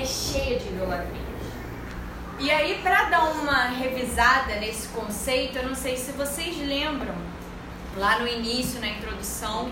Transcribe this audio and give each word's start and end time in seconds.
é 0.00 0.04
cheia 0.04 0.58
de 0.58 0.68
idolatria. 0.68 1.28
E 2.40 2.50
aí, 2.50 2.80
para 2.82 3.04
dar 3.04 3.24
uma 3.32 3.64
revisada 3.64 4.54
nesse 4.56 4.88
conceito, 4.88 5.58
eu 5.58 5.66
não 5.66 5.74
sei 5.74 5.96
se 5.96 6.12
vocês 6.12 6.56
lembram, 6.56 7.14
lá 7.96 8.20
no 8.20 8.28
início, 8.28 8.80
na 8.80 8.88
introdução, 8.88 9.70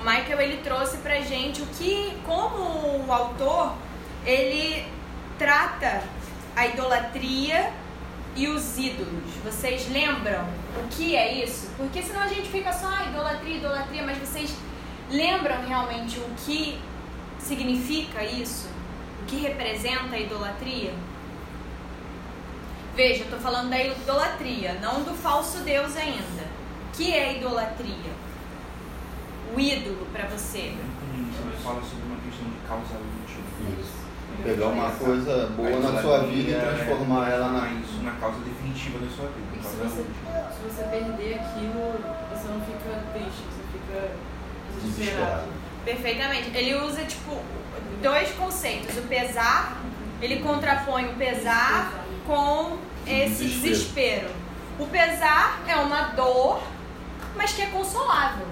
o 0.00 0.04
Michael 0.04 0.40
ele 0.40 0.56
trouxe 0.58 0.96
pra 0.98 1.20
gente 1.20 1.62
o 1.62 1.66
que, 1.66 2.16
como 2.26 3.06
o 3.06 3.12
autor, 3.12 3.74
ele 4.26 4.84
trata 5.38 6.02
a 6.56 6.66
idolatria 6.66 7.72
e 8.34 8.48
os 8.48 8.76
ídolos. 8.76 9.34
Vocês 9.44 9.88
lembram 9.88 10.44
o 10.82 10.88
que 10.88 11.14
é 11.14 11.44
isso? 11.44 11.70
Porque 11.76 12.02
senão 12.02 12.22
a 12.22 12.28
gente 12.28 12.48
fica 12.48 12.72
só 12.72 12.88
ah, 12.88 13.06
idolatria, 13.08 13.56
idolatria, 13.56 14.02
mas 14.02 14.18
vocês 14.18 14.52
lembram 15.10 15.64
realmente 15.66 16.18
o 16.18 16.28
que 16.44 16.80
significa 17.38 18.24
isso? 18.24 18.79
Que 19.30 19.36
representa 19.36 20.16
a 20.16 20.18
idolatria? 20.18 20.92
Veja, 22.96 23.20
eu 23.20 23.24
estou 23.26 23.38
falando 23.38 23.70
da 23.70 23.80
idolatria, 23.80 24.74
não 24.82 25.04
do 25.04 25.14
falso 25.14 25.58
Deus 25.58 25.96
ainda. 25.96 26.42
O 26.88 26.96
que 26.96 27.12
é 27.12 27.36
idolatria? 27.36 28.10
O 29.54 29.60
ídolo 29.60 30.04
para 30.12 30.26
você. 30.26 30.74
Você 30.74 31.62
fala 31.62 31.80
sobre 31.80 32.06
uma 32.06 32.16
questão 32.16 32.50
de 32.50 32.58
causa 32.66 32.98
útil. 32.98 33.40
Isso. 33.80 34.00
Pegar 34.42 34.66
uma 34.66 34.90
coisa 34.90 35.46
boa 35.56 35.78
na 35.78 36.02
sua 36.02 36.18
vida 36.24 36.50
e 36.50 36.60
transformar 36.60 37.30
é, 37.30 37.34
ela 37.34 37.48
na 37.52 37.68
isso 37.68 38.02
na 38.02 38.12
causa 38.12 38.38
definitiva 38.40 38.98
da 38.98 39.10
sua 39.14 39.26
vida. 39.26 39.60
E 39.60 39.62
se 39.62 39.76
você, 39.76 40.02
se 40.02 40.60
você 40.68 40.82
perder 40.88 41.34
aquilo, 41.34 41.94
você 42.32 42.48
não 42.48 42.60
fica 42.62 43.04
triste, 43.12 43.42
você 43.46 43.62
fica 43.72 44.10
desesperado. 44.74 45.48
Perfeitamente. 45.84 46.50
Ele 46.56 46.74
usa 46.74 47.04
tipo 47.04 47.40
dois 48.02 48.30
conceitos. 48.32 48.96
O 48.96 49.02
pesar, 49.02 49.76
ele 50.20 50.40
contrapõe 50.40 51.06
o 51.06 51.14
pesar 51.14 52.04
com 52.26 52.78
esse 53.06 53.44
Desespero. 53.44 54.28
O 54.78 54.86
pesar 54.86 55.60
é 55.68 55.76
uma 55.76 56.02
dor, 56.14 56.62
mas 57.36 57.52
que 57.52 57.62
é 57.62 57.66
consolável. 57.66 58.46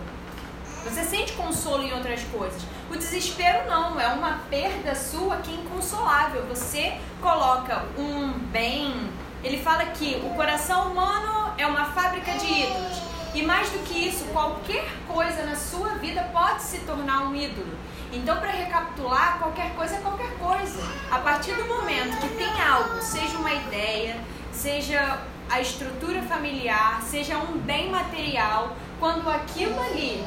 Você 0.84 1.02
sente 1.02 1.32
consolo 1.32 1.82
em 1.82 1.92
outras 1.92 2.22
coisas. 2.24 2.62
O 2.90 2.96
desespero 2.96 3.66
não, 3.66 4.00
é 4.00 4.08
uma 4.08 4.40
perda 4.48 4.94
sua 4.94 5.36
que 5.36 5.50
é 5.50 5.54
inconsolável. 5.54 6.44
Você 6.46 6.96
coloca 7.20 7.84
um 7.98 8.32
bem. 8.50 9.10
Ele 9.42 9.58
fala 9.62 9.84
que 9.86 10.20
o 10.24 10.30
coração 10.30 10.92
humano 10.92 11.52
é 11.58 11.66
uma 11.66 11.86
fábrica 11.86 12.32
de 12.32 12.46
ídolos. 12.46 13.02
E 13.34 13.42
mais 13.42 13.68
do 13.70 13.78
que 13.80 14.08
isso, 14.08 14.24
qualquer 14.26 14.88
coisa 15.06 15.44
na 15.44 15.54
sua 15.54 15.90
vida 15.94 16.22
pode 16.32 16.62
se 16.62 16.78
tornar 16.78 17.24
um 17.24 17.34
ídolo. 17.34 17.76
Então, 18.12 18.38
para 18.38 18.50
recapitular, 18.50 19.38
qualquer 19.38 19.74
coisa 19.74 19.96
é 19.96 20.00
qualquer 20.00 20.32
coisa. 20.38 20.82
A 21.10 21.18
partir 21.18 21.54
do 21.54 21.66
momento 21.66 22.16
que 22.20 22.28
tem 22.36 22.60
algo, 22.62 23.00
seja 23.02 23.36
uma 23.36 23.52
ideia, 23.52 24.16
seja 24.52 25.18
a 25.50 25.60
estrutura 25.60 26.22
familiar, 26.22 27.02
seja 27.02 27.36
um 27.38 27.58
bem 27.58 27.90
material, 27.90 28.76
quando 28.98 29.28
aquilo 29.28 29.78
ali 29.80 30.24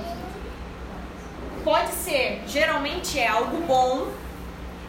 pode 1.63 1.91
ser, 1.91 2.43
geralmente 2.47 3.19
é 3.19 3.27
algo 3.27 3.57
bom, 3.65 4.07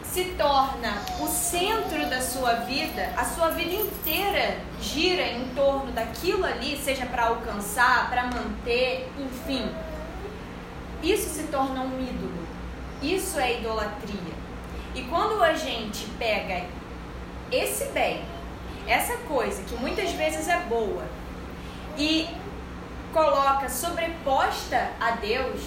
se 0.03 0.25
torna 0.37 1.01
o 1.19 1.27
centro 1.27 2.07
da 2.07 2.21
sua 2.21 2.53
vida, 2.53 3.11
a 3.17 3.25
sua 3.25 3.49
vida 3.49 3.73
inteira 3.73 4.59
gira 4.79 5.23
em 5.23 5.45
torno 5.55 5.91
daquilo 5.91 6.45
ali, 6.45 6.77
seja 6.77 7.05
para 7.07 7.25
alcançar, 7.25 8.09
para 8.09 8.25
manter, 8.25 9.11
enfim. 9.17 9.67
Isso 11.01 11.29
se 11.29 11.43
torna 11.47 11.81
um 11.81 11.99
ídolo. 11.99 12.52
Isso 13.03 13.37
é 13.37 13.59
idolatria. 13.59 14.33
E 14.95 15.01
quando 15.03 15.43
a 15.43 15.53
gente 15.53 16.05
pega 16.17 16.65
esse 17.51 17.85
bem, 17.91 18.23
essa 18.87 19.17
coisa 19.27 19.61
que 19.63 19.75
muitas 19.75 20.11
vezes 20.13 20.47
é 20.47 20.59
boa, 20.61 21.03
e 21.97 22.29
coloca 23.11 23.69
sobreposta 23.69 24.91
a 24.99 25.11
Deus, 25.11 25.61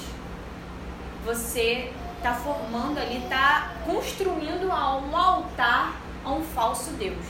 você 1.24 1.92
está 2.16 2.32
formando 2.34 2.98
ali, 2.98 3.18
está 3.22 3.74
construindo 3.84 4.68
um 4.68 5.16
altar 5.16 6.00
a 6.24 6.32
um 6.32 6.42
falso 6.42 6.90
Deus. 6.92 7.24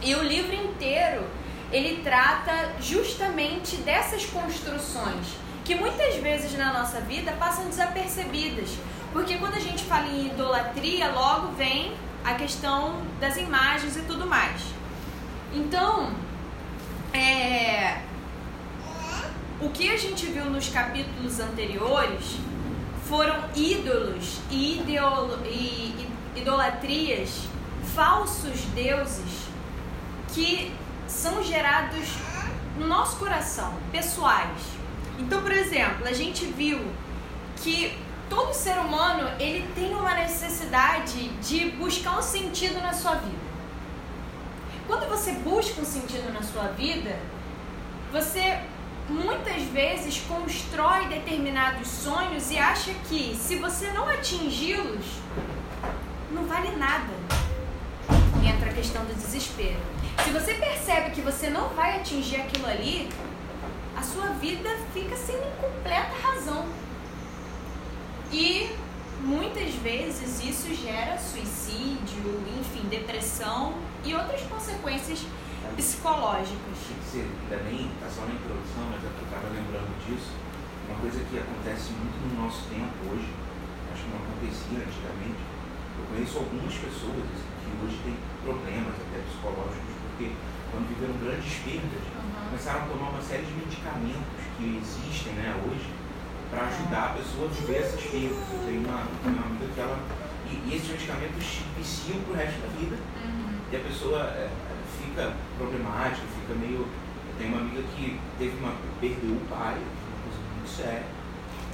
E 0.00 0.14
o 0.14 0.22
livro 0.22 0.54
inteiro 0.54 1.24
ele 1.72 2.02
trata 2.02 2.72
justamente 2.80 3.76
dessas 3.76 4.24
construções 4.26 5.43
que 5.64 5.74
muitas 5.74 6.16
vezes 6.16 6.56
na 6.58 6.72
nossa 6.72 7.00
vida 7.00 7.32
passam 7.32 7.66
desapercebidas, 7.66 8.70
porque 9.12 9.38
quando 9.38 9.54
a 9.54 9.60
gente 9.60 9.84
fala 9.84 10.06
em 10.06 10.26
idolatria, 10.26 11.10
logo 11.10 11.52
vem 11.52 11.96
a 12.22 12.34
questão 12.34 13.02
das 13.18 13.36
imagens 13.36 13.96
e 13.96 14.02
tudo 14.02 14.26
mais. 14.26 14.60
Então, 15.52 16.12
é, 17.12 18.00
o 19.60 19.70
que 19.70 19.90
a 19.90 19.96
gente 19.96 20.26
viu 20.26 20.46
nos 20.46 20.68
capítulos 20.68 21.40
anteriores 21.40 22.38
foram 23.06 23.36
ídolos 23.54 24.40
e, 24.50 24.80
ideolo, 24.80 25.38
e, 25.46 26.08
e 26.34 26.40
idolatrias, 26.40 27.42
falsos 27.94 28.62
deuses 28.74 29.44
que 30.34 30.74
são 31.06 31.42
gerados 31.42 32.08
no 32.78 32.88
nosso 32.88 33.16
coração, 33.16 33.72
pessoais. 33.92 34.73
Então, 35.24 35.40
por 35.40 35.52
exemplo, 35.52 36.06
a 36.06 36.12
gente 36.12 36.44
viu 36.44 36.84
que 37.56 37.96
todo 38.28 38.52
ser 38.52 38.76
humano 38.78 39.30
ele 39.40 39.66
tem 39.74 39.94
uma 39.94 40.14
necessidade 40.14 41.28
de 41.40 41.70
buscar 41.70 42.18
um 42.18 42.22
sentido 42.22 42.80
na 42.82 42.92
sua 42.92 43.14
vida. 43.14 43.44
Quando 44.86 45.08
você 45.08 45.32
busca 45.32 45.80
um 45.80 45.84
sentido 45.84 46.30
na 46.30 46.42
sua 46.42 46.64
vida, 46.64 47.18
você 48.12 48.60
muitas 49.08 49.62
vezes 49.62 50.22
constrói 50.28 51.06
determinados 51.08 51.88
sonhos 51.88 52.50
e 52.50 52.58
acha 52.58 52.92
que 53.08 53.34
se 53.34 53.56
você 53.56 53.90
não 53.92 54.06
atingi-los, 54.06 55.06
não 56.32 56.44
vale 56.44 56.76
nada. 56.76 57.14
Entra 58.46 58.70
a 58.70 58.74
questão 58.74 59.02
do 59.06 59.14
desespero. 59.14 59.80
Se 60.22 60.30
você 60.30 60.52
percebe 60.52 61.12
que 61.12 61.22
você 61.22 61.48
não 61.48 61.70
vai 61.70 61.96
atingir 61.96 62.36
aquilo 62.36 62.66
ali, 62.66 63.08
a 63.96 64.02
sua 64.02 64.28
vida 64.40 64.68
fica 64.92 65.16
sem 65.16 65.36
completa 65.60 66.14
razão. 66.22 66.66
E 68.32 68.74
muitas 69.20 69.74
vezes 69.76 70.42
isso 70.44 70.74
gera 70.74 71.18
suicídio, 71.18 72.42
enfim, 72.60 72.88
depressão 72.88 73.74
e 74.04 74.14
outras 74.14 74.42
consequências 74.42 75.24
psicológicas. 75.76 76.76
Você 77.02 77.26
nem 77.64 77.86
está 77.86 78.08
só 78.10 78.22
na 78.26 78.34
introdução, 78.34 78.84
mas 78.90 79.02
eu 79.02 79.10
estava 79.10 79.48
lembrando 79.48 79.94
disso. 80.04 80.32
Uma 80.88 80.98
coisa 81.00 81.18
que 81.24 81.38
acontece 81.38 81.92
muito 81.92 82.18
no 82.28 82.44
nosso 82.44 82.68
tempo 82.68 82.92
hoje, 83.08 83.30
acho 83.92 84.02
que 84.04 84.10
não 84.10 84.20
acontecia 84.20 84.84
antigamente. 84.84 85.40
Eu 85.96 86.04
conheço 86.10 86.38
algumas 86.38 86.74
pessoas 86.74 87.24
assim, 87.24 87.50
que 87.64 87.70
hoje 87.86 87.96
têm 88.04 88.16
problemas 88.42 88.94
até 88.98 89.22
psicológicos, 89.24 89.94
porque 90.10 90.32
quando 90.70 90.88
viveram 90.90 91.16
grandes 91.22 91.54
perdas. 91.64 92.13
Começaram 92.54 92.82
a 92.82 92.86
tomar 92.86 93.10
uma 93.10 93.20
série 93.22 93.42
de 93.42 93.50
medicamentos 93.50 94.38
que 94.56 94.78
existem 94.78 95.32
né, 95.32 95.50
hoje 95.66 95.90
para 96.54 96.70
ajudar 96.70 97.10
a 97.10 97.12
pessoa 97.18 97.50
a 97.50 97.52
viver 97.52 97.82
essas 97.82 98.00
perdas. 98.00 98.46
Eu 98.46 98.62
tenho 98.62 98.80
uma, 98.86 99.02
uma 99.26 99.42
amiga 99.42 99.66
que 99.74 99.80
ela. 99.80 99.98
E, 100.46 100.70
e 100.70 100.76
esses 100.76 100.86
medicamentos 100.86 101.66
viciam 101.76 102.22
pro 102.22 102.38
resto 102.38 102.62
da 102.62 102.70
vida. 102.78 102.94
Uhum. 102.94 103.58
E 103.72 103.74
a 103.74 103.80
pessoa 103.80 104.22
é, 104.38 104.46
fica 105.02 105.34
problemática, 105.58 106.22
fica 106.30 106.54
meio. 106.54 106.86
Eu 106.86 107.34
tenho 107.38 107.58
uma 107.58 107.60
amiga 107.66 107.82
que 107.90 108.20
teve 108.38 108.54
uma. 108.62 108.70
perdeu 109.00 109.34
o 109.34 109.42
pai, 109.50 109.74
uma 109.74 110.18
coisa 110.22 110.38
muito 110.38 110.70
séria. 110.70 111.10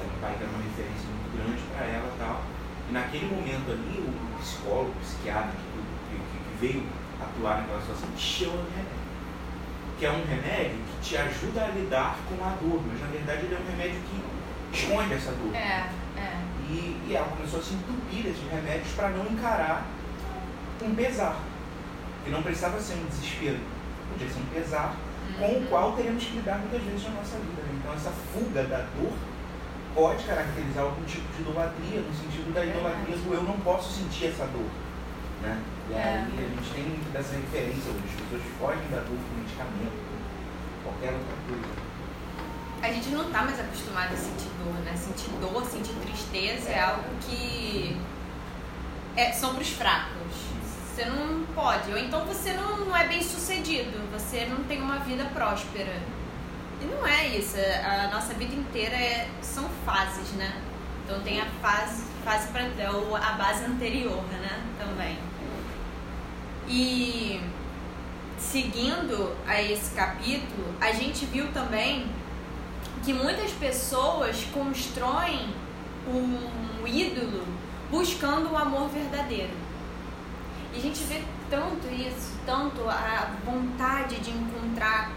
Era 0.00 0.08
um 0.08 0.20
pai 0.24 0.32
que 0.32 0.42
era 0.48 0.48
uma 0.48 0.64
referência 0.64 1.04
muito 1.12 1.28
grande 1.36 1.60
para 1.76 1.84
ela 1.84 2.08
e 2.08 2.16
tal. 2.16 2.40
E 2.88 2.92
naquele 2.96 3.28
momento 3.28 3.68
ali, 3.68 4.00
o 4.00 4.40
psicólogo, 4.40 4.96
o 4.96 5.00
psiquiatra 5.04 5.52
que, 5.52 6.16
que, 6.16 6.38
que 6.40 6.56
veio 6.56 6.82
atuar 7.20 7.60
naquela 7.60 7.82
situação, 7.84 8.08
chama 8.16 8.64
de 8.64 8.80
remédio. 8.80 8.99
Que 10.00 10.06
é 10.06 10.10
um 10.10 10.24
remédio 10.24 10.78
que 10.78 11.08
te 11.10 11.16
ajuda 11.18 11.62
a 11.62 11.68
lidar 11.68 12.16
com 12.26 12.42
a 12.42 12.56
dor, 12.56 12.80
mas 12.88 12.98
na 13.00 13.06
verdade 13.08 13.44
ele 13.44 13.54
é 13.54 13.58
um 13.58 13.70
remédio 13.70 14.00
que 14.00 14.78
esconde 14.78 15.12
essa 15.12 15.30
dor. 15.32 15.54
É, 15.54 15.90
é. 16.16 16.40
E, 16.70 17.02
e 17.06 17.14
ela 17.14 17.28
começou 17.28 17.60
a 17.60 17.62
se 17.62 17.74
entupir 17.74 18.22
desses 18.22 18.50
remédios 18.50 18.90
para 18.94 19.10
não 19.10 19.26
encarar 19.26 19.84
um 20.82 20.94
pesar. 20.94 21.38
Que 22.24 22.30
não 22.30 22.42
precisava 22.42 22.80
ser 22.80 22.94
um 22.94 23.04
desespero, 23.04 23.58
podia 24.10 24.26
ser 24.26 24.40
um 24.40 24.46
pesar 24.46 24.96
com 25.38 25.46
o 25.46 25.66
qual 25.68 25.92
teremos 25.92 26.24
que 26.24 26.32
lidar 26.32 26.58
muitas 26.60 26.82
vezes 26.82 27.04
na 27.04 27.10
nossa 27.10 27.36
vida. 27.36 27.60
né? 27.60 27.78
Então 27.78 27.92
essa 27.92 28.10
fuga 28.32 28.62
da 28.64 28.78
dor 28.96 29.12
pode 29.94 30.24
caracterizar 30.24 30.84
algum 30.84 31.04
tipo 31.04 31.30
de 31.34 31.42
idolatria, 31.42 32.00
no 32.00 32.14
sentido 32.14 32.54
da 32.54 32.64
idolatria 32.64 33.16
do 33.16 33.34
eu 33.34 33.42
não 33.42 33.60
posso 33.60 33.92
sentir 33.92 34.28
essa 34.28 34.46
dor. 34.46 34.64
Né? 35.40 35.62
E 35.88 35.92
É. 35.94 35.96
aí 35.96 36.44
a 36.44 36.60
gente 36.60 36.70
tem 36.74 36.84
muito 36.84 37.12
dessa 37.12 37.34
referência 37.34 37.90
hoje, 37.90 38.04
as 38.06 38.20
pessoas 38.20 38.42
fogem 38.58 38.88
da 38.90 38.98
dor 38.98 39.16
com 39.16 39.40
medicamento, 39.40 39.98
qualquer 40.84 41.12
outra 41.14 41.36
coisa. 41.48 41.90
A 42.82 42.92
gente 42.92 43.08
não 43.10 43.30
tá 43.30 43.42
mais 43.42 43.60
acostumado 43.60 44.12
a 44.12 44.16
sentir 44.16 44.48
dor, 44.62 44.74
né? 44.84 44.94
Sentir 44.96 45.30
dor, 45.40 45.64
sentir 45.66 45.94
tristeza 46.00 46.70
é 46.70 46.80
algo 46.80 47.04
que 47.20 47.96
é, 49.16 49.32
são 49.32 49.52
para 49.54 49.62
os 49.62 49.70
fracos. 49.70 50.50
Você 50.94 51.04
não 51.04 51.44
pode. 51.54 51.90
Ou 51.92 51.98
então 51.98 52.24
você 52.24 52.52
não, 52.54 52.78
não 52.78 52.96
é 52.96 53.06
bem 53.06 53.22
sucedido. 53.22 53.98
Você 54.12 54.46
não 54.46 54.64
tem 54.64 54.80
uma 54.80 54.98
vida 55.00 55.24
próspera. 55.26 56.00
E 56.80 56.84
não 56.86 57.06
é 57.06 57.26
isso. 57.28 57.56
A 57.84 58.08
nossa 58.08 58.32
vida 58.34 58.54
inteira 58.54 58.96
é, 58.96 59.28
são 59.42 59.68
fases, 59.84 60.32
né? 60.32 60.62
Então 61.04 61.20
tem 61.20 61.40
a 61.40 61.46
fase, 61.60 62.04
fase 62.24 62.48
para 62.48 62.62
a 62.64 63.32
base 63.32 63.64
anterior, 63.64 64.22
né? 64.30 64.62
Também. 64.78 65.18
E 66.72 67.40
seguindo 68.38 69.36
a 69.44 69.60
esse 69.60 69.92
capítulo, 69.92 70.72
a 70.80 70.92
gente 70.92 71.26
viu 71.26 71.50
também 71.52 72.06
que 73.04 73.12
muitas 73.12 73.50
pessoas 73.50 74.44
constroem 74.52 75.52
um 76.06 76.86
ídolo 76.86 77.42
buscando 77.90 78.52
o 78.52 78.56
amor 78.56 78.88
verdadeiro. 78.88 79.50
E 80.72 80.78
a 80.78 80.80
gente 80.80 81.02
vê 81.02 81.20
tanto 81.50 81.92
isso, 81.92 82.38
tanto 82.46 82.88
a 82.88 83.32
vontade 83.44 84.20
de 84.20 84.30
encontrar 84.30 85.10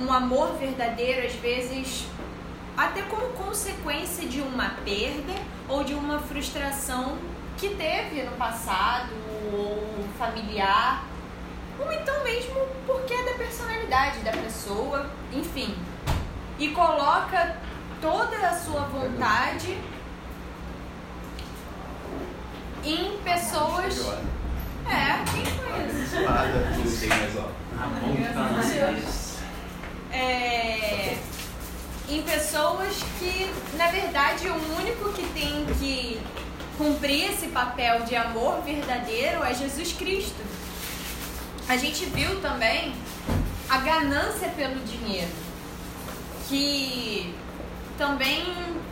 um 0.00 0.12
amor 0.12 0.56
verdadeiro, 0.58 1.26
às 1.26 1.34
vezes, 1.34 2.06
até 2.76 3.02
como 3.02 3.30
consequência 3.30 4.28
de 4.28 4.40
uma 4.40 4.70
perda 4.84 5.34
ou 5.68 5.82
de 5.82 5.94
uma 5.94 6.20
frustração 6.20 7.18
que 7.56 7.70
teve 7.70 8.22
no 8.22 8.36
passado, 8.36 9.12
ou 9.52 10.04
familiar, 10.18 11.04
ou 11.78 11.92
então 11.92 12.24
mesmo 12.24 12.66
porque 12.86 13.12
é 13.12 13.24
da 13.24 13.34
personalidade 13.34 14.20
da 14.20 14.32
pessoa, 14.32 15.10
enfim. 15.32 15.76
E 16.58 16.68
coloca 16.68 17.56
toda 18.00 18.36
a 18.48 18.54
sua 18.54 18.82
vontade 18.82 19.78
em 22.84 23.18
pessoas. 23.18 24.06
É, 24.88 25.24
quem 25.32 25.44
conhece? 25.56 26.16
Não 26.78 26.86
sei, 26.86 27.08
mas 27.08 27.36
ó. 27.36 27.50
É, 30.12 31.18
em 32.08 32.22
pessoas 32.22 33.02
que, 33.18 33.52
na 33.76 33.88
verdade, 33.88 34.48
o 34.48 34.76
único 34.78 35.12
que 35.12 35.26
tem 35.34 35.66
que 35.78 36.20
cumprir 36.76 37.30
esse 37.32 37.48
papel 37.48 38.02
de 38.02 38.14
amor 38.14 38.60
verdadeiro 38.62 39.42
é 39.42 39.54
Jesus 39.54 39.92
Cristo. 39.92 40.42
A 41.68 41.76
gente 41.76 42.04
viu 42.06 42.40
também 42.40 42.94
a 43.68 43.78
ganância 43.78 44.48
pelo 44.50 44.78
dinheiro, 44.84 45.32
que 46.48 47.34
também 47.98 48.44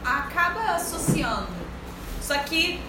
acaba 0.05 0.75
associando. 0.75 1.65
Só 2.21 2.39
que 2.39 2.81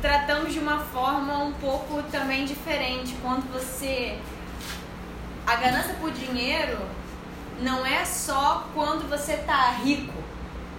tratamos 0.00 0.52
de 0.52 0.58
uma 0.58 0.80
forma 0.80 1.38
um 1.38 1.52
pouco 1.52 2.02
também 2.10 2.44
diferente. 2.44 3.16
Quando 3.22 3.50
você. 3.52 4.18
A 5.46 5.56
ganância 5.56 5.94
por 5.94 6.10
dinheiro 6.12 6.78
não 7.60 7.86
é 7.86 8.04
só 8.04 8.68
quando 8.74 9.08
você 9.08 9.36
tá 9.38 9.70
rico. 9.82 10.12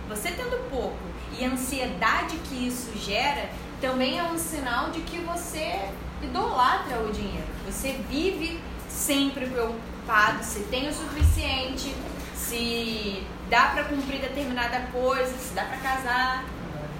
Você 0.09 0.31
tendo 0.31 0.69
pouco 0.69 1.12
e 1.39 1.45
a 1.45 1.49
ansiedade 1.49 2.37
que 2.37 2.67
isso 2.67 2.91
gera 2.97 3.49
também 3.81 4.19
é 4.19 4.23
um 4.23 4.37
sinal 4.37 4.91
de 4.91 5.01
que 5.01 5.17
você 5.19 5.89
idolatra 6.21 6.99
o 6.99 7.11
dinheiro. 7.11 7.47
Você 7.65 7.99
vive 8.09 8.59
sempre 8.89 9.47
preocupado 9.47 10.43
se 10.43 10.61
tem 10.61 10.87
o 10.87 10.93
suficiente, 10.93 11.93
se 12.35 13.25
dá 13.49 13.67
para 13.69 13.83
cumprir 13.85 14.21
determinada 14.21 14.87
coisa, 14.91 15.37
se 15.37 15.53
dá 15.53 15.65
para 15.65 15.77
casar, 15.77 16.45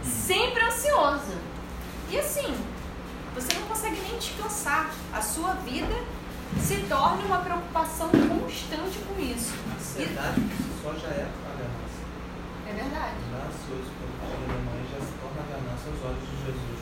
sempre 0.04 0.64
ansioso. 0.64 1.38
E 2.10 2.20
assim, 2.20 2.54
você 3.34 3.58
não 3.58 3.68
consegue 3.68 4.00
nem 4.02 4.18
descansar. 4.18 4.92
A 5.14 5.22
sua 5.22 5.54
vida 5.54 5.96
se 6.62 6.78
torna 6.88 7.24
uma 7.26 7.40
preocupação 7.40 8.10
constante 8.10 9.00
com 9.08 9.22
isso. 9.22 9.54
A 9.72 9.76
ansiedade 9.76 10.42
si 10.42 10.74
só 10.84 10.94
já 10.94 11.08
é 11.08 11.28
a 11.28 11.50
ganância. 11.58 12.04
É 12.68 12.74
verdade. 12.74 13.16
Ansioso 13.34 13.92
pai 14.34 14.48
da 14.48 14.60
mãe 14.66 14.82
já 14.92 15.00
se 15.06 15.14
torna 15.22 15.42
a 15.42 15.48
ganância 15.52 15.90
aos 15.92 16.04
olhos 16.04 16.24
de 16.30 16.36
Jesus. 16.46 16.80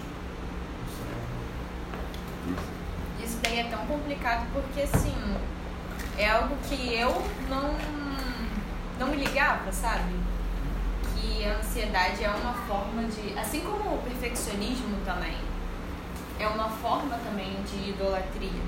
Isso 3.24 3.38
daí 3.44 3.60
é 3.60 3.64
tão 3.66 3.86
complicado 3.86 4.48
porque 4.54 4.82
assim 4.82 5.36
é 6.18 6.30
algo 6.30 6.56
que 6.68 6.96
eu 6.96 7.12
não 7.50 7.76
não 9.00 9.08
me 9.08 9.18
ligava, 9.18 9.72
sabe? 9.72 10.14
Que 11.16 11.44
a 11.44 11.58
ansiedade 11.58 12.24
é 12.24 12.30
uma 12.30 12.54
forma 12.54 13.04
de, 13.06 13.38
assim 13.38 13.62
como 13.62 13.96
o 13.96 14.02
perfeccionismo 14.04 14.98
também, 15.04 15.38
é 16.40 16.48
uma 16.48 16.70
forma 16.70 17.18
também 17.18 17.56
de 17.64 17.90
idolatria. 17.90 18.62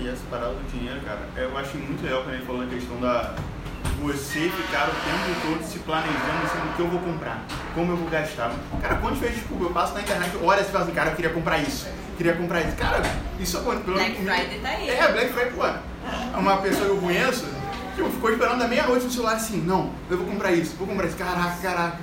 E 0.00 0.08
essa 0.08 0.24
parada 0.28 0.54
do 0.54 0.70
dinheiro, 0.70 1.00
cara, 1.02 1.28
eu 1.36 1.56
achei 1.56 1.80
muito 1.80 2.02
legal 2.02 2.22
quando 2.22 2.34
ele 2.34 2.44
falou 2.44 2.64
na 2.64 2.70
questão 2.70 3.00
da 3.00 3.34
você 4.02 4.50
ficar 4.50 4.88
o 4.88 4.92
tempo 4.92 5.40
todo 5.42 5.64
se 5.66 5.78
planejando 5.80 6.44
assim, 6.44 6.58
o 6.70 6.74
que 6.74 6.80
eu 6.80 6.88
vou 6.88 7.00
comprar, 7.00 7.42
como 7.74 7.92
eu 7.92 7.96
vou 7.96 8.08
gastar. 8.08 8.52
Cara, 8.80 8.96
quantas 8.96 9.18
vezes 9.18 9.38
tipo, 9.38 9.62
eu 9.62 9.70
passo 9.70 9.94
na 9.94 10.00
internet, 10.00 10.32
olha 10.42 10.60
e 10.60 10.64
fala 10.64 10.84
assim, 10.84 10.94
cara, 10.94 11.10
eu 11.10 11.16
queria 11.16 11.30
comprar 11.30 11.58
isso, 11.58 11.86
queria 12.16 12.34
comprar 12.34 12.60
isso. 12.62 12.76
Cara, 12.76 13.02
isso 13.38 13.58
é 13.58 13.60
quanto? 13.60 13.90
Black 13.92 14.14
Friday 14.16 14.60
tá 14.62 14.68
aí. 14.68 14.90
É, 14.90 15.12
Black 15.12 15.32
Friday, 15.32 15.52
pô. 15.52 16.38
Uma 16.38 16.56
pessoa 16.58 16.86
que 16.86 16.92
eu 16.92 16.96
conheço, 16.98 17.46
tipo, 17.94 18.10
ficou 18.10 18.30
esperando 18.30 18.58
da 18.58 18.68
meia-noite 18.68 19.04
no 19.04 19.10
celular 19.10 19.34
assim, 19.34 19.58
não, 19.58 19.90
eu 20.08 20.16
vou 20.16 20.26
comprar 20.26 20.52
isso, 20.52 20.74
vou 20.76 20.86
comprar 20.86 21.06
isso. 21.06 21.16
Caraca, 21.16 21.56
caraca. 21.62 21.98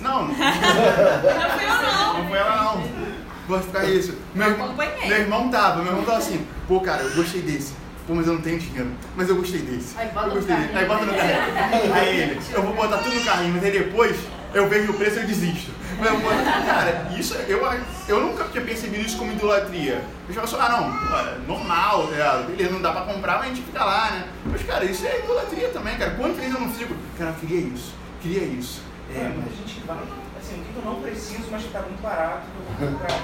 Não, 0.00 0.28
não, 0.28 0.34
Não 0.34 0.34
fui 0.34 1.64
eu 1.64 1.68
não. 1.68 2.18
não 2.18 2.28
foi 2.28 2.38
ela 2.38 2.64
não. 2.64 3.10
Vou 3.46 3.60
ficar 3.60 3.84
isso. 3.84 4.16
Meu, 4.34 4.56
meu 4.56 5.18
irmão 5.18 5.50
tava, 5.50 5.82
meu 5.82 5.92
irmão 5.92 6.04
tava 6.04 6.18
assim, 6.18 6.46
pô 6.68 6.80
cara, 6.80 7.02
eu 7.02 7.14
gostei 7.14 7.42
desse. 7.42 7.74
Pô, 8.06 8.14
mas 8.14 8.26
eu 8.26 8.34
não 8.34 8.40
tenho 8.40 8.58
dinheiro. 8.58 8.90
Mas 9.16 9.28
eu 9.28 9.36
gostei 9.36 9.60
desse. 9.60 9.96
Aí 9.98 10.08
bota 10.08 10.26
eu 10.26 10.28
no 10.30 10.34
gostei 10.36 10.56
desse. 10.56 10.68
carrinho. 10.68 10.78
Aí 10.80 10.86
bota 10.86 11.04
no 11.06 11.14
carrinho. 11.14 11.94
Aí 11.94 12.20
ele, 12.20 12.40
eu 12.52 12.62
vou 12.62 12.74
botar 12.74 12.98
tudo 12.98 13.14
no 13.14 13.24
carrinho, 13.24 13.54
mas 13.54 13.64
aí 13.64 13.70
depois 13.72 14.16
eu 14.54 14.68
vejo 14.68 14.90
o 14.92 14.94
preço 14.94 15.18
e 15.18 15.20
eu 15.22 15.26
desisto. 15.26 15.70
Mas 15.98 16.08
eu 16.08 16.18
boto- 16.20 16.34
cara, 16.66 17.08
isso 17.18 17.34
eu, 17.46 17.60
eu 18.08 18.20
nunca 18.20 18.44
tinha 18.44 18.64
percebido 18.64 19.04
isso 19.04 19.16
como 19.18 19.32
idolatria. 19.32 20.02
Eu 20.28 20.34
já 20.34 20.46
só, 20.46 20.58
ah 20.60 20.68
não, 20.70 21.18
é 21.18 21.38
normal, 21.46 22.04
tá 22.06 22.10
ligado? 22.12 22.46
beleza, 22.46 22.70
não 22.72 22.80
dá 22.80 22.92
pra 22.92 23.02
comprar, 23.02 23.34
mas 23.38 23.46
a 23.46 23.48
gente 23.54 23.62
fica 23.62 23.84
lá, 23.84 24.10
né? 24.12 24.24
Mas 24.46 24.62
cara, 24.62 24.84
isso 24.84 25.06
é 25.06 25.18
idolatria 25.18 25.68
também, 25.68 25.96
cara. 25.98 26.12
Quantas 26.12 26.36
vezes 26.38 26.54
eu 26.54 26.60
não 26.60 26.70
fico, 26.72 26.94
cara, 27.18 27.30
eu 27.30 27.34
queria 27.34 27.60
isso, 27.60 27.92
queria 28.22 28.44
isso. 28.44 28.82
É, 29.14 29.30
mas 29.36 29.46
a 29.52 29.56
gente 29.56 29.80
vai, 29.86 29.98
assim, 30.40 30.60
o 30.60 30.64
que 30.64 30.76
eu 30.76 30.84
não 30.84 31.02
preciso, 31.02 31.44
mas 31.50 31.62
que 31.62 31.68
tá 31.68 31.80
muito 31.82 32.00
barato, 32.00 32.42
eu 32.80 32.86
vou 32.88 32.98
comprar. 32.98 33.20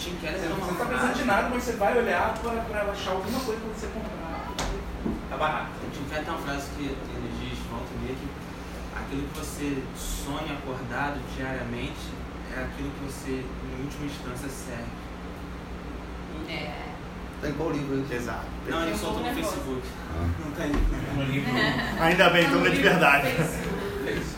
Tim 0.00 0.16
Keller 0.16 0.40
você 0.40 0.46
era 0.46 0.54
não 0.54 0.64
uma 0.64 0.78
tá 0.78 0.84
precisando 0.86 1.14
de 1.14 1.24
nada, 1.24 1.48
mas 1.50 1.62
você 1.62 1.72
vai 1.72 1.98
olhar 1.98 2.32
pra, 2.38 2.52
pra 2.52 2.92
achar 2.92 3.10
alguma 3.10 3.40
coisa 3.40 3.60
pra 3.60 3.74
você 3.74 3.86
comprar. 3.88 4.48
Tá 5.28 5.36
barato. 5.36 5.70
O 5.86 5.90
Tim 5.90 6.04
Keller 6.08 6.24
tem 6.24 6.34
uma 6.34 6.42
frase 6.42 6.70
que 6.74 6.84
ele 6.84 7.30
diz, 7.38 7.58
volta 7.70 7.86
e 7.92 7.98
meia, 8.04 8.16
que 8.16 8.28
aquilo 8.96 9.28
que 9.28 9.38
você 9.38 9.82
sonha 9.94 10.54
acordado 10.54 11.20
diariamente 11.36 12.08
é 12.56 12.62
aquilo 12.62 12.90
que 12.90 13.04
você, 13.04 13.44
em 13.44 13.84
última 13.84 14.06
instância, 14.06 14.48
serve. 14.48 14.90
É. 16.48 16.90
Tá 17.42 17.48
em 17.48 17.52
qual 17.52 17.70
livro 17.70 18.00
isso? 18.00 18.12
Exato. 18.12 18.46
Não, 18.68 18.82
ele 18.86 18.96
soltou 18.96 19.22
no. 19.22 19.34
Facebook. 19.34 19.82
Ah. 20.14 20.28
Não 20.44 20.52
tem. 20.52 20.72
No 21.14 21.24
livro. 21.24 21.52
Ainda 22.00 22.30
bem, 22.30 22.46
então 22.46 22.66
é 22.66 22.70
de 22.70 22.82
verdade. 22.82 23.26
É 23.26 24.12
isso. 24.12 24.36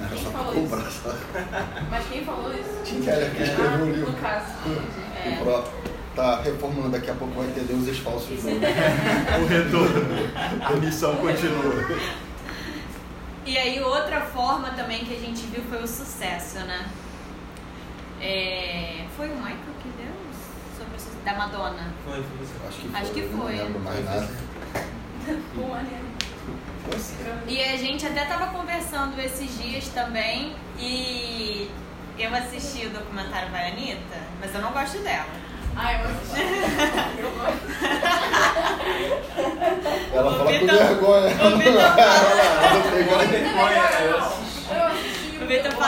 Era 0.00 0.08
Quem 0.14 0.22
só 0.24 0.30
pra 0.30 0.38
falou 0.40 0.54
comprar, 0.54 0.88
isso? 0.88 1.02
Mas 1.90 2.06
quem 2.06 2.24
falou 2.24 2.52
isso? 2.54 2.82
Tim 2.84 3.00
Keller 3.02 3.30
que 3.34 3.42
escreveu 3.42 3.86
o 3.86 3.90
livro. 3.90 4.10
no 4.12 4.18
caso. 4.18 4.46
É. 5.18 5.30
O 5.30 5.44
próprio. 5.44 5.72
Tá 6.14 6.40
reformulando, 6.42 6.92
daqui 6.92 7.10
a 7.10 7.14
pouco 7.14 7.34
vai 7.34 7.48
ter 7.48 7.64
deuses 7.64 7.98
falsos. 7.98 8.30
Novo. 8.44 8.56
O 9.42 9.46
retorno. 9.46 10.64
A 10.64 10.72
missão 10.76 11.16
continua. 11.16 11.98
E 13.44 13.58
aí 13.58 13.80
outra 13.80 14.20
forma 14.20 14.70
também 14.70 15.04
que 15.04 15.14
a 15.14 15.18
gente 15.18 15.44
viu 15.46 15.62
foi 15.68 15.82
o 15.82 15.86
sucesso, 15.88 16.58
né? 16.60 16.86
É, 18.20 19.04
Foi 19.16 19.28
o 19.28 19.34
Michael 19.36 19.56
que 19.82 19.88
deu 19.96 20.12
sobre 20.76 20.96
o 20.96 21.00
sucesso 21.00 21.24
da 21.24 21.34
Madonna. 21.34 21.92
Foi, 22.04 22.14
foi. 22.22 22.68
Acho 22.68 22.78
que 22.80 22.88
foi. 22.88 23.00
Acho 23.00 23.10
que 23.12 23.22
foi. 23.22 23.56
Não 23.56 23.64
lembro 23.64 23.80
mais 23.80 24.04
nada. 24.04 24.28
Um 25.56 25.72
E 27.46 27.62
a 27.62 27.76
gente 27.76 28.06
até 28.06 28.24
tava 28.24 28.46
conversando 28.48 29.18
esses 29.20 29.58
dias 29.60 29.86
também 29.88 30.54
e 30.78 31.70
eu 32.18 32.34
assisti 32.34 32.86
o 32.86 32.90
documentário 32.90 33.50
da 33.50 33.58
Anitta, 33.66 34.16
mas 34.40 34.54
eu 34.54 34.60
não 34.60 34.72
gosto 34.72 34.98
dela. 34.98 35.26
Ah, 35.76 35.92
eu 35.94 36.00
assisti. 36.10 36.40
Eu 37.18 37.30
gosto. 37.30 37.58
Ela 40.12 40.28
O 40.28 40.32
fala 40.32 40.44
com 40.44 40.58
Vitor- 40.58 40.78
vergonha. 40.78 41.34
o 41.34 41.58
Vitor 41.58 41.80
Ela 41.80 42.90
pegou- 42.90 43.20
Eu 43.20 43.20
assisti. 43.20 43.36
O 43.38 44.10
Vitor 44.10 44.47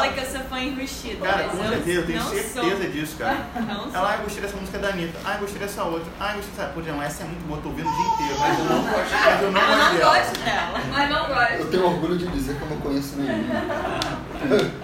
fala 0.01 0.13
que 0.13 0.21
eu 0.21 0.27
sou 0.27 0.41
fã 0.49 0.61
enrustida, 0.61 1.27
Cara, 1.27 1.47
mas 1.47 1.51
com 1.59 1.69
certeza, 1.69 2.01
eu 2.01 2.07
tenho 2.07 2.23
certeza 2.23 2.83
sou. 2.83 2.91
disso, 2.91 3.17
cara. 3.17 3.47
Não. 3.61 3.95
Ela, 3.95 4.11
ah, 4.11 4.17
eu 4.17 4.23
gostei 4.25 4.43
dessa 4.43 4.57
música 4.57 4.79
da 4.79 4.89
Anitta. 4.89 5.19
Ah, 5.25 5.35
eu 5.35 5.41
gostei 5.41 5.59
dessa 5.61 5.85
outra. 5.85 6.11
Ah, 6.19 6.31
eu 6.31 6.37
gostei 6.37 6.55
dessa. 6.57 6.69
Pô, 6.73 6.81
não, 6.81 7.03
essa 7.03 7.23
é 7.23 7.27
muito 7.27 7.47
boa, 7.47 7.61
tô 7.61 7.69
ouvindo 7.69 7.89
o 7.89 7.93
dia 7.93 8.07
inteiro. 8.15 8.41
Mas 8.41 8.59
eu 8.59 8.65
não 8.65 8.83
gosto, 8.83 9.15
mas 9.25 9.43
eu 9.43 9.53
não 9.53 9.61
Eu 9.61 9.67
gosto 9.67 9.85
não 9.85 9.95
dela. 9.99 10.15
gosto 10.19 10.39
dela. 10.45 10.81
Ai, 10.95 11.09
não 11.09 11.29
gosto. 11.29 11.53
Eu 11.53 11.71
tenho 11.71 11.87
orgulho 11.87 12.19
de 12.19 12.27
dizer 12.29 12.57
que 12.57 12.63
eu 12.63 12.69
não 12.69 12.77
conheço 12.79 13.17
nenhum. 13.17 13.51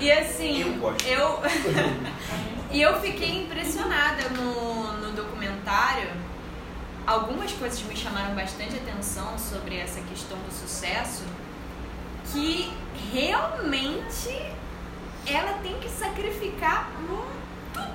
E 0.00 0.12
assim, 0.12 0.60
Eu 0.60 0.74
gosto. 0.74 1.04
eu 1.08 1.42
e 2.70 2.80
eu 2.80 3.00
fiquei 3.00 3.42
impressionada 3.42 4.28
no, 4.28 4.92
no 4.98 5.10
documentário. 5.12 6.08
Algumas 7.04 7.50
coisas 7.52 7.82
me 7.82 7.96
chamaram 7.96 8.32
bastante 8.34 8.76
atenção 8.76 9.36
sobre 9.38 9.76
essa 9.76 10.00
questão 10.02 10.36
do 10.38 10.52
sucesso, 10.54 11.22
que 12.32 12.72
realmente 13.12 14.52
ela 15.26 15.58
tem 15.62 15.78
que 15.78 15.88
sacrificar 15.88 16.90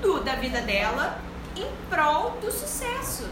tudo 0.01 0.23
da 0.23 0.35
vida 0.35 0.61
dela 0.61 1.19
em 1.55 1.67
prol 1.89 2.37
do 2.41 2.51
sucesso. 2.51 3.27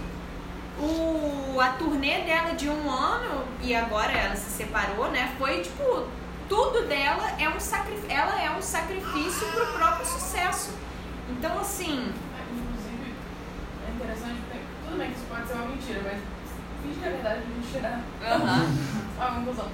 O, 0.80 1.60
a 1.60 1.70
turnê 1.74 2.22
dela 2.22 2.54
de 2.54 2.70
um 2.70 2.90
ano 2.90 3.46
e 3.62 3.76
agora 3.76 4.12
ela 4.12 4.36
se 4.36 4.50
separou, 4.50 5.12
né? 5.12 5.34
Foi 5.38 5.62
tipo 5.62 6.08
tudo 6.50 6.88
dela 6.88 7.32
é 7.40 7.48
um 7.48 7.60
sacrifício, 7.60 8.12
ela 8.12 8.42
é 8.42 8.52
um 8.52 8.62
sacrifício 8.62 9.48
pro 9.52 9.68
próprio 9.74 10.06
sucesso. 10.06 10.72
Então 11.30 11.60
assim, 11.60 12.12
Inclusive, 12.52 13.14
é 13.88 13.92
interessante 13.96 14.36
porque 14.42 14.60
tudo 14.86 14.98
bem 14.98 15.12
que 15.12 15.18
isso 15.18 15.26
pode 15.30 15.48
ser 15.48 15.54
uma 15.54 15.66
mentira, 15.68 16.02
mas 16.04 16.20
finge 16.82 17.00
que 17.00 17.06
é 17.06 17.10
verdade 17.10 17.42
pra 17.42 17.56
gente 17.56 17.72
tirar 17.72 18.02
aham, 18.22 18.66
a 19.20 19.36
conclusão. 19.36 19.68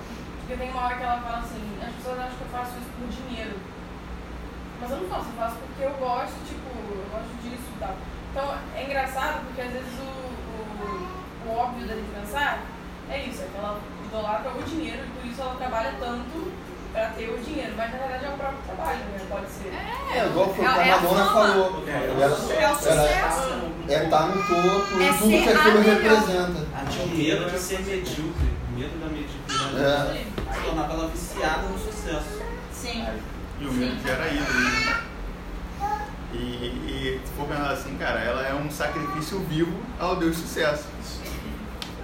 Porque 0.48 0.64
tem 0.64 0.72
uma 0.72 0.86
hora 0.86 0.96
que 0.96 1.04
ela 1.04 1.20
fala 1.20 1.38
assim, 1.40 1.60
as 1.86 1.94
pessoas 1.96 2.20
acham 2.20 2.38
que 2.40 2.42
eu 2.48 2.52
faço 2.58 2.72
isso 2.80 2.92
por 2.96 3.08
dinheiro. 3.12 3.60
Mas 4.80 4.92
eu 4.92 4.98
não 4.98 5.10
faço, 5.10 5.26
eu 5.28 5.36
faço 5.44 5.56
porque 5.58 5.84
eu 5.84 5.92
gosto, 6.00 6.38
tipo, 6.48 6.70
eu 6.72 7.06
gosto 7.12 7.36
disso 7.44 7.68
e 7.76 7.80
tal. 7.80 7.96
Então 8.32 8.56
é 8.76 8.84
engraçado 8.86 9.44
porque 9.46 9.60
às 9.62 9.72
vezes 9.74 9.92
o, 10.00 10.08
o, 10.08 11.50
o 11.50 11.58
óbvio 11.58 11.86
da 11.88 11.96
gente 11.96 12.12
pensar 12.16 12.64
é 13.12 13.26
isso, 13.26 13.42
é 13.44 13.48
que 13.52 13.58
ela 13.58 13.80
idolatra 14.06 14.52
o 14.52 14.64
dinheiro 14.64 15.04
e 15.04 15.20
por 15.20 15.26
isso 15.28 15.42
ela 15.42 15.56
trabalha 15.56 15.94
tanto 16.00 16.52
pra 16.94 17.10
ter 17.10 17.28
o 17.28 17.38
dinheiro. 17.44 17.74
Mas 17.76 17.92
na 17.92 17.98
verdade 17.98 18.26
é 18.26 18.30
o 18.30 18.38
próprio 18.38 18.60
trabalho, 18.64 19.00
né? 19.00 19.20
Pode 19.30 19.50
ser. 19.52 19.74
É, 20.16 20.26
igual 20.28 20.54
foi 20.54 20.66
o 20.66 20.74
que 20.74 20.80
É- 20.80 20.88
é 20.88 20.92
a 20.92 20.96
a 20.96 21.02
Madonna 21.02 21.26
falou. 21.26 21.84
É, 21.86 21.92
Ela- 21.92 22.06
é 22.08 22.16
o 22.16 22.22
ela- 22.24 22.36
sucesso. 22.76 22.90
É 23.90 24.04
estar 24.06 24.28
no 24.28 24.44
topo 24.44 25.02
É 25.02 25.10
e 25.10 25.14
tudo 25.18 25.30
que 25.30 25.50
aquilo 25.50 25.82
representa. 25.82 26.60
Ela 26.72 26.86
tinha 26.90 27.06
medo 27.08 27.52
de 27.52 27.60
ser 27.60 27.80
medíocre, 27.82 28.48
medo 28.76 29.00
da 29.04 29.08
É. 29.78 30.26
Se 30.54 30.62
tornava 30.62 30.94
ela 30.94 31.08
viciada 31.10 31.64
no 31.64 31.78
sucesso. 31.80 32.42
sim. 32.74 33.06
E 33.60 33.66
o 33.66 33.74
medo 33.74 34.02
que 34.04 34.10
era 34.10 34.28
ídolo. 34.28 34.60
né? 34.60 35.04
E, 36.34 36.38
e 36.38 37.22
se 37.26 37.34
for 37.34 37.48
pensar 37.48 37.72
assim, 37.72 37.98
cara, 37.98 38.20
ela 38.20 38.42
é 38.46 38.54
um 38.54 38.70
sacrifício 38.70 39.40
vivo 39.50 39.80
ao 40.00 40.16
Deus 40.18 40.36
sucesso. 40.38 40.86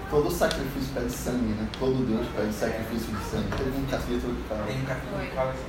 Todo 0.10 0.30
sacrifício 0.32 0.94
pede 0.94 1.12
sangue, 1.12 1.54
né? 1.54 1.68
Todo 1.80 2.06
Deus 2.08 2.26
pede 2.36 2.54
sacrifício 2.54 3.14
de 3.16 3.24
sangue. 3.26 3.50
Teve 3.58 3.78
um 3.78 3.86
capítulo 3.86 4.36
que 4.36 4.48
fala. 4.48 4.64
Tem 4.66 4.82
um 4.82 4.86
capítulo 4.86 5.20
que 5.22 5.36
fala 5.36 5.50
assim. 5.52 5.64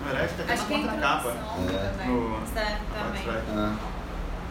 Na 0.00 0.06
verdade, 0.12 0.32
tá 0.34 0.42
até 0.44 0.52
Acho 0.54 0.66
que 0.66 0.74
é 0.74 0.76
na 0.78 0.82
contracapa. 0.92 1.28
É. 1.30 2.06
No- 2.06 2.40
Tá- 2.54 2.78
também. 2.94 3.22
Ah, 3.28 3.76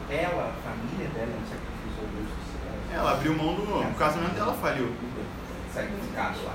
Ela, 0.09 0.43
a 0.43 0.69
família 0.69 1.07
dela 1.13 1.31
é 1.33 1.37
um 1.37 1.47
sacrifício 1.49 1.99
ao 2.01 2.07
Deus 2.13 2.27
do 2.27 2.35
sucesso. 2.45 2.93
Ela 2.93 3.11
abriu 3.11 3.35
mão 3.35 3.55
do. 3.55 3.61
O 3.89 3.93
casamento 3.95 4.33
dela 4.35 4.53
faliu. 4.53 4.93
Sacrificado 5.73 6.37
lá. 6.45 6.53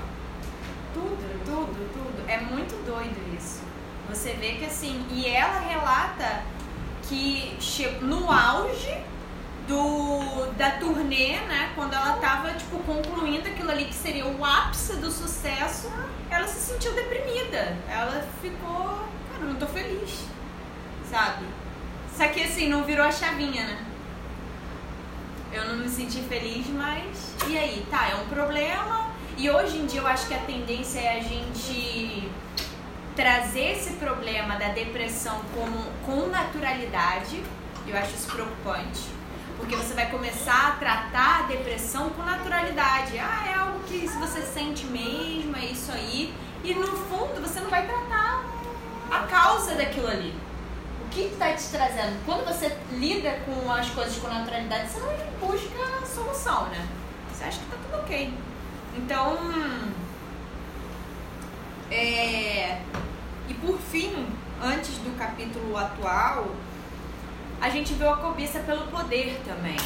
Tudo, 0.95 1.45
tudo, 1.45 1.93
tudo. 1.93 2.29
É 2.29 2.39
muito 2.39 2.73
doido 2.85 3.19
isso. 3.37 3.61
Você 4.09 4.31
vê 4.31 4.53
que 4.53 4.63
assim, 4.63 5.05
e 5.11 5.27
ela 5.27 5.59
relata 5.59 6.41
que 7.03 7.57
no 8.01 8.31
auge 8.31 8.97
do 9.67 10.45
da 10.57 10.71
turnê, 10.71 11.39
né, 11.41 11.73
quando 11.75 11.93
ela 11.93 12.13
tava 12.13 12.53
tipo 12.53 12.79
concluindo 12.79 13.49
aquilo 13.49 13.71
ali 13.71 13.85
que 13.85 13.93
seria 13.93 14.25
o 14.25 14.45
ápice 14.45 14.95
do 14.95 15.11
sucesso, 15.11 15.91
ela 16.29 16.47
se 16.47 16.71
sentiu 16.71 16.93
deprimida. 16.93 17.75
Ela 17.89 18.25
ficou, 18.41 19.05
cara, 19.29 19.43
não 19.43 19.55
tô 19.55 19.67
feliz. 19.67 20.25
Sabe? 21.11 21.45
Só 22.15 22.25
que 22.29 22.41
assim, 22.41 22.69
não 22.69 22.85
virou 22.85 23.05
a 23.05 23.11
chavinha, 23.11 23.65
né? 23.65 23.85
Eu 25.51 25.65
não 25.65 25.75
me 25.75 25.89
senti 25.89 26.21
feliz, 26.21 26.67
mas 26.67 27.33
e 27.47 27.57
aí? 27.57 27.85
Tá, 27.91 28.07
é 28.07 28.15
um 28.15 28.27
problema. 28.27 29.04
E 29.37 29.49
hoje 29.49 29.77
em 29.77 29.85
dia 29.85 29.99
eu 29.99 30.07
acho 30.07 30.27
que 30.27 30.33
a 30.33 30.39
tendência 30.39 30.97
é 30.97 31.19
a 31.19 31.21
gente 31.21 32.31
trazer 33.17 33.73
esse 33.73 33.93
problema 33.93 34.55
da 34.55 34.69
depressão 34.69 35.41
como, 35.53 35.85
com 36.05 36.29
naturalidade. 36.29 37.43
Eu 37.85 37.97
acho 37.97 38.15
isso 38.15 38.31
preocupante. 38.31 39.01
Porque 39.57 39.75
você 39.75 39.93
vai 39.93 40.09
começar 40.09 40.69
a 40.69 40.71
tratar 40.71 41.39
a 41.39 41.47
depressão 41.47 42.09
com 42.11 42.23
naturalidade. 42.23 43.19
Ah, 43.19 43.45
é 43.49 43.53
algo 43.55 43.79
que 43.83 44.07
se 44.07 44.17
você 44.17 44.41
sente 44.41 44.85
mesmo, 44.85 45.55
é 45.57 45.65
isso 45.65 45.91
aí. 45.91 46.33
E 46.63 46.73
no 46.73 46.87
fundo 46.87 47.41
você 47.41 47.59
não 47.59 47.69
vai 47.69 47.85
tratar 47.85 48.41
a 49.11 49.19
causa 49.27 49.75
daquilo 49.75 50.07
ali. 50.07 50.33
O 51.05 51.09
que 51.09 51.21
está 51.21 51.51
te 51.51 51.67
trazendo? 51.69 52.23
Quando 52.25 52.45
você 52.45 52.73
lida 52.91 53.37
com 53.45 53.69
as 53.69 53.89
coisas 53.89 54.15
com 54.17 54.29
naturalidade, 54.29 54.89
você 54.89 54.99
não 55.01 55.49
busca 55.49 56.01
a 56.01 56.05
solução, 56.05 56.67
né? 56.67 56.87
Você 57.31 57.43
acha 57.43 57.59
que 57.59 57.65
tá 57.65 57.77
tudo 57.83 58.01
ok. 58.01 58.33
Então, 58.97 59.37
é, 61.91 62.81
e 63.49 63.53
por 63.55 63.77
fim, 63.77 64.27
antes 64.61 64.97
do 64.99 65.17
capítulo 65.17 65.77
atual, 65.77 66.55
a 67.61 67.69
gente 67.69 67.93
viu 67.93 68.09
a 68.09 68.17
cobiça 68.17 68.59
pelo 68.59 68.87
poder 68.87 69.41
também. 69.45 69.77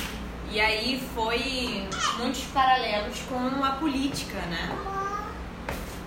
E 0.51 0.59
aí 0.59 1.01
foi 1.13 1.87
muitos 2.17 2.43
paralelos 2.45 3.19
com 3.29 3.63
a 3.63 3.71
política, 3.71 4.39
né? 4.47 4.75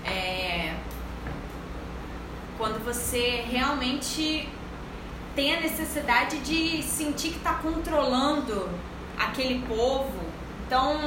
É, 0.04 0.74
quando 2.58 2.84
você 2.84 3.44
realmente 3.48 4.48
tem 5.34 5.56
a 5.56 5.60
necessidade 5.60 6.38
de 6.40 6.82
sentir 6.82 7.30
que 7.30 7.38
está 7.38 7.54
controlando 7.54 8.68
aquele 9.18 9.64
povo. 9.66 10.20
Então, 10.66 10.98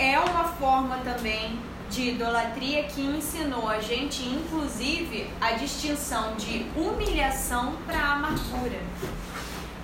é 0.00 0.18
uma 0.18 0.44
forma 0.44 0.96
também 1.04 1.58
de 1.90 2.12
idolatria 2.12 2.84
que 2.84 3.02
ensinou 3.02 3.68
a 3.68 3.80
gente, 3.80 4.22
inclusive, 4.22 5.28
a 5.38 5.52
distinção 5.52 6.36
de 6.36 6.64
humilhação 6.74 7.74
para 7.86 8.12
amargura. 8.12 8.80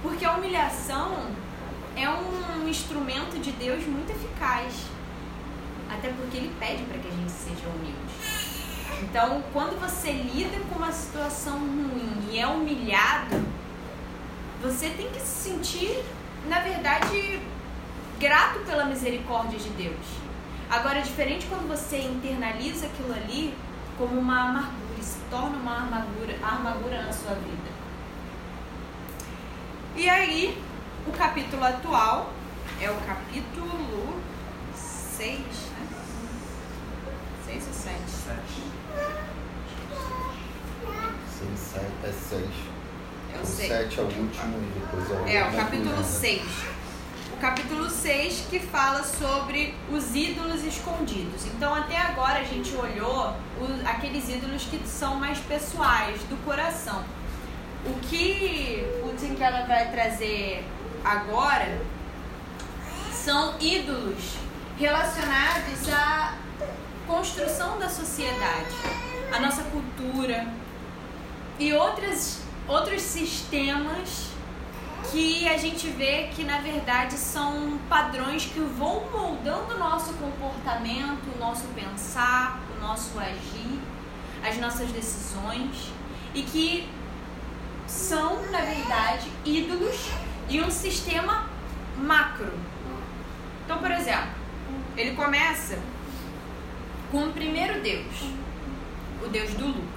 Porque 0.02 0.24
a 0.24 0.32
humilhação 0.32 1.26
é 1.94 2.08
um 2.08 2.66
instrumento 2.66 3.38
de 3.38 3.52
Deus 3.52 3.84
muito 3.86 4.10
eficaz. 4.10 4.72
Até 5.90 6.08
porque 6.08 6.38
ele 6.38 6.52
pede 6.58 6.82
para 6.84 6.98
que 6.98 7.08
a 7.08 7.10
gente 7.10 7.30
seja 7.30 7.68
humilde. 7.68 8.56
Então, 9.02 9.44
quando 9.52 9.78
você 9.78 10.12
lida 10.12 10.58
com 10.70 10.76
uma 10.76 10.92
situação 10.92 11.58
ruim 11.58 12.30
e 12.30 12.38
é 12.38 12.46
humilhado, 12.46 13.44
você 14.62 14.88
tem 14.88 15.10
que 15.10 15.20
se 15.20 15.50
sentir, 15.50 16.02
na 16.48 16.60
verdade, 16.60 17.42
grato 18.18 18.60
pela 18.60 18.84
misericórdia 18.84 19.58
de 19.58 19.68
Deus. 19.70 20.06
Agora, 20.70 20.98
é 20.98 21.02
diferente 21.02 21.46
quando 21.46 21.68
você 21.68 21.98
internaliza 21.98 22.86
aquilo 22.86 23.12
ali 23.12 23.54
como 23.96 24.18
uma 24.18 24.48
amargura, 24.48 25.02
se 25.02 25.18
torna 25.30 25.56
uma 25.56 25.76
amargura, 25.78 26.36
amargura 26.42 27.02
na 27.02 27.12
sua 27.12 27.34
vida. 27.34 27.70
E 29.94 30.08
aí, 30.08 30.60
o 31.06 31.12
capítulo 31.12 31.64
atual 31.64 32.32
é 32.80 32.90
o 32.90 32.96
capítulo 33.06 34.20
6, 34.74 35.38
né? 35.38 35.86
6 37.46 37.66
ou 37.68 37.72
7? 37.72 37.96
seis, 41.38 41.58
sete, 41.58 41.84
é 42.02 42.12
seis. 42.12 42.50
Eu 43.34 43.42
O 43.42 43.46
sei. 43.46 43.68
sete 43.68 43.98
é 44.00 44.02
o 44.02 44.06
último 44.06 44.56
e 44.58 44.80
depois 44.80 45.10
é 45.10 45.14
o 45.14 45.28
É, 45.28 45.48
o 45.48 45.52
capítulo 45.56 45.90
coluna. 45.90 46.02
6. 46.02 46.42
Capítulo 47.40 47.90
6 47.90 48.46
que 48.48 48.58
fala 48.58 49.04
sobre 49.04 49.74
os 49.92 50.14
ídolos 50.14 50.64
escondidos. 50.64 51.44
Então, 51.46 51.74
até 51.74 51.98
agora 51.98 52.38
a 52.40 52.44
gente 52.44 52.74
olhou 52.74 53.28
o- 53.60 53.86
aqueles 53.88 54.28
ídolos 54.30 54.62
que 54.64 54.80
são 54.88 55.16
mais 55.16 55.38
pessoais, 55.40 56.18
do 56.30 56.36
coração. 56.46 57.04
O 57.84 57.92
que 58.00 58.84
o 59.02 59.34
que 59.36 59.42
ela 59.42 59.66
vai 59.66 59.90
trazer 59.90 60.64
agora 61.04 61.78
são 63.12 63.54
ídolos 63.60 64.34
relacionados 64.78 65.88
à 65.92 66.34
construção 67.06 67.78
da 67.78 67.88
sociedade, 67.88 68.74
à 69.32 69.40
nossa 69.40 69.62
cultura 69.64 70.46
e 71.58 71.72
outras, 71.72 72.40
outros 72.68 73.02
sistemas 73.02 74.28
que 75.10 75.48
a 75.48 75.56
gente 75.56 75.88
vê 75.88 76.28
que 76.34 76.44
na 76.44 76.58
verdade 76.58 77.14
são 77.14 77.78
padrões 77.88 78.46
que 78.46 78.60
vão 78.60 79.08
moldando 79.10 79.74
o 79.74 79.78
nosso 79.78 80.12
comportamento, 80.14 81.22
o 81.34 81.38
nosso 81.38 81.66
pensar, 81.68 82.60
o 82.76 82.80
nosso 82.80 83.18
agir, 83.18 83.80
as 84.46 84.56
nossas 84.58 84.90
decisões 84.90 85.90
e 86.34 86.42
que 86.42 86.88
são 87.86 88.50
na 88.50 88.60
verdade 88.60 89.30
ídolos 89.44 90.10
de 90.48 90.60
um 90.60 90.70
sistema 90.70 91.48
macro. 91.96 92.52
Então, 93.64 93.78
por 93.78 93.90
exemplo, 93.90 94.30
ele 94.96 95.16
começa 95.16 95.78
com 97.10 97.24
o 97.24 97.32
primeiro 97.32 97.80
Deus, 97.80 98.30
o 99.24 99.28
Deus 99.28 99.52
do 99.54 99.66
lucro. 99.66 99.96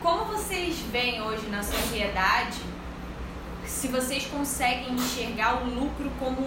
como 0.00 0.24
vocês 0.24 0.78
veem 0.90 1.22
hoje 1.22 1.46
na 1.48 1.62
sociedade, 1.62 2.58
se 3.72 3.88
vocês 3.88 4.26
conseguem 4.26 4.92
enxergar 4.92 5.62
o 5.62 5.66
lucro 5.66 6.10
como 6.18 6.40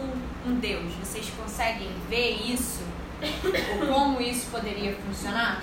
um 0.46 0.55
Deus, 0.60 0.94
vocês 1.03 1.29
conseguem 1.36 1.89
ver 2.08 2.39
isso? 2.46 2.84
Ou 3.82 3.88
como 3.94 4.22
isso 4.22 4.48
poderia 4.51 4.96
funcionar? 4.96 5.60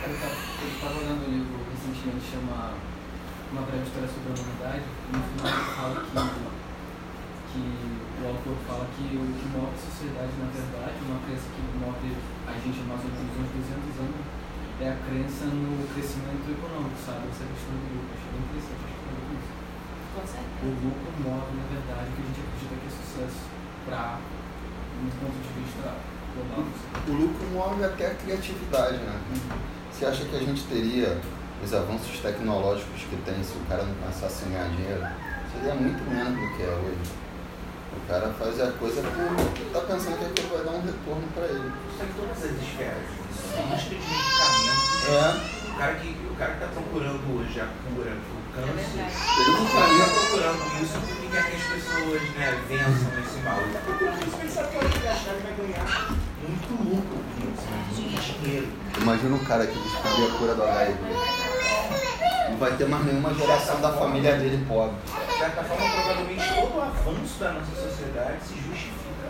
Eu 0.00 0.14
tava, 0.14 0.36
eu 0.62 0.80
tava 0.80 1.00
lendo 1.00 1.26
um 1.26 1.32
livro 1.34 1.66
recentemente 1.66 2.30
chama 2.30 2.74
Uma 3.50 3.62
Breve 3.62 3.82
História 3.82 4.08
sobre 4.08 4.30
a 4.30 4.34
Humanidade 4.38 4.84
e 4.86 5.16
no 5.16 5.22
final 5.34 5.50
fala 5.74 5.98
que, 6.06 6.14
que 7.52 7.62
o 8.22 8.28
autor 8.28 8.56
fala 8.70 8.86
que 8.94 9.02
o 9.18 9.24
que 9.34 9.46
move 9.50 9.74
a 9.74 9.82
sociedade 9.82 10.32
na 10.38 10.48
verdade, 10.54 10.94
uma 11.10 11.18
crença 11.26 11.50
que 11.50 11.60
move 11.82 12.16
a 12.46 12.54
gente 12.54 12.80
há 12.80 12.86
mais 12.86 13.02
ou 13.02 13.10
menos 13.10 13.34
uns 13.34 13.50
200 13.66 13.98
anos, 13.98 14.24
é 14.80 14.88
a 14.92 14.96
crença 15.08 15.48
no 15.48 15.88
crescimento 15.88 16.44
econômico, 16.52 16.96
sabe? 17.00 17.32
Essa 17.32 17.48
questão 17.48 17.72
do 17.80 17.88
lucro. 17.96 18.12
Achei 18.12 18.28
bem 18.28 18.42
interessante, 18.44 18.82
acho 18.84 18.92
que 18.92 19.02
foi 19.06 19.14
muito 19.16 19.32
isso. 19.40 19.52
Com 20.12 20.24
certeza. 20.28 20.60
O 20.60 20.70
lucro 20.84 21.10
move, 21.24 21.50
na 21.56 21.66
verdade, 21.72 22.06
o 22.06 22.12
que 22.12 22.20
a 22.20 22.26
gente 22.28 22.40
acredita 22.44 22.74
que 22.76 22.86
é 22.86 22.92
sucesso 22.92 23.40
para 23.88 24.20
um 25.00 25.08
ponto 25.16 25.38
de 25.40 25.50
vista 25.56 25.88
global. 26.36 26.64
O 27.08 27.12
lucro 27.12 27.44
move 27.56 27.84
até 27.84 28.04
a 28.12 28.14
criatividade, 28.20 28.98
né? 29.00 29.16
Você 29.88 30.04
acha 30.04 30.24
que 30.28 30.36
a 30.36 30.40
gente 30.40 30.62
teria 30.68 31.16
os 31.64 31.72
avanços 31.72 32.20
tecnológicos 32.20 33.00
que 33.08 33.16
tem 33.24 33.42
se 33.42 33.56
o 33.56 33.64
cara 33.64 33.82
não 33.82 33.94
passasse 34.04 34.44
a 34.44 34.48
ganhar 34.48 34.68
dinheiro? 34.76 35.04
Seria 35.56 35.74
muito 35.74 36.04
menos 36.04 36.36
do 36.36 36.56
que 36.56 36.62
é 36.62 36.68
hoje. 36.68 37.25
O 37.96 38.08
cara 38.08 38.32
faz 38.38 38.60
a 38.60 38.70
coisa 38.72 39.02
porque 39.02 39.64
tá 39.72 39.80
pensando 39.80 40.18
que 40.18 40.24
aquilo 40.26 40.48
vai 40.56 40.64
dar 40.64 40.70
um 40.78 40.82
retorno 40.82 41.26
para 41.34 41.44
ele. 41.46 41.72
Isso 41.90 42.02
em 42.04 42.12
todas 42.14 42.38
as 42.44 42.52
esferas. 42.62 43.02
Isso 43.30 43.56
é 43.56 43.62
indústria 43.66 43.98
de 43.98 44.06
medicamentos. 44.06 44.86
É, 45.06 45.56
O 45.66 45.78
cara 45.78 45.94
que 45.96 46.08
o 46.08 46.34
cara 46.36 46.52
que 46.54 46.64
está 46.64 46.68
procurando 46.72 47.24
hoje 47.36 47.60
a 47.60 47.66
cura 47.66 48.12
pro 48.14 48.36
É 48.46 48.62
câncer, 48.62 48.86
verdade. 48.86 49.14
ele 49.40 49.50
não 49.50 49.64
está 49.66 50.06
procurando 50.14 50.62
isso 50.82 50.96
porque 51.00 51.26
quer 51.26 51.44
que 51.50 51.56
as 51.56 51.62
pessoas 51.66 52.22
né, 52.36 52.48
vençam 52.68 53.12
esse 53.20 53.38
mal. 53.44 53.58
Ele 53.58 53.66
está 53.68 53.80
procurando 53.80 54.18
isso 54.26 54.36
porque 54.56 54.76
ele 54.76 55.00
que 55.00 55.08
achar 55.08 55.34
que 55.34 55.42
vai 55.42 55.54
ganhar 55.58 55.86
muito 56.46 56.70
lucro 56.78 57.16
com 57.18 57.40
isso, 57.42 57.66
né? 57.68 57.78
muito 57.90 58.40
dinheiro. 58.40 58.68
Imagina 59.02 59.34
um 59.34 59.44
cara 59.44 59.66
que 59.66 59.78
descobrir 59.78 60.24
a 60.24 60.38
cura 60.38 60.54
do 60.54 60.62
HIV. 60.62 60.94
Não 62.50 62.56
vai 62.58 62.72
ter 62.76 62.88
mais 62.88 63.04
nenhuma 63.04 63.34
geração 63.34 63.80
da 63.80 63.92
família 63.92 64.36
dele 64.36 64.64
pobre. 64.68 64.96
De 65.04 65.38
certa 65.38 65.62
forma, 65.64 65.84
provavelmente 65.90 66.54
todo 66.54 66.76
o 66.76 66.80
avanço 66.80 67.38
da 67.40 67.52
nossa 67.52 67.74
sociedade 67.74 68.38
se 68.46 68.54
justifica. 68.54 69.26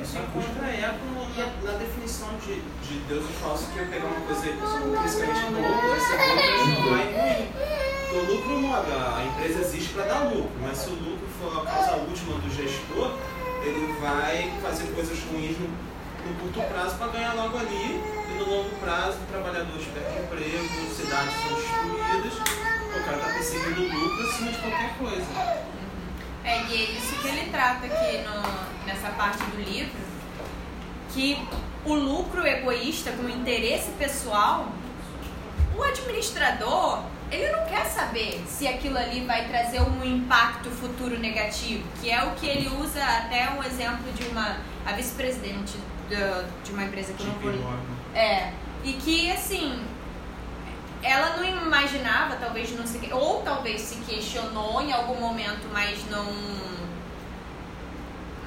Isso 0.00 0.16
encontra 0.18 0.66
eco 0.68 1.04
no- 1.12 1.28
na, 1.36 1.72
na 1.72 1.78
definição 1.78 2.28
de, 2.44 2.60
de 2.86 2.98
Deus 3.08 3.24
e 3.28 3.32
falso, 3.42 3.66
que 3.72 3.80
é 3.80 3.84
pegar 3.84 4.06
uma 4.06 4.20
coisa 4.20 4.42
fisicamente 4.42 5.40
boa, 5.50 5.90
vai 5.90 6.00
ser 6.00 6.16
boa, 6.16 6.36
transformar 6.36 7.02
em 7.02 7.12
ruim. 7.14 7.48
Porque 8.08 8.16
o 8.16 8.34
lucro 8.34 8.58
move, 8.60 8.92
a 8.92 9.24
empresa 9.26 9.60
existe 9.60 9.94
para 9.94 10.04
dar 10.04 10.20
lucro, 10.30 10.52
mas 10.62 10.78
se 10.78 10.90
o 10.90 10.94
lucro 10.94 11.26
for 11.40 11.60
a 11.62 11.64
causa 11.66 11.96
última 11.96 12.38
do 12.38 12.48
gestor, 12.54 13.12
ele 13.62 13.92
vai 14.00 14.52
fazer 14.62 14.84
coisas 14.94 15.18
ruins 15.24 15.58
no, 15.58 15.68
no 16.28 16.34
curto 16.40 16.60
prazo 16.72 16.96
para 16.96 17.08
ganhar 17.08 17.34
logo 17.34 17.56
ali, 17.58 18.00
e 18.30 18.34
no 18.38 18.44
longo 18.44 18.70
prazo, 18.76 19.18
trabalhadores 19.30 19.86
perdem 19.86 20.22
emprego, 20.22 20.94
cidades 20.94 21.34
são 21.34 21.54
destruídas, 21.56 22.34
o 22.96 23.04
cara 23.04 23.16
está 23.16 23.32
perseguindo 23.32 23.80
o 23.82 23.98
lucro 24.00 24.28
acima 24.28 24.50
de 24.52 24.58
qualquer 24.58 24.94
coisa. 24.98 25.26
É, 26.44 26.62
e 26.66 26.72
é 26.74 26.90
isso 26.92 27.14
que 27.20 27.28
ele 27.28 27.50
trata 27.50 27.86
aqui 27.86 28.18
no- 28.18 28.86
nessa 28.86 29.08
parte 29.10 29.42
do 29.44 29.60
livro, 29.62 29.98
que 31.12 31.46
o 31.84 31.94
lucro 31.94 32.46
egoísta 32.46 33.12
com 33.12 33.28
interesse 33.28 33.90
pessoal, 33.92 34.68
o 35.76 35.82
administrador, 35.82 37.02
ele 37.30 37.52
não 37.52 37.64
quer 37.66 37.84
saber 37.86 38.42
se 38.48 38.66
aquilo 38.66 38.96
ali 38.96 39.24
vai 39.24 39.46
trazer 39.48 39.80
um 39.80 40.02
impacto 40.04 40.70
futuro 40.70 41.18
negativo, 41.18 41.84
que 42.00 42.10
é 42.10 42.22
o 42.24 42.30
que 42.32 42.46
ele 42.46 42.68
usa 42.80 43.02
até 43.04 43.50
um 43.50 43.62
exemplo 43.62 44.10
de 44.12 44.26
uma 44.28 44.56
vice-presidente 44.96 45.76
da- 46.10 46.44
de 46.64 46.72
uma 46.72 46.84
empresa 46.84 47.12
que 47.12 47.22
eu 47.22 47.26
não 47.26 47.34
vou 47.34 47.52
é, 48.14 48.52
e 48.84 48.92
que 48.94 49.30
assim, 49.30 49.84
ela 51.02 51.36
não 51.36 51.44
imaginava, 51.44 52.36
talvez 52.36 52.76
não 52.76 52.86
se, 52.86 52.98
ou 53.12 53.42
talvez 53.42 53.80
se 53.82 53.96
questionou 54.00 54.80
em 54.80 54.92
algum 54.92 55.20
momento, 55.20 55.68
mas 55.72 55.98
não 56.10 56.26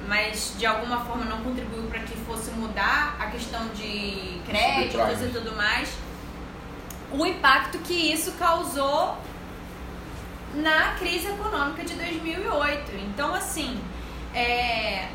mas 0.08 0.54
de 0.58 0.66
alguma 0.66 1.04
forma 1.04 1.24
não 1.24 1.38
contribuiu 1.42 1.84
para 1.84 2.00
que 2.00 2.14
fosse 2.26 2.50
mudar 2.50 3.16
a 3.18 3.26
questão 3.26 3.68
de 3.68 4.40
créditos 4.44 5.22
e 5.22 5.28
tudo 5.32 5.56
mais. 5.56 5.88
O 7.12 7.24
impacto 7.24 7.78
que 7.78 7.94
isso 8.12 8.32
causou 8.32 9.16
na 10.54 10.94
crise 10.98 11.28
econômica 11.28 11.84
de 11.84 11.94
2008. 11.94 12.92
Então, 12.96 13.32
assim, 13.34 13.80
é, 14.34 15.08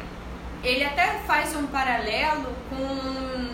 ele 0.64 0.84
até 0.84 1.20
faz 1.26 1.56
um 1.56 1.68
paralelo 1.68 2.56
com 2.70 2.76
um, 2.76 3.54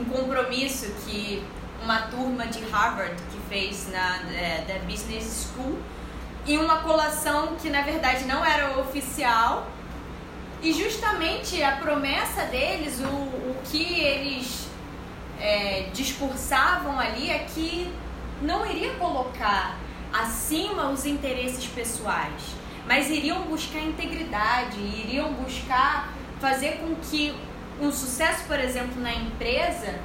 um 0.00 0.04
compromisso 0.04 0.92
que 1.06 1.42
uma 1.82 2.02
turma 2.02 2.46
de 2.46 2.64
Harvard 2.64 3.14
que 3.30 3.38
fez 3.48 3.90
na 3.90 4.20
é, 4.32 4.64
da 4.66 4.78
Business 4.86 5.48
School 5.48 5.78
em 6.46 6.58
uma 6.58 6.78
colação 6.78 7.56
que 7.56 7.70
na 7.70 7.82
verdade 7.82 8.24
não 8.24 8.44
era 8.44 8.78
oficial. 8.78 9.66
E 10.62 10.72
justamente 10.72 11.62
a 11.62 11.76
promessa 11.76 12.44
deles, 12.44 13.00
o, 13.00 13.06
o 13.06 13.56
que 13.64 14.00
eles 14.00 14.66
é, 15.38 15.88
discursavam 15.92 16.98
ali 16.98 17.30
é 17.30 17.40
que 17.40 17.92
não 18.40 18.64
iria 18.66 18.94
colocar 18.94 19.76
acima 20.12 20.90
os 20.90 21.04
interesses 21.04 21.66
pessoais, 21.66 22.42
mas 22.86 23.10
iriam 23.10 23.42
buscar 23.42 23.80
integridade, 23.80 24.78
iriam 24.78 25.32
buscar 25.32 26.12
fazer 26.40 26.78
com 26.78 26.94
que 26.96 27.34
um 27.80 27.90
sucesso, 27.90 28.44
por 28.44 28.58
exemplo, 28.58 29.00
na 29.00 29.12
empresa 29.12 29.98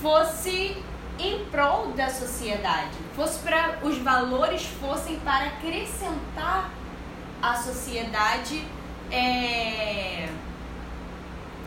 fosse 0.00 0.76
em 1.18 1.44
prol 1.46 1.88
da 1.92 2.08
sociedade, 2.08 2.96
fosse 3.14 3.38
para 3.40 3.78
os 3.82 3.98
valores 3.98 4.64
fossem 4.80 5.18
para 5.20 5.46
acrescentar 5.46 6.70
à 7.40 7.54
sociedade 7.56 8.64
é, 9.10 10.28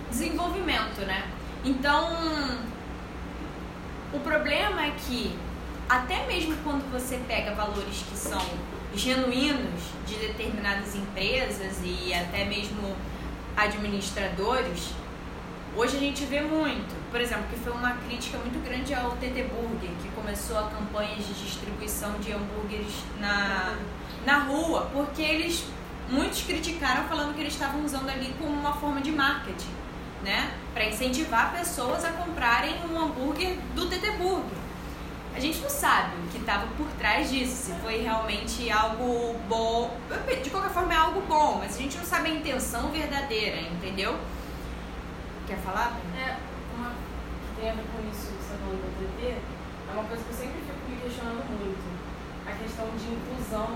desenvolvimento, 0.10 1.02
né? 1.06 1.30
Então, 1.64 2.18
o 4.14 4.20
problema 4.20 4.86
é 4.86 4.92
que 4.92 5.38
até 5.88 6.26
mesmo 6.26 6.56
quando 6.64 6.90
você 6.92 7.20
pega 7.28 7.54
valores 7.54 8.04
que 8.10 8.18
são 8.18 8.42
genuínos 8.96 9.82
de 10.08 10.16
determinadas 10.16 10.96
empresas 10.96 11.80
e 11.84 12.14
até 12.14 12.46
mesmo 12.46 12.96
administradores, 13.56 14.92
hoje 15.76 15.98
a 15.98 16.00
gente 16.00 16.26
vê 16.26 16.42
muito. 16.42 16.96
Por 17.12 17.22
exemplo, 17.22 17.46
que 17.50 17.58
foi 17.58 17.74
uma 17.74 17.92
crítica 17.92 18.38
muito 18.38 18.64
grande 18.64 18.94
ao 18.94 19.12
TT 19.12 19.44
Burger, 19.44 19.90
que 20.02 20.10
começou 20.16 20.58
a 20.58 20.70
campanha 20.70 21.16
de 21.16 21.34
distribuição 21.34 22.14
de 22.20 22.32
hambúrgueres 22.32 22.94
na, 23.20 23.76
na 24.26 24.40
rua, 24.40 24.90
porque 24.94 25.22
eles 25.22 25.66
muitos 26.10 26.44
criticaram 26.44 27.08
falando 27.08 27.34
que 27.34 27.42
eles 27.42 27.54
estavam 27.54 27.84
usando 27.84 28.10
ali 28.10 28.34
como 28.40 28.52
uma 28.52 28.74
forma 28.74 29.02
de 29.02 29.12
marketing, 29.12 29.74
né, 30.24 30.52
para 30.74 30.86
incentivar 30.86 31.54
pessoas 31.54 32.04
a 32.06 32.12
comprarem 32.12 32.76
um 32.90 33.00
hambúrguer 33.00 33.58
do 33.74 33.88
TT 33.88 34.12
Burger. 34.18 34.65
A 35.36 35.40
gente 35.40 35.60
não 35.60 35.70
sabe 35.70 36.16
o 36.16 36.30
que 36.30 36.38
estava 36.38 36.66
por 36.78 36.88
trás 36.98 37.30
disso, 37.30 37.66
se 37.66 37.74
foi 37.82 37.98
realmente 38.02 38.72
algo 38.72 39.38
bom. 39.50 39.92
De 40.42 40.50
qualquer 40.50 40.72
forma, 40.72 40.94
é 40.94 40.98
algo 40.98 41.20
bom, 41.28 41.58
mas 41.60 41.76
a 41.76 41.78
gente 41.78 41.98
não 41.98 42.06
sabe 42.06 42.30
a 42.30 42.36
intenção 42.36 42.90
verdadeira, 42.90 43.60
entendeu? 43.60 44.18
Quer 45.46 45.58
falar? 45.58 46.00
É, 46.16 46.38
uma 46.74 46.92
que 46.92 47.60
tem 47.60 47.70
a 47.70 47.74
ver 47.74 47.84
com 47.84 48.00
isso 48.10 48.32
que 48.32 48.44
você 48.44 48.56
falando 48.56 48.80
do 48.80 48.96
TT, 48.96 49.28
é 49.28 49.92
uma 49.92 50.06
coisa 50.06 50.24
que 50.24 50.30
eu 50.30 50.38
sempre 50.38 50.62
fico 50.62 50.90
me 50.90 50.96
questionando 51.02 51.44
muito. 51.52 51.84
A 52.48 52.52
questão 52.54 52.88
de 52.96 53.04
inclusão 53.04 53.68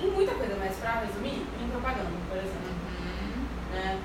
em, 0.00 0.06
em 0.06 0.10
muita 0.10 0.34
coisa, 0.36 0.56
mas 0.58 0.74
pra 0.76 1.00
resumir, 1.00 1.44
em 1.60 1.68
propaganda, 1.68 2.16
por 2.30 2.38
exemplo. 2.38 2.72
Né? 3.72 4.00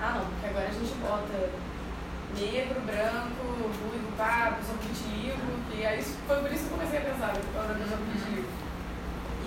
Ah 0.00 0.12
não, 0.16 0.24
porque 0.24 0.46
agora 0.46 0.68
a 0.68 0.72
gente 0.72 0.94
bota 0.94 1.50
negro, 2.34 2.80
branco, 2.80 3.44
ruivo, 3.44 4.12
pá, 4.16 4.56
pessoa 4.58 4.78
positivo, 4.78 5.40
que 5.70 5.84
aí 5.84 6.02
foi 6.02 6.36
por 6.40 6.52
isso 6.52 6.64
que 6.64 6.70
eu 6.72 6.78
comecei 6.78 6.98
a 6.98 7.02
pensar, 7.02 7.32
da 7.32 7.74
pessoa 7.74 7.98
positivo. 7.98 8.48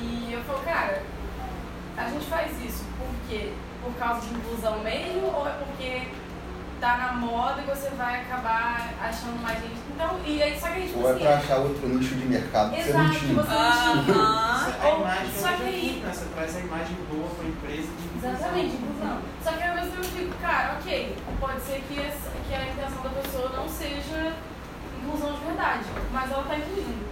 E 0.01 0.33
eu 0.33 0.43
falo, 0.43 0.59
cara, 0.63 1.03
a 1.97 2.09
gente 2.09 2.25
faz 2.25 2.51
isso 2.63 2.83
porque 2.97 3.53
por 3.81 3.93
causa 3.95 4.21
de 4.21 4.33
inclusão 4.33 4.79
mesmo 4.79 5.27
ou 5.27 5.47
é 5.47 5.51
porque 5.51 6.07
tá 6.85 6.97
na 6.97 7.13
moda 7.13 7.63
e 7.63 7.65
você 7.65 7.89
vai 7.97 8.21
acabar 8.21 8.93
achando 9.01 9.41
mais 9.41 9.57
gente. 9.59 9.73
Então, 9.89 10.19
e 10.23 10.43
aí 10.43 10.59
só 10.59 10.67
que 10.67 10.73
a 10.73 10.79
gente 10.81 10.95
Ou 10.95 11.09
é 11.09 11.13
pra 11.17 11.37
achar 11.37 11.57
outro 11.57 11.89
nicho 11.89 12.13
de 12.13 12.25
mercado 12.27 12.75
que 12.75 12.83
você 12.83 12.93
não 12.93 13.01
Exato, 13.05 13.19
tinha. 13.19 13.33
você 13.33 13.53
não 13.53 14.03
tinha. 14.03 14.15
Aham. 14.15 14.73
A 14.83 14.89
imagem 14.99 15.31
Só 15.41 15.47
que 15.53 15.63
aí- 15.63 16.01
né? 16.05 16.11
Você 16.13 16.25
traz 16.35 16.55
a 16.55 16.59
imagem 16.59 16.95
boa 17.09 17.27
pra 17.29 17.45
empresa 17.47 17.87
de 17.97 18.05
inclusão. 18.05 18.29
Exatamente, 18.31 18.75
inclusão. 18.75 19.17
Só 19.43 19.51
que 19.53 19.63
ao 19.63 19.75
mesmo 19.75 19.91
tempo 19.91 20.03
eu 20.05 20.11
fico, 20.11 20.35
cara, 20.41 20.77
ok, 20.79 21.15
pode 21.39 21.61
ser 21.61 21.83
que, 21.89 21.99
essa- 21.99 22.31
que 22.47 22.53
a 22.53 22.65
intenção 22.67 23.01
da 23.01 23.09
pessoa 23.09 23.49
não 23.49 23.67
seja 23.67 24.33
inclusão 25.01 25.33
de 25.33 25.45
verdade, 25.45 25.85
mas 26.13 26.31
ela 26.31 26.43
tá 26.43 26.55
incluindo. 26.57 27.05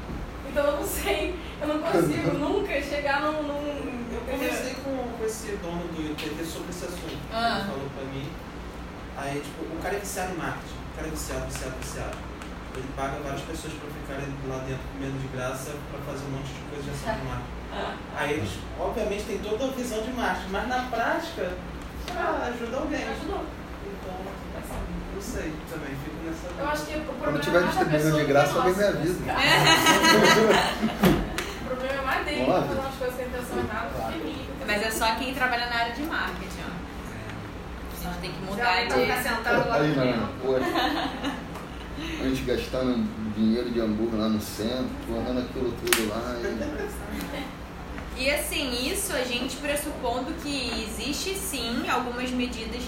Então 0.50 0.66
eu 0.66 0.76
não 0.78 0.84
sei, 0.86 1.40
eu 1.62 1.68
não 1.68 1.80
consigo 1.80 2.32
nunca 2.38 2.80
chegar 2.82 3.22
num. 3.22 3.42
num 3.42 4.04
Eu 4.14 4.22
conversei 4.30 4.76
com, 4.86 4.96
com 5.18 5.26
esse 5.26 5.58
dono 5.58 5.88
do 5.88 6.12
ITT 6.12 6.46
sobre 6.46 6.70
esse 6.70 6.86
assunto. 6.86 7.18
Ah. 7.34 7.58
Ele 7.58 7.68
falou 7.74 7.90
pra 7.96 8.04
mim. 8.14 8.30
Aí, 9.18 9.42
tipo, 9.42 9.64
o 9.64 9.78
cara 9.82 9.96
é 9.96 10.00
viciado 10.00 10.34
em 10.34 10.38
marketing. 10.38 10.74
O 10.74 10.96
cara 10.96 11.08
é 11.08 11.12
viciado, 11.12 11.46
viciado, 11.46 11.76
viciado. 11.82 12.18
Ele 12.76 12.88
paga 12.96 13.20
várias 13.24 13.42
pessoas 13.42 13.74
pra 13.74 13.88
ficarem 13.94 14.34
lá 14.50 14.58
dentro 14.66 14.82
comendo 14.94 15.20
de 15.20 15.28
graça 15.28 15.72
pra 15.92 16.00
fazer 16.02 16.26
um 16.26 16.32
monte 16.32 16.48
de 16.50 16.62
coisa 16.74 16.84
de 16.84 16.90
ação 16.90 17.14
de 17.14 17.22
marketing. 17.30 17.54
Aí 18.18 18.34
eles, 18.34 18.50
obviamente, 18.80 19.24
têm 19.26 19.38
toda 19.40 19.66
a 19.66 19.68
visão 19.70 20.02
de 20.02 20.12
marketing, 20.14 20.50
mas 20.50 20.68
na 20.68 20.80
prática, 20.90 21.54
ah, 22.16 22.50
ajuda 22.50 22.78
alguém. 22.78 23.04
Ajudou. 23.04 23.46
Então, 23.86 24.16
não 25.14 25.22
sei 25.22 25.54
também, 25.70 25.96
fico 26.02 26.18
nessa. 26.26 26.50
Eu 26.60 26.68
acho 26.68 26.86
que 26.86 26.98
o 26.98 27.02
problema 27.04 27.32
Quando 27.32 27.42
tiver 27.44 27.62
é 27.62 27.68
distribuindo 27.68 28.12
de 28.18 28.22
do 28.22 28.28
graça, 28.28 28.56
alguém 28.58 28.74
me 28.74 28.82
nosso, 28.82 28.98
avisa. 28.98 29.20
O 31.64 31.66
problema 31.76 32.02
é 32.02 32.06
mais 32.06 32.26
dele 32.26 32.46
fazer 32.46 32.74
umas 32.80 32.96
coisas 32.96 33.16
sem 33.16 33.26
intenção 33.26 33.58
errada 33.58 33.90
do 33.90 34.12
que 34.14 34.18
minha. 34.24 34.46
Mas 34.68 34.82
é 34.82 34.92
só 34.92 35.16
quem 35.16 35.34
trabalha 35.34 35.66
na 35.68 35.76
área 35.76 35.94
de 35.94 36.04
marketing, 36.04 36.62
tem 38.24 38.32
que 38.32 38.40
mudar 38.50 38.84
de. 38.88 39.24
sentado 39.24 39.68
lá 39.70 39.76
Aí, 39.76 39.90
no 39.90 39.96
mano, 39.96 40.30
pô, 40.42 40.56
a 40.56 42.24
gente 42.28 42.42
gastando 42.44 43.08
dinheiro 43.36 43.70
de 43.70 43.80
hambúrguer 43.80 44.20
lá 44.20 44.30
no 44.30 44.40
centro, 44.42 44.88
tornando 45.08 45.42
aquilo 45.42 45.72
tudo 45.74 46.10
lá. 46.10 46.36
E... 46.40 47.54
E 48.16 48.30
assim, 48.30 48.92
isso 48.92 49.12
a 49.12 49.24
gente 49.24 49.56
pressupondo 49.56 50.32
que 50.44 50.72
existe 50.88 51.36
sim 51.36 51.84
algumas 51.90 52.30
medidas, 52.30 52.84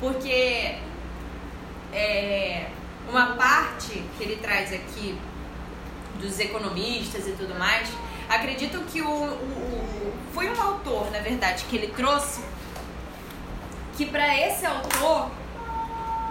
porque 0.00 0.74
é, 1.92 2.66
uma 3.08 3.34
parte 3.36 4.02
que 4.18 4.24
ele 4.24 4.36
traz 4.36 4.72
aqui 4.72 5.16
dos 6.20 6.40
economistas 6.40 7.28
e 7.28 7.32
tudo 7.32 7.54
mais, 7.56 7.88
acreditam 8.28 8.82
que 8.84 9.00
o, 9.00 9.06
o- 9.08 9.32
o- 9.32 10.12
foi 10.34 10.48
um 10.50 10.60
autor, 10.60 11.08
na 11.12 11.20
verdade, 11.20 11.64
que 11.70 11.76
ele 11.76 11.88
trouxe 11.96 12.40
que 13.96 14.06
para 14.06 14.36
esse 14.38 14.64
autor 14.66 15.30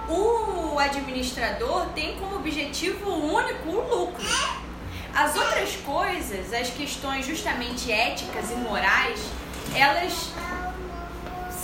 o 0.07 0.77
administrador 0.77 1.87
tem 1.95 2.17
como 2.17 2.35
objetivo 2.35 3.09
único 3.09 3.69
o 3.69 3.99
lucro. 3.99 4.25
As 5.13 5.35
outras 5.35 5.75
coisas, 5.77 6.51
as 6.51 6.69
questões 6.71 7.25
justamente 7.25 7.91
éticas 7.91 8.51
e 8.51 8.55
morais, 8.55 9.19
elas 9.75 10.31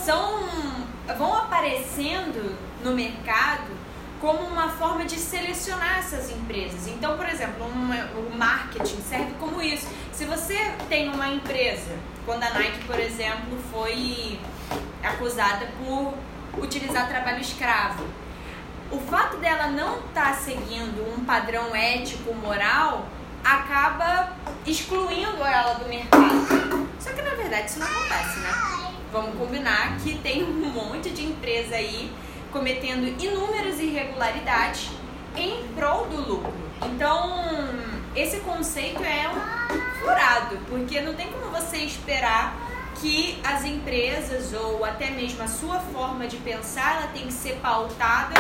são 0.06 0.48
vão 1.18 1.36
aparecendo 1.36 2.56
no 2.84 2.94
mercado 2.94 3.80
como 4.22 4.40
uma 4.42 4.70
forma 4.70 5.06
de 5.06 5.16
selecionar 5.16 6.00
essas 6.00 6.30
empresas. 6.30 6.88
Então, 6.88 7.18
por 7.18 7.28
exemplo, 7.28 7.66
o 7.66 8.38
marketing 8.38 9.02
serve 9.02 9.34
como 9.40 9.62
isso. 9.62 9.88
Se 10.12 10.26
você 10.26 10.58
tem 10.90 11.10
uma 11.10 11.30
empresa, 11.30 11.96
quando 12.26 12.44
a 12.44 12.50
Nike, 12.52 12.84
por 12.86 13.00
exemplo, 13.00 13.58
foi 13.72 14.38
acusada 15.04 15.68
por 15.78 16.14
utilizar 16.62 17.08
trabalho 17.08 17.40
escravo, 17.40 18.06
o 18.92 19.00
fato 19.00 19.38
dela 19.38 19.68
não 19.68 20.00
estar 20.00 20.34
seguindo 20.36 21.14
um 21.16 21.24
padrão 21.24 21.76
ético, 21.76 22.34
moral, 22.34 23.06
acaba 23.44 24.34
excluindo 24.66 25.44
ela 25.44 25.74
do 25.74 25.88
mercado. 25.88 26.90
Só 27.00 27.12
que 27.12 27.22
na 27.22 27.36
verdade 27.36 27.70
isso 27.70 27.80
não 27.80 27.88
acontece, 27.88 28.40
né? 28.40 28.50
Vamos 29.12 29.38
combinar 29.38 29.98
que 30.00 30.18
tem 30.20 30.44
um 30.44 30.70
monte 30.70 31.10
de 31.12 31.24
empresa 31.24 31.76
aí 31.76 32.12
cometendo 32.52 33.06
inúmeras 33.22 33.80
irregularidades 33.80 34.90
em 35.36 35.68
prol 35.76 36.06
do 36.08 36.18
lucro. 36.18 36.54
Então, 36.84 37.44
esse 38.16 38.40
conceito 38.40 39.04
é 39.04 39.30
um 39.30 40.00
furado, 40.00 40.58
porque 40.68 41.00
não 41.02 41.14
tem 41.14 41.28
como 41.32 41.52
você 41.52 41.78
esperar 41.78 42.56
que 43.02 43.40
as 43.44 43.64
empresas 43.64 44.54
ou 44.54 44.84
até 44.84 45.10
mesmo 45.10 45.44
a 45.44 45.48
sua 45.48 45.80
forma 45.80 46.28
de 46.28 46.38
pensar, 46.38 46.98
ela 46.98 47.08
tem 47.08 47.28
que 47.28 47.34
ser 47.34 47.56
pautada 47.62 48.34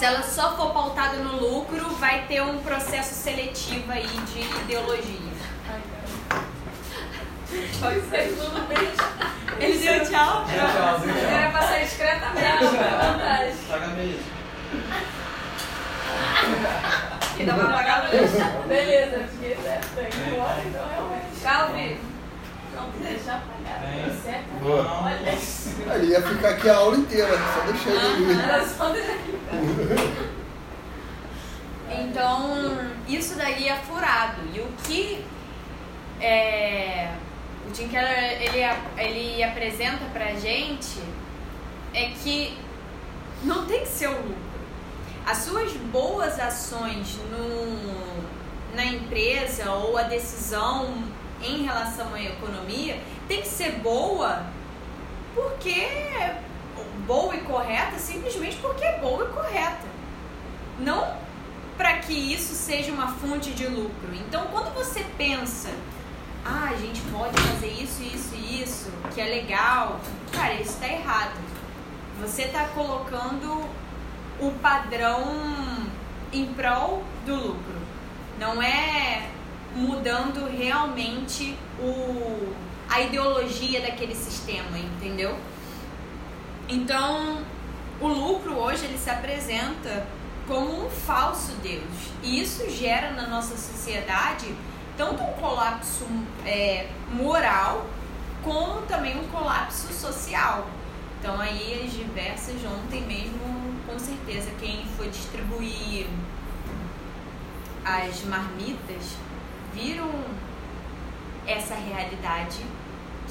se 0.00 0.06
ela 0.06 0.22
só 0.22 0.56
for 0.56 0.72
pautada 0.72 1.18
no 1.18 1.36
lucro, 1.36 1.90
vai 1.96 2.24
ter 2.26 2.40
um 2.40 2.56
processo 2.60 3.12
seletivo 3.12 3.92
aí 3.92 4.06
de 4.06 4.40
ideologia. 4.62 5.30
Ai, 5.68 5.80
cara. 5.90 6.44
Pode 7.78 8.00
ser 8.08 8.34
tudo 8.34 8.66
bem. 8.66 8.78
Ele 9.58 9.76
deu 9.76 10.08
tchau? 10.08 10.46
Era 10.48 11.50
pra 11.50 11.62
ser 11.68 11.80
discretamente, 11.84 12.64
é 12.64 13.12
vantagem. 13.12 13.56
Paga 13.68 13.86
mesmo. 13.88 14.22
Que 17.36 17.44
dá 17.44 17.52
pra 17.52 17.66
pagar 17.66 18.06
a 18.06 18.08
luz. 18.08 18.30
Beleza, 18.68 19.18
porque 19.18 19.54
né, 19.56 19.80
tem 19.94 20.32
embora, 20.32 20.62
então 20.66 20.88
realmente. 20.88 21.40
Calvi. 21.42 22.09
Boa. 24.60 25.02
Olha, 25.04 25.38
Aí 25.92 26.08
ia 26.10 26.22
ficar 26.22 26.50
aqui 26.50 26.68
a 26.68 26.76
aula 26.76 26.96
inteira, 26.96 27.28
só 27.54 27.60
deixar 27.64 27.90
ele 27.90 28.32
ir. 28.32 28.36
aqui. 29.12 30.30
Então, 31.90 32.78
isso 33.08 33.34
daí 33.36 33.68
é 33.68 33.76
furado. 33.76 34.42
E 34.54 34.60
o 34.60 34.68
que 34.84 35.24
é, 36.20 37.10
o 37.66 37.70
Tim 37.72 37.88
Keller 37.88 38.40
ele, 38.42 38.60
ele 38.98 39.42
apresenta 39.42 40.04
pra 40.12 40.34
gente 40.34 41.00
é 41.92 42.10
que 42.22 42.56
não 43.42 43.64
tem 43.66 43.80
que 43.80 43.88
ser 43.88 44.08
o 44.08 44.16
lucro. 44.16 44.50
As 45.26 45.38
suas 45.38 45.72
boas 45.72 46.38
ações 46.38 47.18
no, 47.30 48.76
na 48.76 48.84
empresa 48.84 49.70
ou 49.72 49.96
a 49.98 50.02
decisão 50.04 51.02
em 51.42 51.62
relação 51.62 52.14
à 52.14 52.22
economia 52.22 53.00
tem 53.26 53.40
que 53.42 53.48
ser 53.48 53.72
boa 53.78 54.44
porque 55.34 55.86
boa 57.06 57.34
e 57.34 57.40
correta 57.40 57.98
simplesmente 57.98 58.56
porque 58.56 58.84
é 58.84 58.98
boa 58.98 59.24
e 59.24 59.32
correta. 59.32 59.90
Não 60.78 61.18
para 61.76 61.96
que 61.96 62.12
isso 62.12 62.54
seja 62.54 62.92
uma 62.92 63.08
fonte 63.08 63.52
de 63.52 63.66
lucro. 63.66 64.14
Então, 64.14 64.48
quando 64.52 64.74
você 64.74 65.02
pensa, 65.16 65.70
ah, 66.44 66.68
a 66.72 66.76
gente 66.76 67.00
pode 67.10 67.40
fazer 67.40 67.68
isso, 67.68 68.02
isso 68.02 68.34
e 68.34 68.62
isso, 68.62 68.92
que 69.14 69.20
é 69.20 69.24
legal, 69.24 69.98
cara, 70.30 70.52
isso 70.54 70.72
está 70.72 70.88
errado. 70.88 71.32
Você 72.20 72.42
está 72.42 72.66
colocando 72.66 73.64
o 74.38 74.50
padrão 74.60 75.24
em 76.30 76.44
prol 76.52 77.02
do 77.24 77.34
lucro. 77.34 77.80
Não 78.38 78.62
é 78.62 79.30
mudando 79.74 80.46
realmente 80.48 81.56
o, 81.78 82.52
a 82.88 83.00
ideologia 83.00 83.80
daquele 83.80 84.14
sistema, 84.14 84.78
entendeu? 84.78 85.36
Então, 86.68 87.42
o 88.00 88.08
lucro 88.08 88.56
hoje 88.56 88.84
ele 88.84 88.98
se 88.98 89.10
apresenta 89.10 90.06
como 90.46 90.86
um 90.86 90.90
falso 90.90 91.52
Deus. 91.62 91.84
E 92.22 92.40
isso 92.40 92.68
gera 92.70 93.12
na 93.12 93.26
nossa 93.28 93.56
sociedade 93.56 94.54
tanto 94.96 95.22
um 95.22 95.32
colapso 95.34 96.04
é, 96.44 96.88
moral 97.12 97.86
como 98.42 98.82
também 98.82 99.18
um 99.18 99.28
colapso 99.28 99.92
social. 99.92 100.66
Então 101.18 101.40
aí 101.40 101.82
as 101.84 101.92
diversas 101.92 102.56
ontem 102.64 103.02
mesmo, 103.02 103.74
com 103.86 103.98
certeza, 103.98 104.50
quem 104.58 104.84
foi 104.96 105.08
distribuir 105.08 106.06
as 107.84 108.22
marmitas 108.24 109.16
viram 109.74 110.10
essa 111.46 111.74
realidade 111.74 112.64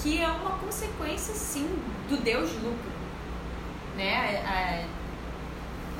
que 0.01 0.21
é 0.21 0.27
uma 0.27 0.51
consequência 0.59 1.33
sim 1.33 1.67
do 2.07 2.17
Deus 2.17 2.51
lucro, 2.53 2.91
né? 3.95 4.41
A- 4.45 4.99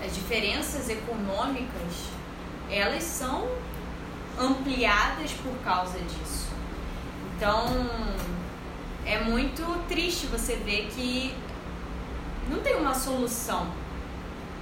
as 0.05 0.15
diferenças 0.15 0.87
econômicas 0.89 2.07
elas 2.71 3.03
são 3.03 3.47
ampliadas 4.39 5.31
por 5.33 5.53
causa 5.63 5.99
disso. 5.99 6.47
Então 7.35 7.65
é 9.05 9.19
muito 9.19 9.63
triste 9.87 10.27
você 10.27 10.55
ver 10.55 10.87
que 10.95 11.33
não 12.49 12.59
tem 12.61 12.75
uma 12.75 12.93
solução 12.95 13.67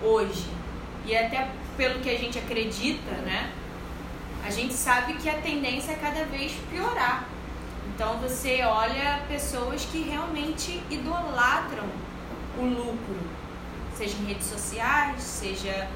hoje 0.01 0.47
e 1.05 1.15
até 1.15 1.49
pelo 1.75 1.99
que 1.99 2.09
a 2.09 2.17
gente 2.17 2.39
acredita, 2.39 3.11
né? 3.17 3.51
A 4.47 4.49
gente 4.49 4.75
sabe 4.75 5.15
que 5.15 5.29
a 5.29 5.41
tendência 5.41 5.91
é 5.91 5.95
cada 5.95 6.23
vez 6.23 6.53
piorar. 6.71 7.27
Então 7.93 8.17
você 8.19 8.63
olha 8.63 9.21
pessoas 9.27 9.83
que 9.83 10.03
realmente 10.03 10.81
idolatram 10.89 11.83
o 12.57 12.61
lucro, 12.61 13.19
seja 13.93 14.15
em 14.17 14.23
redes 14.23 14.47
sociais, 14.47 15.21
seja 15.21 15.89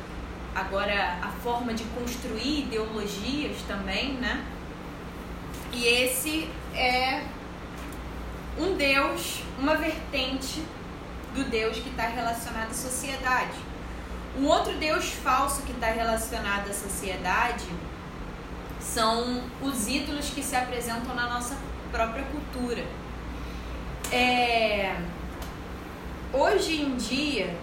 agora 0.54 1.18
a 1.22 1.30
forma 1.42 1.74
de 1.74 1.86
construir 1.86 2.64
ideologias 2.64 3.56
também, 3.70 4.16
né? 4.16 4.46
E 5.72 5.86
esse 5.88 6.50
é 6.76 7.24
um 8.60 8.76
Deus, 8.76 9.44
uma 9.58 9.76
vertente 9.76 10.62
do 11.34 11.46
Deus 11.46 11.78
que 11.78 11.88
está 11.88 12.04
relacionado 12.04 12.72
à 12.72 12.74
sociedade. 12.74 13.58
Um 14.38 14.46
outro 14.46 14.74
Deus 14.74 15.06
falso 15.06 15.62
que 15.62 15.72
está 15.72 15.88
relacionado 15.88 16.70
à 16.70 16.74
sociedade 16.74 17.66
são 18.82 19.41
os 19.62 19.88
ídolos 19.88 20.30
que 20.32 20.41
se 20.44 20.56
apresentam 20.56 21.13
na 21.15 21.28
nossa 21.30 21.56
própria 21.91 22.24
cultura. 22.26 22.84
É, 24.12 24.96
Hoje 26.34 26.82
em 26.82 26.96
dia, 26.96 27.54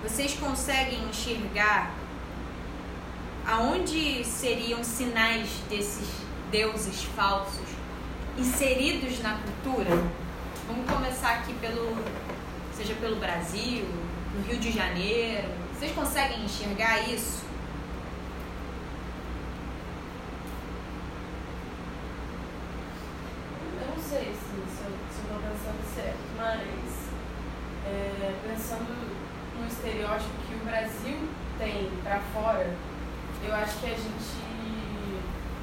vocês 0.00 0.32
conseguem 0.34 1.02
enxergar 1.08 1.92
aonde 3.44 4.24
seriam 4.24 4.84
sinais 4.84 5.48
desses 5.68 6.06
deuses 6.52 7.02
falsos 7.16 7.66
inseridos 8.38 9.20
na 9.20 9.38
cultura? 9.38 9.90
Vamos 10.68 10.88
começar 10.88 11.32
aqui 11.38 11.52
pelo, 11.54 11.96
seja 12.76 12.94
pelo 12.94 13.16
Brasil, 13.16 13.84
no 14.36 14.42
Rio 14.46 14.58
de 14.60 14.70
Janeiro. 14.70 15.48
Vocês 15.76 15.90
conseguem 15.90 16.44
enxergar 16.44 17.00
isso? 17.08 17.42
Eu 23.80 23.88
não 23.96 24.02
sei 24.02 24.32
se, 24.32 24.54
se 24.74 24.82
eu 24.84 24.92
estou 25.10 25.38
pensando 25.40 25.94
certo, 25.94 26.18
mas 26.36 27.08
é, 27.86 28.34
pensando 28.48 28.94
no 29.58 29.66
estereótipo 29.66 30.30
que 30.48 30.54
o 30.54 30.64
Brasil 30.64 31.18
tem 31.58 31.90
pra 32.02 32.20
fora, 32.34 32.74
eu 33.44 33.54
acho 33.54 33.78
que 33.78 33.86
a 33.86 33.94
gente. 33.94 34.42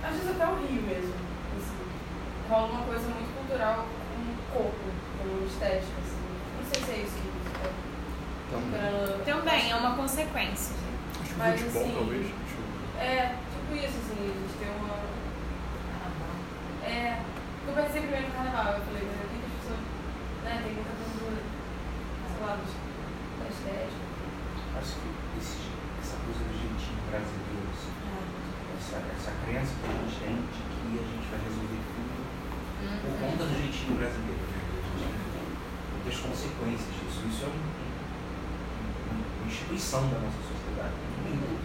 Às 0.04 0.12
vezes 0.16 0.30
até 0.32 0.46
o 0.46 0.56
Rio 0.56 0.82
mesmo. 0.82 1.14
Assim, 1.58 2.50
rola 2.50 2.72
uma 2.72 2.84
coisa 2.84 3.08
muito 3.10 3.36
cultural 3.38 3.86
com 3.86 4.22
o 4.22 4.64
corpo, 4.64 4.86
com 5.20 5.46
estética. 5.46 6.00
Assim. 6.00 6.20
Não 6.58 6.66
sei 6.72 6.84
se 6.84 6.92
é 6.92 7.04
isso 7.04 7.16
que 7.16 7.30
você 7.30 7.60
tá 7.60 7.70
Então, 8.48 8.62
querendo- 8.72 9.26
Também 9.26 9.72
é 9.72 9.76
uma 9.76 9.96
consequência. 9.96 10.76
Acho 11.22 11.30
que 11.34 11.36
Mas, 11.40 11.60
futebol, 11.62 11.84
assim, 11.84 11.94
talvez. 11.96 12.22
Deixa 12.28 12.56
eu- 12.58 13.00
É, 13.02 13.36
tipo 13.54 13.76
isso, 13.76 13.98
assim, 14.00 14.18
a 14.24 14.34
gente 14.40 14.56
tem 14.60 14.70
uma. 14.80 15.00
É. 16.84 17.22
Eu 17.68 17.74
pensei 17.76 18.02
primeiro 18.02 18.26
no 18.28 18.34
carnaval, 18.34 18.74
eu 18.74 18.82
falei, 18.82 19.04
mas 19.06 19.20
eu 19.22 19.28
tenho 19.30 19.42
que 19.46 19.50
as 19.52 19.56
pessoas. 19.62 19.84
Né, 20.44 20.52
tem 20.64 20.74
muita 20.74 20.94
cultura. 21.00 21.38
Sei 21.38 22.40
lá, 22.42 22.52
dos- 22.58 22.78
da 23.40 23.46
estética. 23.46 24.04
Acho 24.80 24.94
que 24.98 25.10
esse- 25.38 25.70
essa 26.02 26.16
coisa 26.26 26.42
do 26.50 26.54
jeitinho 26.58 27.02
brasileiro, 27.14 27.68
assim, 27.70 27.94
essa, 28.80 28.98
essa 29.06 29.32
crença 29.46 29.70
que 29.78 29.86
a 29.86 29.94
gente 30.02 30.18
tem 30.18 30.34
de 30.50 30.60
que 30.66 30.88
a 30.98 31.06
gente 31.14 31.26
vai 31.30 31.40
resolver 31.46 31.78
tudo 31.86 32.10
por 33.06 33.14
conta 33.22 33.44
do 33.46 33.54
jeitinho 33.60 33.94
brasileiro, 34.02 34.44
né? 34.50 34.58
A 34.58 34.98
gente 34.98 35.30
tem 35.30 35.46
muitas 35.94 36.18
consequências 36.26 36.90
disso. 36.98 37.20
Isso 37.30 37.44
é 37.46 37.50
um- 37.54 37.70
um- 39.14 39.26
uma 39.30 39.46
instituição 39.46 40.02
da 40.10 40.18
nossa 40.26 40.42
sociedade. 40.42 40.98
muito, 41.22 41.60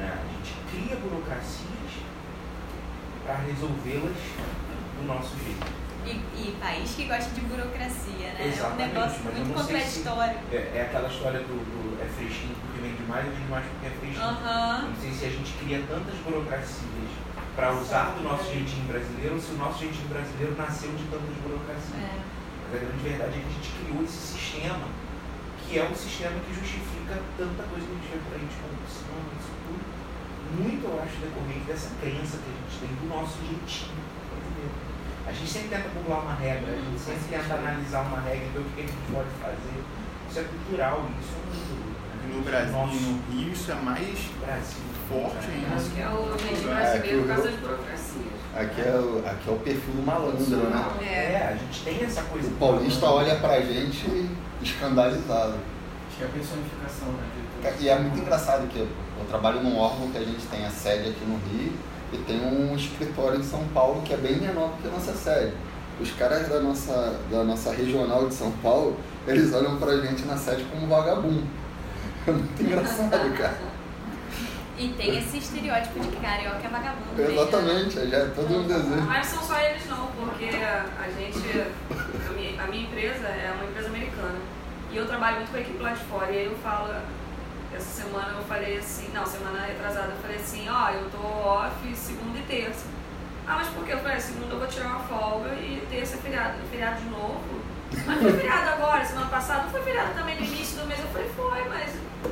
Né? 0.00 0.08
A 0.10 0.24
gente 0.34 0.50
cria 0.72 0.96
burocracias 0.96 1.92
para 3.24 3.36
resolvê-las 3.46 4.16
do 4.98 5.02
nosso 5.06 5.36
jeito. 5.38 5.66
E, 6.04 6.10
e 6.42 6.56
país 6.58 6.90
que 6.96 7.04
gosta 7.06 7.30
de 7.30 7.40
burocracia, 7.42 8.32
né? 8.34 8.48
Exatamente, 8.50 8.82
é 8.82 8.98
um 8.98 9.02
negócio 9.06 9.20
mas 9.24 9.38
eu 9.38 9.44
muito 9.44 9.58
não 9.58 9.64
sei 9.64 9.80
se- 9.82 10.00
contraditório. 10.02 10.38
É, 10.50 10.56
é 10.74 10.80
aquela 10.88 11.08
história 11.08 11.40
do, 11.40 11.54
do 11.54 12.02
é 12.02 12.06
fresquinho 12.08 12.56
porque 12.58 12.80
vende 12.82 13.02
mais, 13.06 13.26
vende 13.30 13.48
mais 13.50 13.64
porque 13.66 13.86
é 13.86 13.90
fresquinho. 13.90 14.24
Aham. 14.26 14.82
Não 14.90 14.96
sei 15.00 15.12
se 15.12 15.24
a 15.26 15.30
gente 15.30 15.52
cria 15.62 15.78
tantas 15.86 16.16
burocracias 16.26 17.10
para 17.54 17.72
usar 17.74 18.16
do 18.18 18.22
nosso 18.24 18.44
jeitinho 18.50 18.86
brasileiro 18.90 19.34
ou 19.36 19.40
se 19.40 19.52
o 19.52 19.58
nosso 19.58 19.78
jeitinho 19.78 20.08
brasileiro 20.08 20.56
nasceu 20.58 20.90
de 20.98 21.04
tantas 21.04 21.34
burocracias. 21.46 22.02
É. 22.02 22.18
Mas 22.18 22.74
a 22.74 22.84
grande 22.84 23.02
verdade 23.06 23.38
é 23.38 23.40
que 23.40 23.46
a 23.46 23.54
gente 23.62 23.70
criou 23.78 24.02
esse 24.02 24.18
sistema, 24.18 24.86
que 25.62 25.78
é 25.78 25.84
o 25.86 25.94
sistema 25.94 26.34
que 26.42 26.52
justifica 26.54 27.22
tanta 27.38 27.62
coisa 27.70 27.86
que 27.86 27.92
a 27.92 27.96
gente 28.02 28.10
vê 28.10 28.18
por 28.26 28.34
aí 28.34 28.42
de 28.50 28.56
corrupção, 28.58 29.14
isso 29.38 29.52
tudo. 29.62 29.84
Muito, 30.52 30.84
eu 30.84 30.91
acho, 31.02 31.16
decorrente 31.20 31.64
dessa 31.66 31.90
crença 32.00 32.38
que 32.38 32.48
a 32.50 32.54
gente 32.62 32.74
tem 32.80 32.90
do 32.96 33.06
nosso 33.08 33.36
jeitinho 33.46 33.98
brasileiro. 34.30 34.74
A 35.26 35.32
gente 35.32 35.50
sempre 35.50 35.68
tenta 35.68 35.88
burlar 35.90 36.20
uma 36.22 36.34
regra, 36.34 36.72
a 36.72 36.76
gente 36.76 36.98
sempre 37.00 37.24
tenta 37.30 37.54
analisar 37.54 38.02
uma 38.02 38.20
regra 38.20 38.44
e 38.46 38.50
ver 38.50 38.58
o 38.60 38.64
que 38.74 38.80
a 38.80 38.86
gente 38.86 39.06
pode 39.12 39.30
fazer. 39.40 39.78
Isso 40.30 40.38
é 40.40 40.44
cultural, 40.44 41.06
isso 41.20 41.32
é 41.34 41.40
muito. 41.46 41.74
né? 41.74 41.92
No 42.32 42.40
Brasil 42.42 42.72
Nosso 42.72 42.94
no 42.94 43.22
Rio 43.32 43.52
isso 43.52 43.70
é 43.70 43.74
mais 43.74 44.18
Brasil. 44.40 44.82
forte 45.08 45.46
ainda. 45.50 45.74
Acho 45.76 45.90
que 45.90 46.00
é 46.00 46.08
o 46.08 46.32
É, 46.32 46.64
brasileiro 46.64 47.20
por 47.22 47.28
causa 47.28 47.42
das 47.50 47.60
burocracias. 47.60 48.32
aqui 48.56 48.80
é, 48.80 48.94
o, 48.94 49.22
aqui 49.26 49.48
é 49.48 49.52
o 49.52 49.56
perfil 49.58 49.94
do 49.94 50.02
malandro, 50.02 50.56
né? 50.70 51.04
É, 51.04 51.48
a 51.52 51.56
gente 51.56 51.82
tem 51.84 52.02
essa 52.04 52.22
coisa. 52.22 52.48
O 52.48 52.52
paulista 52.52 53.06
olha 53.06 53.36
pra 53.36 53.60
gente 53.60 54.30
escandalizado. 54.62 55.54
Acho 56.08 56.16
que 56.18 56.22
é 56.22 56.26
a 56.26 56.30
personificação, 56.30 57.08
né? 57.08 57.24
de. 57.78 57.84
E 57.84 57.88
é 57.88 57.98
muito 57.98 58.18
engraçado 58.18 58.66
que 58.68 58.88
eu, 59.22 59.28
trabalho 59.28 59.62
num 59.62 59.78
órgão 59.78 60.10
que 60.10 60.18
a 60.18 60.24
gente 60.24 60.44
tem 60.46 60.64
a 60.64 60.70
sede 60.70 61.10
aqui 61.10 61.24
no 61.24 61.38
Rio 61.50 61.72
e 62.12 62.18
tem 62.18 62.40
um 62.40 62.74
escritório 62.76 63.40
em 63.40 63.42
São 63.42 63.64
Paulo 63.68 64.02
que 64.02 64.12
é 64.12 64.16
bem 64.16 64.36
menor 64.36 64.68
do 64.68 64.82
que 64.82 64.88
a 64.88 64.90
nossa 64.90 65.12
sede. 65.12 65.54
Os 66.00 66.10
caras 66.12 66.48
da 66.48 66.60
nossa, 66.60 67.20
da 67.30 67.44
nossa 67.44 67.72
regional 67.72 68.28
de 68.28 68.34
São 68.34 68.50
Paulo, 68.62 68.96
eles 69.26 69.52
olham 69.54 69.76
pra 69.78 69.96
gente 69.98 70.24
na 70.24 70.36
sede 70.36 70.64
como 70.64 70.86
vagabundo. 70.86 71.46
É 72.24 72.30
muito 72.30 72.62
engraçado, 72.62 73.10
cara. 73.36 73.58
E 74.78 74.88
tem 74.90 75.18
esse 75.18 75.38
estereótipo 75.38 75.98
de 75.98 76.06
que 76.06 76.16
carioca 76.20 76.64
é 76.64 76.68
vagabundo. 76.68 77.14
né? 77.16 77.32
Exatamente, 77.32 78.08
já 78.08 78.16
é 78.16 78.24
todo 78.26 78.58
um 78.58 78.66
desejo. 78.66 79.02
Mas 79.08 79.26
são 79.26 79.42
só 79.42 79.58
eles 79.58 79.88
não, 79.88 80.06
porque 80.06 80.44
a 80.46 81.08
gente, 81.18 81.66
a 81.90 82.32
minha, 82.32 82.62
a 82.62 82.66
minha 82.68 82.84
empresa 82.84 83.26
é 83.26 83.52
uma 83.56 83.64
empresa 83.68 83.88
americana. 83.88 84.38
E 84.92 84.96
eu 84.96 85.06
trabalho 85.06 85.36
muito 85.38 85.50
com 85.50 85.56
a 85.56 85.60
equipe 85.60 85.82
lá 85.82 85.92
de 85.92 86.04
fora. 86.04 86.30
E 86.30 86.38
aí 86.38 86.44
eu 86.46 86.56
falo, 86.62 86.94
essa 87.74 88.02
semana 88.02 88.38
eu 88.38 88.44
falei 88.44 88.78
assim, 88.78 89.10
não, 89.12 89.24
semana 89.26 89.64
retrasada 89.66 90.12
eu 90.12 90.16
falei 90.18 90.36
assim, 90.36 90.68
ó, 90.68 90.90
eu 90.90 91.10
tô 91.10 91.18
off 91.18 91.96
segunda 91.96 92.38
e 92.38 92.42
terça. 92.42 92.84
Ah, 93.46 93.56
mas 93.56 93.68
por 93.68 93.84
quê? 93.84 93.92
Eu 93.92 93.98
falei, 93.98 94.20
segunda 94.20 94.54
eu 94.54 94.58
vou 94.58 94.68
tirar 94.68 94.86
uma 94.86 95.00
folga 95.00 95.48
e 95.54 95.84
terça 95.90 96.16
é 96.16 96.18
feriado. 96.18 96.54
Feriado 96.70 97.00
de 97.00 97.08
novo? 97.08 97.62
Mas 98.06 98.22
foi 98.22 98.32
feriado 98.32 98.70
agora, 98.70 99.04
semana 99.04 99.26
passada 99.26 99.64
não 99.64 99.70
foi 99.70 99.82
feriado 99.82 100.14
também 100.14 100.36
no 100.36 100.44
início 100.44 100.78
do 100.78 100.86
mês. 100.86 101.00
Eu 101.00 101.08
falei, 101.08 101.28
foi, 101.36 101.68
mas 101.68 101.90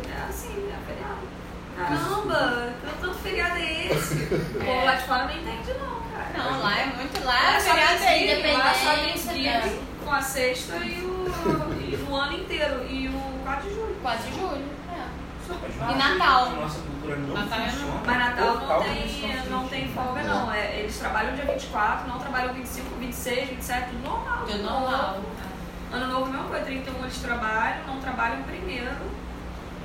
é 0.08 0.28
assim, 0.28 0.70
é 0.70 0.78
feriado. 0.86 1.30
Caramba, 1.76 2.72
tanto 3.00 3.18
feriado 3.18 3.56
é 3.56 3.86
esse? 3.86 4.14
O 4.14 4.64
povo 4.64 4.84
lá 4.84 4.94
de 4.94 5.04
fora 5.04 5.24
não 5.24 5.32
entende 5.32 5.72
não, 5.78 6.00
cara. 6.12 6.50
Não, 6.50 6.60
lá 6.60 6.78
é 6.78 6.86
muito 6.86 7.24
lá. 7.24 7.32
Lá 7.32 7.60
só 7.60 7.70
feriado 7.70 8.04
é 8.04 8.18
dia, 8.18 8.58
lá 8.58 8.74
só 8.74 8.94
tem 8.96 9.34
dia 9.34 9.62
com 10.04 10.12
a 10.12 10.22
sexta 10.22 10.76
e 10.76 11.00
o, 11.02 11.26
e 11.80 12.06
o 12.08 12.14
ano 12.14 12.34
inteiro. 12.34 12.86
E 12.88 13.08
o 13.08 13.42
4 13.44 13.68
de 13.68 13.74
julho. 13.74 13.96
4 14.02 14.30
de 14.30 14.38
julho. 14.38 14.79
É. 15.54 15.92
E 15.92 15.94
Natal? 15.96 16.46
coisa 16.46 16.50
que 16.50 16.58
a 16.58 16.62
nossa 16.62 16.80
cultura 16.80 17.16
não 17.16 17.34
Natal 17.34 17.60
é 17.60 17.68
funciona. 17.70 18.00
Mas 18.06 18.18
Natal 18.18 18.54
não 18.56 18.82
tem, 18.82 19.50
não 19.50 19.68
tem 19.68 19.88
folga, 19.88 20.22
não. 20.22 20.52
É, 20.52 20.78
eles 20.78 20.98
trabalham 20.98 21.34
dia 21.34 21.44
24, 21.44 22.08
não 22.08 22.18
trabalham 22.18 22.54
25, 22.54 22.96
26, 22.98 23.48
27, 23.50 23.90
tudo 23.90 24.02
normal. 24.08 24.44
Tudo 24.46 24.62
normal. 24.62 25.20
Ano 25.92 26.06
novo, 26.06 26.30
mesma 26.30 26.46
coisa, 26.48 26.64
31 26.64 26.98
eles 27.00 27.18
trabalham, 27.18 27.86
não 27.86 28.00
trabalham 28.00 28.42
primeiro. 28.44 28.90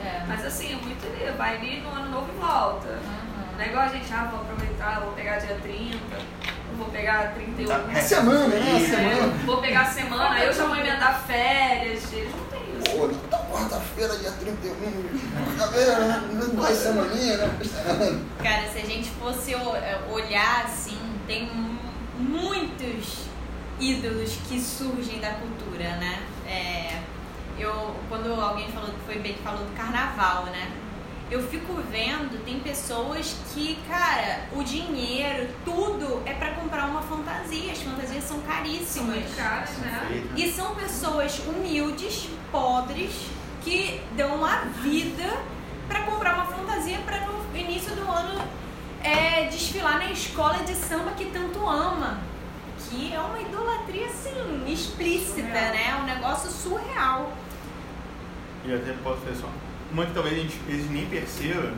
É. 0.04 0.24
Mas 0.28 0.46
assim, 0.46 0.74
é 0.74 0.76
muito 0.76 1.06
ali, 1.08 1.32
vai 1.38 1.56
ali 1.56 1.82
no 1.82 1.90
ano 1.90 2.12
novo 2.12 2.30
e 2.32 2.40
volta. 2.40 2.88
Uhum. 2.90 3.56
Não 3.58 3.64
é 3.64 3.68
igual 3.68 3.86
a 3.86 3.88
gente, 3.88 4.14
ah, 4.14 4.28
vou 4.30 4.42
aproveitar, 4.42 5.00
vou 5.00 5.14
pegar 5.14 5.38
dia 5.38 5.58
30, 5.64 5.98
vou 6.78 6.88
pegar 6.90 7.34
31. 7.34 7.68
Tá, 7.68 7.82
É 7.92 8.02
semana, 8.02 8.48
né? 8.48 8.76
É, 8.76 8.80
Semana. 8.80 9.34
vou 9.46 9.58
pegar 9.62 9.82
a 9.82 9.86
semana, 9.86 10.36
aí 10.36 10.46
eu 10.46 10.54
já 10.54 10.66
vou 10.66 10.76
emendar 10.76 11.20
férias, 11.26 12.12
eles. 12.14 12.45
Pô, 12.92 13.10
tá 13.30 13.38
quarta-feira, 13.52 14.16
dia 14.18 14.32
31. 14.32 15.58
Tá 15.58 15.66
vendo? 15.68 16.56
Duas 16.56 16.78
semaninhas, 16.78 17.40
né? 17.40 18.22
Cara, 18.42 18.68
se 18.72 18.80
a 18.80 18.86
gente 18.86 19.10
fosse 19.12 19.54
é, 19.54 20.00
olhar 20.10 20.66
assim, 20.66 20.98
tem 21.28 21.48
mu- 21.54 21.80
muitos 22.18 23.26
ídolos 23.80 24.38
que 24.48 24.60
surgem 24.60 25.20
da 25.20 25.32
cultura, 25.32 25.84
né? 25.98 26.24
É, 26.48 27.00
eu, 27.58 27.96
quando 28.10 28.34
alguém 28.40 28.72
falou, 28.72 28.90
foi 29.06 29.20
bem 29.20 29.34
que 29.34 29.42
falou 29.44 29.64
do 29.66 29.76
carnaval, 29.76 30.46
né? 30.46 30.72
Eu 31.32 31.42
fico 31.48 31.74
vendo, 31.92 32.44
tem 32.46 32.60
pessoas 32.60 33.36
que, 33.52 33.80
cara, 33.90 34.42
o 34.54 34.64
dinheiro, 34.64 35.50
tudo 35.66 36.22
é 36.26 36.34
pra 36.34 36.52
comprar 36.52 36.86
uma 36.86 37.02
fantasia. 37.02 37.72
As 37.72 37.82
fantasias 37.82 38.24
são 38.24 38.38
São 38.38 38.46
caríssimas. 38.46 39.16
muito 39.16 39.36
caras, 39.36 39.70
né? 39.80 40.24
E 40.38 40.52
são 40.52 40.76
pessoas 40.76 41.40
humildes, 41.40 42.30
pobres, 42.52 43.12
que 43.64 44.02
dão 44.16 44.46
a 44.46 44.58
vida 44.84 45.38
pra 45.88 46.04
comprar 46.04 46.36
uma 46.36 46.46
fantasia 46.46 47.00
pra 47.00 47.22
no 47.22 47.58
início 47.58 47.96
do 47.96 48.08
ano 48.08 48.42
é, 49.04 49.46
desfilar 49.46 49.98
na 49.98 50.12
escola 50.12 50.60
de 50.64 50.76
samba 50.76 51.12
que 51.12 51.26
tanto 51.26 51.68
ama. 51.68 52.20
Que 52.88 53.12
é 53.14 53.20
uma 53.20 53.40
idolatria, 53.42 54.06
assim, 54.08 54.64
explícita, 54.68 55.42
Surreal. 55.42 55.72
né? 55.74 55.90
É 55.90 55.96
um 55.96 56.04
negócio 56.06 56.52
surreal. 56.52 57.32
e 58.64 58.74
até 58.74 58.94
posso 59.04 59.22
fazer 59.22 59.36
só, 59.42 59.48
uma 59.96 60.06
que 60.06 60.14
talvez 60.14 60.38
a 60.38 60.42
gente 60.42 60.60
nem 60.90 61.06
perceba 61.06 61.72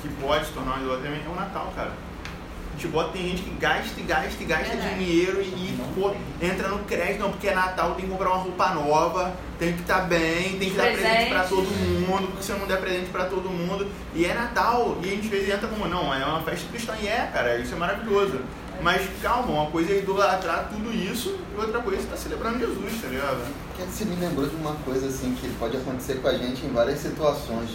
que 0.00 0.08
pode 0.20 0.46
se 0.46 0.52
tornar 0.52 0.72
uma 0.72 0.80
idolatria 0.80 1.10
é 1.10 1.28
o 1.28 1.34
Natal, 1.34 1.72
cara. 1.76 1.90
A 1.90 2.78
gente 2.78 2.88
bota, 2.88 3.12
tem 3.12 3.28
gente 3.28 3.42
que 3.42 3.50
gasta 3.58 3.98
e 3.98 4.02
gasta 4.02 4.42
e 4.42 4.46
gasta 4.46 4.76
Verdade. 4.76 4.94
dinheiro 4.96 5.40
e, 5.40 5.46
e, 5.46 5.78
pô, 5.94 6.12
entra 6.42 6.68
no 6.68 6.80
crédito, 6.80 7.20
não, 7.20 7.30
porque 7.30 7.48
é 7.48 7.54
Natal, 7.54 7.94
tem 7.94 8.04
que 8.04 8.10
comprar 8.10 8.28
uma 8.30 8.38
roupa 8.38 8.68
nova, 8.74 9.34
tem 9.58 9.72
que 9.72 9.80
estar 9.80 10.02
bem, 10.02 10.58
tem 10.58 10.70
que 10.70 10.76
dar 10.76 10.92
presente 10.92 11.30
pra 11.30 11.44
Presente. 11.44 11.48
todo 11.48 12.10
mundo, 12.10 12.26
porque 12.28 12.42
se 12.42 12.52
eu 12.52 12.58
não 12.58 12.66
der 12.66 12.78
presente 12.78 13.10
pra 13.10 13.24
todo 13.26 13.48
mundo. 13.48 13.86
E 14.14 14.26
é 14.26 14.34
Natal, 14.34 14.98
e 15.02 15.06
a 15.06 15.10
gente 15.10 15.24
às 15.24 15.30
vezes 15.30 15.54
entra 15.54 15.68
como, 15.68 15.88
não, 15.88 16.12
é 16.12 16.24
uma 16.24 16.42
festa 16.42 16.68
cristã, 16.68 16.94
e 17.00 17.06
é, 17.06 17.30
cara, 17.32 17.58
isso 17.58 17.74
é 17.74 17.78
maravilhoso. 17.78 18.40
Mas 18.82 19.08
calma, 19.22 19.50
uma 19.62 19.70
coisa 19.70 19.92
é 19.92 19.98
idolatrar 19.98 20.68
tudo 20.70 20.92
isso 20.92 21.36
e 21.54 21.60
outra 21.60 21.80
coisa 21.80 21.98
é 21.98 22.02
você 22.02 22.08
tá 22.10 22.16
celebrando 22.16 22.58
Jesus, 22.58 23.00
tá 23.02 23.08
ligado? 23.08 23.38
Porque 23.68 23.82
você 23.90 24.04
me 24.04 24.16
lembrou 24.16 24.46
de 24.48 24.56
uma 24.56 24.74
coisa 24.84 25.06
assim 25.08 25.34
que 25.40 25.48
pode 25.58 25.76
acontecer 25.76 26.14
com 26.20 26.28
a 26.28 26.34
gente 26.34 26.64
em 26.64 26.68
várias 26.72 26.98
situações. 27.00 27.70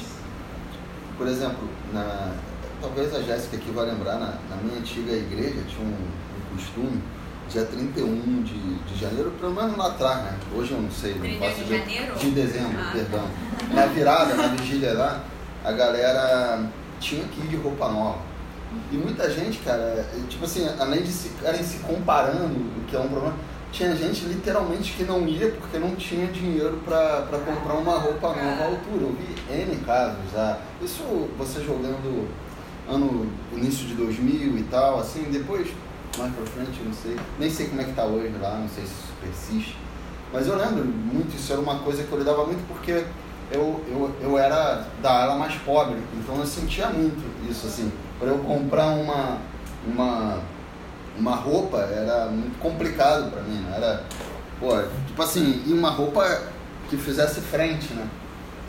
Por 1.18 1.28
exemplo, 1.28 1.68
na, 1.94 2.34
talvez 2.82 3.14
a 3.16 3.22
Jéssica 3.22 3.58
aqui 3.58 3.72
vai 3.72 3.86
lembrar, 3.86 4.16
na, 4.16 4.34
na 4.50 4.56
minha 4.64 4.80
antiga 4.80 5.12
igreja 5.12 5.62
tinha 5.68 5.86
um, 5.86 5.92
um 5.92 6.56
costume, 6.56 7.02
dia 7.50 7.66
31 7.66 8.44
de, 8.44 8.76
de 8.80 9.00
janeiro, 9.00 9.32
pelo 9.40 9.54
menos 9.54 9.76
lá 9.78 9.88
atrás, 9.88 10.24
né? 10.24 10.38
Hoje 10.56 10.72
eu 10.72 10.82
não 10.82 10.90
sei, 10.92 11.14
não 11.14 11.22
31 11.22 11.40
faço 11.46 11.56
de 11.56 11.64
ideia. 11.64 11.80
janeiro? 11.86 12.16
De 12.16 12.32
dezembro, 12.32 12.80
Ah. 12.80 12.92
perdão. 12.94 13.28
Na 13.74 13.86
virada, 13.88 14.36
na 14.36 14.48
vigília 14.50 14.94
lá, 14.94 15.24
a 15.64 15.72
galera 15.72 16.64
tinha 17.00 17.24
que 17.26 17.42
ir 17.42 17.48
de 17.50 17.56
roupa 17.58 17.90
nova. 17.90 18.31
E 18.92 18.96
muita 18.96 19.30
gente, 19.30 19.60
cara, 19.60 19.82
é, 19.82 20.06
tipo 20.30 20.46
assim, 20.46 20.68
além 20.80 21.02
de 21.02 21.12
se 21.12 21.30
ficarem 21.30 21.64
se 21.64 21.80
comparando, 21.80 22.56
o 22.56 22.86
que 22.88 22.96
é 22.96 23.00
um 23.00 23.08
problema, 23.08 23.36
tinha 23.72 23.96
gente 23.96 24.26
literalmente 24.26 24.94
que 24.94 25.04
não 25.04 25.26
ia 25.28 25.50
porque 25.52 25.80
não 25.80 25.96
tinha 25.96 26.28
dinheiro 26.28 26.82
pra 26.84 27.26
comprar 27.46 27.74
uma 27.76 27.98
roupa 27.98 28.28
nova 28.30 28.64
à 28.64 28.66
altura. 28.66 29.02
Eu 29.02 29.16
vi 29.16 29.54
N 29.54 29.76
casos 29.86 30.20
já. 30.34 30.58
Isso 30.82 31.04
você 31.38 31.64
jogando 31.64 32.30
ano 32.90 33.32
início 33.54 33.88
de 33.88 33.96
2000 33.96 34.58
e 34.58 34.64
tal, 34.64 35.00
assim, 35.00 35.24
depois, 35.32 35.68
mais 36.18 36.34
pra 36.34 36.46
frente, 36.46 36.82
não 36.84 36.94
sei. 36.94 37.18
Nem 37.40 37.50
sei 37.50 37.68
como 37.68 37.82
é 37.82 37.86
que 37.86 37.94
tá 37.94 38.04
hoje 38.06 38.34
lá, 38.42 38.56
não 38.56 38.68
sei 38.68 38.84
se 38.86 38.92
isso 38.92 39.14
persiste. 39.22 39.78
Mas 40.34 40.48
eu 40.48 40.58
lembro 40.58 40.84
muito, 40.86 41.36
isso 41.36 41.52
era 41.52 41.62
uma 41.62 41.80
coisa 41.80 42.04
que 42.04 42.12
eu 42.12 42.20
lidava 42.20 42.46
muito 42.46 42.66
porque 42.68 43.06
eu, 43.52 43.84
eu, 43.88 44.16
eu 44.22 44.38
era 44.38 44.61
da 45.02 45.24
ala 45.24 45.36
mais 45.36 45.54
pobre, 45.66 45.98
então 46.14 46.38
eu 46.38 46.46
sentia 46.46 46.88
muito 46.90 47.24
isso, 47.50 47.68
assim. 47.68 47.92
Para 48.20 48.30
eu 48.30 48.38
comprar 48.40 48.88
uma, 48.88 49.38
uma, 49.86 50.40
uma 51.18 51.36
roupa 51.36 51.80
era 51.80 52.26
muito 52.28 52.60
complicado 52.60 53.32
para 53.32 53.42
mim, 53.42 53.58
né? 53.62 53.74
Era, 53.78 54.04
pô, 54.60 54.70
tipo 55.08 55.22
assim, 55.22 55.64
e 55.66 55.74
uma 55.74 55.90
roupa 55.90 56.24
que 56.90 56.98
fizesse 56.98 57.42
frente, 57.42 57.94
né? 57.94 58.08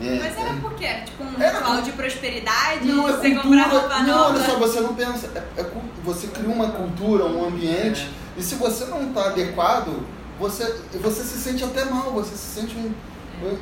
É, 0.01 0.19
Mas 0.19 0.37
era 0.37 0.49
é- 0.49 0.59
por 0.59 0.73
quê? 0.73 0.85
Era 0.85 1.05
tipo 1.05 1.23
um 1.23 1.41
Era 1.41 1.59
ritual 1.59 1.81
de 1.83 1.91
prosperidade? 1.91 2.85
não, 2.85 3.07
é 3.07 3.11
você 3.11 3.31
cultura. 3.31 3.63
comprar 3.63 3.79
roupa 3.79 3.99
não, 3.99 4.17
nova? 4.17 4.29
olha 4.33 4.43
só, 4.45 4.55
você 4.57 4.79
não 4.81 4.95
pensa. 4.95 5.29
É, 5.35 5.61
é 5.61 5.71
você 6.03 6.27
cria 6.27 6.49
uma 6.49 6.69
cultura, 6.71 7.25
um 7.25 7.45
ambiente, 7.45 8.09
e 8.35 8.41
se 8.41 8.55
você 8.55 8.85
não 8.85 9.09
está 9.09 9.27
adequado, 9.27 10.03
você, 10.39 10.79
você 10.99 11.23
se 11.23 11.37
sente 11.37 11.63
até 11.63 11.85
mal, 11.85 12.11
você 12.11 12.35
se 12.35 12.59
sente 12.59 12.75
um 12.75 12.91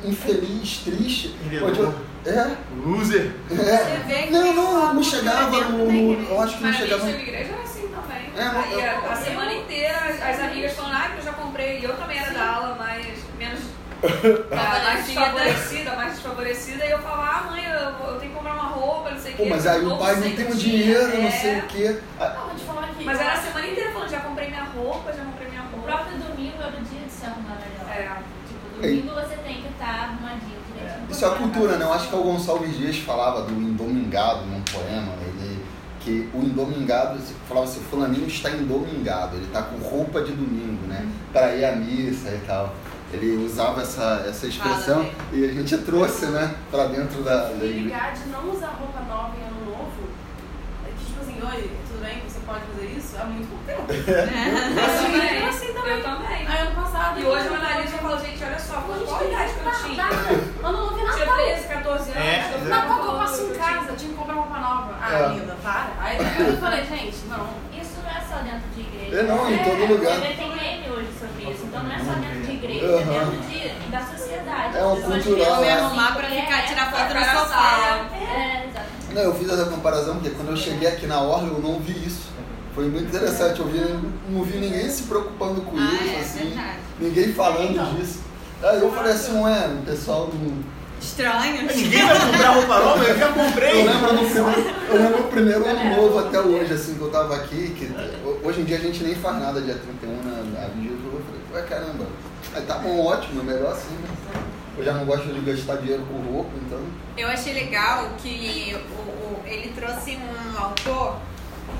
infeliz, 0.04 0.78
triste. 0.84 1.28
Pode- 1.28 1.48
Vendedor. 1.80 1.94
é, 2.26 2.56
Loser. 2.84 3.32
é. 3.50 3.54
Você 3.54 4.00
vê 4.06 4.22
que 4.24 4.30
Não, 4.30 4.54
não, 4.54 4.94
não 4.94 5.02
chegava 5.02 5.60
no. 5.64 5.90
igreja. 6.12 6.30
eu 6.30 6.40
acho 6.40 6.56
que 6.56 6.62
não 6.62 6.70
Mas 6.70 6.78
chegava. 6.78 7.04
minha 7.04 7.16
igreja 7.18 7.52
era 7.52 7.62
assim 7.62 7.88
também. 7.88 8.30
É, 8.36 8.44
mas 8.52 8.66
Aí 8.66 8.72
eu- 8.72 8.80
a, 9.10 9.12
a 9.12 9.16
semana 9.16 9.52
inteira 9.54 9.96
as, 9.98 10.22
as 10.22 10.40
amigas 10.40 10.72
falando, 10.72 10.94
ah, 10.94 11.10
que 11.12 11.18
eu 11.18 11.24
já 11.24 11.32
comprei. 11.32 11.80
E 11.80 11.84
eu 11.84 11.96
também 11.96 12.18
era 12.18 12.30
da 12.32 12.44
ala, 12.50 12.76
mas 12.78 13.06
menos. 13.38 13.60
mais 14.50 15.06
desfavorecida, 15.06 15.92
mais 15.94 16.12
desfavorecida. 16.14 16.84
E 16.86 16.90
eu 16.90 16.98
falava, 16.98 17.22
ah, 17.46 17.50
mãe, 17.50 17.64
eu, 17.64 18.08
eu 18.08 18.18
tenho 18.18 18.32
que 18.32 18.36
comprar 18.36 18.54
uma 18.54 18.64
roupa, 18.64 19.10
não 19.12 19.18
sei 19.20 19.32
o 19.34 19.36
Pô, 19.36 19.42
quê. 19.44 19.48
mas 19.50 19.66
aí 19.66 19.84
o 19.86 19.96
pai 19.96 20.16
não 20.16 20.30
tem 20.32 20.46
o 20.50 20.56
dinheiro, 20.56 21.18
não 21.18 21.28
É. 21.28 21.30
sei 21.30 21.58
o 21.58 21.62
quê. 21.62 22.00
Ah, 22.18 22.28
Não, 22.36 22.46
vou 22.48 22.54
te 22.56 22.64
falar. 22.64 22.88
Mas 23.04 23.20
era 23.20 23.32
a 23.32 23.36
semana 23.36 23.66
inteira 23.68 23.92
falando, 23.92 24.10
já 24.10 24.20
comprei 24.20 24.48
minha 24.48 24.64
roupa, 24.64 25.12
já 25.12 25.24
comprei 25.24 25.48
minha 25.50 25.62
O 25.62 25.66
roupa. 25.76 25.86
próprio 25.92 26.18
domingo 26.18 26.56
era 26.60 26.68
o 26.76 26.80
dia 26.82 27.00
de 27.00 27.12
se 27.12 27.26
arrumar 27.26 27.56
melhor. 27.60 27.96
É. 27.96 28.22
Tipo, 28.48 28.80
domingo 28.82 29.14
você 29.14 29.36
estar 29.82 30.04
arrumadinho 30.04 30.60
direitinho. 30.72 31.06
Isso 31.10 31.24
é 31.24 31.28
a 31.28 31.30
cultura, 31.32 31.76
né? 31.76 31.84
Eu 31.84 31.92
acho 31.92 32.08
que 32.08 32.14
o 32.14 32.22
Gonçalves 32.22 32.76
Dias 32.76 32.96
falava 32.98 33.42
do 33.42 33.52
endomingado 33.52 34.46
num 34.46 34.62
poema, 34.62 35.12
ele, 35.26 35.64
que 36.00 36.30
o 36.32 36.38
endomingado, 36.38 37.16
ele 37.16 37.24
falava 37.48 37.66
assim, 37.66 37.80
fulaninho 37.90 38.26
está 38.26 38.50
endomingado, 38.50 39.36
ele 39.36 39.46
está 39.46 39.62
com 39.62 39.76
roupa 39.78 40.22
de 40.22 40.32
domingo, 40.32 40.86
né? 40.86 41.06
Para 41.32 41.54
ir 41.56 41.64
à 41.64 41.74
missa 41.74 42.30
e 42.30 42.40
tal. 42.46 42.72
Ele 43.12 43.44
usava 43.44 43.82
essa, 43.82 44.24
essa 44.26 44.46
expressão 44.46 45.04
Fala, 45.04 45.14
e 45.34 45.44
a 45.44 45.52
gente 45.52 45.76
trouxe, 45.78 46.26
né, 46.26 46.54
para 46.70 46.86
dentro 46.86 47.22
da, 47.22 47.44
da 47.44 47.64
ligar 47.66 48.14
de 48.14 48.26
não 48.30 48.50
usar 48.50 48.68
roupa 48.68 49.00
nova 49.00 49.36
em 49.36 49.44
ano 49.44 49.66
novo, 49.66 50.08
é 50.86 50.90
que 50.96 51.04
tipo 51.04 51.20
assim, 51.20 51.38
oi, 51.42 51.70
pode 52.52 52.64
fazer 52.66 52.86
isso? 52.98 53.16
Há 53.20 53.24
muito 53.24 53.48
pouco 53.48 53.64
tempo. 53.64 53.82
Eu 53.92 54.84
Assim, 54.84 55.12
também. 55.12 55.40
eu 55.40 55.48
assim 55.48 55.72
também. 55.72 55.92
Eu 55.92 56.02
também. 56.02 56.46
Aí 56.46 56.58
ano 56.60 56.74
passado. 56.74 57.20
E 57.20 57.24
hoje 57.24 57.46
eu 57.46 57.54
analiso 57.54 57.94
e 57.94 57.98
falo, 57.98 58.18
gente, 58.20 58.44
olha 58.44 58.58
só, 58.58 58.74
qual 58.82 58.98
gente, 58.98 59.12
a 59.12 59.24
idade 59.24 59.52
que 59.54 59.64
eu 59.64 59.72
tinha? 59.88 60.04
Ano 60.68 60.78
novo 60.78 60.98
é 60.98 61.12
Tinha 61.12 61.26
Natal. 61.26 61.44
13, 61.44 61.68
14 61.68 62.10
anos. 62.10 62.22
É, 62.22 62.54
eu 62.54 62.68
Natal 62.68 63.00
que 63.00 63.06
eu 63.06 63.12
passo 63.12 63.42
em 63.42 63.48
eu 63.48 63.54
casa, 63.58 63.92
tinha 63.96 64.10
que 64.10 64.16
comprar 64.16 64.34
roupa 64.34 64.58
nova. 64.58 64.94
Ah, 65.00 65.12
É. 65.12 65.28
linda, 65.28 65.56
para. 65.62 65.88
Aí 66.00 66.16
eu 66.48 66.56
falei, 66.58 66.84
gente, 66.84 67.16
não. 67.28 67.48
Isso 67.72 67.96
não 68.04 68.10
é 68.10 68.20
só 68.28 68.36
dentro 68.42 68.68
de 68.74 68.80
igreja. 68.80 69.16
É, 69.16 69.22
não, 69.24 69.50
em 69.52 69.58
todo 69.58 69.86
lugar. 69.92 70.14
Você 70.14 70.20
vê, 70.20 70.34
tem 70.34 70.50
meme 70.54 70.90
hoje 70.90 71.08
sobre 71.18 71.50
isso. 71.52 71.64
Então 71.64 71.82
não 71.82 71.92
é 71.92 71.98
só 71.98 72.12
dentro 72.20 72.40
de 72.42 72.52
igreja, 72.52 72.86
é 72.86 73.04
dentro 73.04 73.40
de, 73.48 73.90
da 73.90 74.00
sociedade. 74.00 74.76
É 74.76 74.84
um 74.84 74.92
As 74.92 74.98
pessoas 75.00 75.24
cultural, 75.24 75.54
Eu 75.56 75.60
né? 75.62 75.72
arrumar 75.72 76.12
pra 76.16 76.28
ficar, 76.28 76.58
é- 76.58 76.66
tirar 76.66 76.90
foto 76.90 77.14
no 77.14 77.24
sofá. 77.24 78.06
É, 78.14 78.66
exatamente. 78.68 78.92
Não, 79.14 79.22
eu 79.22 79.34
fiz 79.34 79.48
essa 79.50 79.66
comparação 79.66 80.14
porque 80.14 80.30
quando 80.30 80.48
eu 80.50 80.56
cheguei 80.56 80.88
aqui 80.88 81.06
na 81.06 81.20
Orla 81.20 81.48
eu 81.48 81.58
não 81.58 81.78
vi 81.80 81.92
isso. 82.06 82.31
Foi 82.74 82.84
muito 82.88 83.04
interessante, 83.14 83.60
eu 83.60 83.66
vi, 83.66 83.80
não 84.30 84.42
vi 84.42 84.58
ninguém 84.58 84.88
se 84.88 85.02
preocupando 85.04 85.60
com 85.62 85.76
Ah, 85.76 85.90
isso, 86.02 86.14
é 86.14 86.20
assim, 86.20 86.48
verdade. 86.50 86.78
ninguém 86.98 87.32
falando 87.34 87.96
disso. 87.96 88.20
Aí 88.62 88.80
eu 88.80 88.90
falei 88.92 89.12
assim, 89.12 89.40
ué, 89.40 89.68
o 89.68 89.84
pessoal 89.84 90.26
do. 90.26 90.64
Estranho. 91.00 91.66
Ninguém 91.66 92.06
vai 92.06 92.18
comprar 92.20 92.50
roupa 92.50 92.78
nova, 92.78 93.04
eu 93.04 93.18
já 93.18 93.28
comprei. 93.32 93.80
Eu 93.80 93.86
lembro 93.86 94.12
no 94.14 94.20
primeiro, 94.30 94.74
eu 94.88 94.96
lembro 95.02 95.20
o 95.20 95.28
primeiro 95.28 95.66
ano 95.66 95.96
novo 95.96 96.18
até 96.20 96.40
hoje, 96.40 96.72
assim, 96.72 96.94
que 96.94 97.00
eu 97.00 97.10
tava 97.10 97.34
aqui, 97.36 97.74
que 97.76 97.90
hoje 98.46 98.60
em 98.60 98.64
dia 98.64 98.76
a 98.76 98.80
gente 98.80 99.02
nem 99.02 99.14
faz 99.16 99.38
nada 99.40 99.60
dia 99.60 99.74
31 99.74 100.22
na, 100.22 100.60
na 100.60 100.68
vigília 100.68 100.96
do 100.96 101.16
eu 101.16 101.22
falei, 101.26 101.40
ué 101.54 101.68
caramba, 101.68 102.06
aí 102.54 102.62
tá 102.62 102.76
bom, 102.78 103.04
ótimo, 103.04 103.40
é 103.40 103.44
melhor 103.52 103.72
assim, 103.72 103.94
né? 103.94 104.40
Eu 104.78 104.84
já 104.84 104.92
não 104.94 105.04
gosto 105.04 105.26
de 105.26 105.40
gastar 105.40 105.76
dinheiro 105.78 106.04
com 106.04 106.32
roupa, 106.32 106.50
então. 106.64 106.78
Eu 107.18 107.28
achei 107.28 107.52
legal 107.52 108.10
que 108.16 108.74
o, 108.74 109.00
o- 109.00 109.42
ele 109.44 109.72
trouxe 109.74 110.16
um 110.16 110.58
autor 110.62 111.16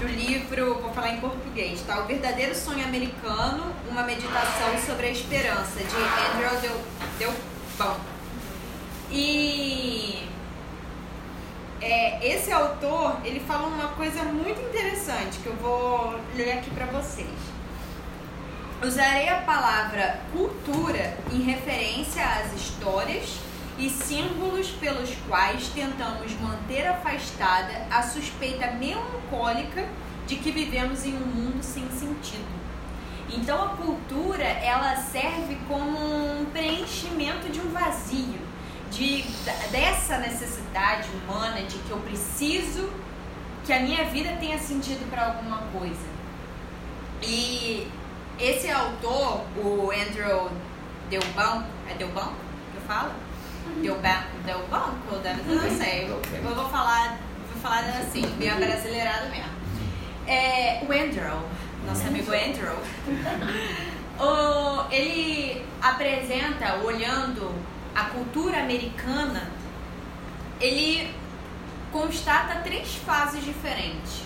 do 0.02 0.08
livro, 0.08 0.74
vou 0.80 0.92
falar 0.92 1.10
em 1.10 1.20
português, 1.20 1.80
tá? 1.82 2.00
O 2.00 2.06
Verdadeiro 2.06 2.54
Sonho 2.54 2.84
Americano, 2.84 3.72
uma 3.88 4.02
meditação 4.02 4.76
sobre 4.84 5.06
a 5.06 5.10
esperança, 5.10 5.78
de 5.78 6.44
Andrew 6.44 6.60
Del, 6.60 6.80
Delpão. 7.18 7.96
E 9.12 10.28
é, 11.80 12.26
esse 12.26 12.50
autor, 12.50 13.18
ele 13.24 13.38
fala 13.40 13.68
uma 13.68 13.88
coisa 13.88 14.24
muito 14.24 14.60
interessante 14.60 15.38
que 15.38 15.46
eu 15.46 15.54
vou 15.54 16.18
ler 16.34 16.54
aqui 16.54 16.70
pra 16.70 16.86
vocês. 16.86 17.28
Usarei 18.82 19.28
a 19.28 19.42
palavra 19.42 20.18
cultura 20.32 21.16
em 21.30 21.42
referência 21.42 22.24
às 22.24 22.52
histórias 22.54 23.38
e 23.82 23.90
símbolos 23.90 24.68
pelos 24.68 25.10
quais 25.28 25.66
tentamos 25.70 26.32
manter 26.40 26.86
afastada 26.86 27.84
a 27.90 28.00
suspeita 28.00 28.70
melancólica 28.70 29.88
de 30.24 30.36
que 30.36 30.52
vivemos 30.52 31.04
em 31.04 31.16
um 31.16 31.26
mundo 31.26 31.60
sem 31.60 31.90
sentido. 31.90 32.62
Então 33.28 33.60
a 33.60 33.68
cultura 33.70 34.44
ela 34.44 34.94
serve 34.96 35.58
como 35.66 35.98
um 35.98 36.44
preenchimento 36.52 37.48
de 37.50 37.58
um 37.58 37.72
vazio, 37.72 38.38
de 38.92 39.24
dessa 39.72 40.16
necessidade 40.18 41.08
humana 41.16 41.62
de 41.62 41.76
que 41.78 41.90
eu 41.90 41.98
preciso 41.98 42.88
que 43.64 43.72
a 43.72 43.80
minha 43.80 44.04
vida 44.04 44.36
tenha 44.38 44.58
sentido 44.60 45.10
para 45.10 45.26
alguma 45.26 45.58
coisa. 45.76 46.12
E 47.20 47.88
esse 48.38 48.70
autor, 48.70 49.44
o 49.56 49.90
Andrew 49.90 50.52
Delbanco, 51.10 51.68
é 51.90 51.94
Delbanco 51.94 52.36
que 52.70 52.76
eu 52.76 52.82
falo? 52.82 53.12
Delbanco, 53.82 54.36
Delbanco, 54.44 55.14
eu 55.48 55.54
não 55.56 55.70
sei. 55.76 56.04
Eu 56.08 56.54
vou 56.54 56.68
falar, 56.68 57.18
vou 57.52 57.60
falar 57.62 57.80
assim, 58.00 58.22
meio 58.38 58.56
brasileirado 58.56 59.28
mesmo. 59.30 59.50
É, 60.26 60.82
o 60.88 60.92
Andrew, 60.92 61.42
nosso 61.86 62.06
amigo 62.06 62.30
Andrew, 62.32 62.76
o- 64.20 64.86
ele 64.92 65.64
apresenta, 65.80 66.76
olhando 66.84 67.52
a 67.94 68.04
cultura 68.04 68.58
americana, 68.60 69.50
ele 70.60 71.12
constata 71.90 72.60
três 72.60 72.94
fases 72.96 73.44
diferentes 73.44 74.22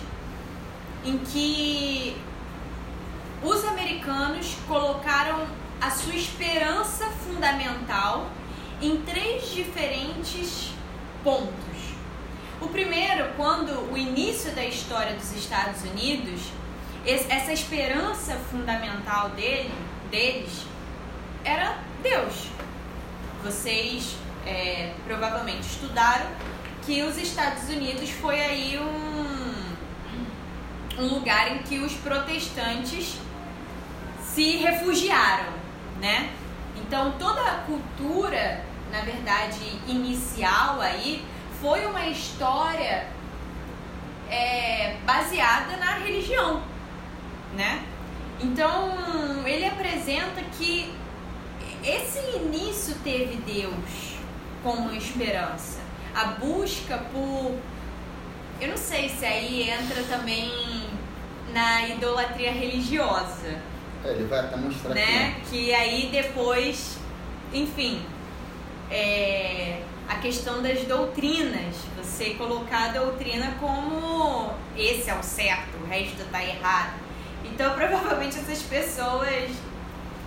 em 1.03 1.17
que 1.17 2.15
os 3.43 3.63
americanos 3.65 4.55
colocaram 4.67 5.45
a 5.81 5.89
sua 5.91 6.15
esperança 6.15 7.05
fundamental 7.25 8.27
em 8.81 8.97
três 9.01 9.49
diferentes 9.51 10.71
pontos. 11.23 11.53
O 12.61 12.67
primeiro, 12.69 13.29
quando 13.35 13.91
o 13.91 13.97
início 13.97 14.51
da 14.51 14.65
história 14.65 15.13
dos 15.15 15.31
Estados 15.33 15.81
Unidos, 15.83 16.41
es- 17.05 17.29
essa 17.29 17.53
esperança 17.53 18.35
fundamental 18.51 19.29
dele, 19.29 19.71
deles 20.09 20.65
era 21.43 21.77
Deus. 22.03 22.47
Vocês 23.43 24.15
é, 24.45 24.93
provavelmente 25.05 25.61
estudaram 25.61 26.25
que 26.85 27.03
os 27.03 27.17
Estados 27.17 27.67
Unidos 27.69 28.09
foi 28.11 28.39
aí 28.39 28.79
um, 28.79 29.65
um 31.03 31.07
lugar 31.15 31.51
em 31.51 31.57
que 31.63 31.79
os 31.79 31.93
protestantes 31.95 33.17
se 34.23 34.55
refugiaram, 34.57 35.51
né? 35.99 36.29
Então 36.77 37.11
toda 37.19 37.41
a 37.41 37.55
cultura, 37.65 38.63
na 38.91 39.01
verdade, 39.01 39.59
inicial 39.87 40.79
aí 40.81 41.23
foi 41.61 41.85
uma 41.85 42.05
história 42.07 43.07
é, 44.29 44.95
baseada 45.05 45.77
na 45.77 45.95
religião, 45.95 46.61
né? 47.55 47.83
Então 48.39 48.93
ele 49.45 49.65
apresenta 49.65 50.41
que 50.57 50.93
esse 51.83 52.19
início 52.37 52.95
teve 53.03 53.37
Deus 53.37 54.17
como 54.63 54.91
esperança, 54.93 55.79
a 56.13 56.25
busca 56.25 56.97
por, 57.11 57.57
eu 58.59 58.67
não 58.69 58.77
sei 58.77 59.09
se 59.09 59.25
aí 59.25 59.69
entra 59.69 60.03
também 60.03 60.51
na 61.53 61.87
idolatria 61.87 62.51
religiosa, 62.51 63.59
É, 64.03 64.09
ele 64.11 64.25
vai 64.25 64.39
até 64.39 64.57
mostrar 64.57 64.93
né? 64.93 65.35
Que 65.49 65.73
aí 65.73 66.09
depois, 66.11 66.97
enfim, 67.53 68.01
é, 68.89 69.81
a 70.07 70.15
questão 70.15 70.61
das 70.61 70.81
doutrinas, 70.83 71.75
você 71.97 72.31
colocar 72.31 72.85
a 72.85 72.87
doutrina 72.93 73.55
como 73.59 74.51
esse 74.75 75.09
é 75.09 75.15
o 75.15 75.23
certo, 75.23 75.77
o 75.83 75.87
resto 75.87 76.23
tá 76.31 76.43
errado. 76.43 76.93
Então 77.43 77.73
provavelmente 77.75 78.37
essas 78.37 78.61
pessoas 78.61 79.49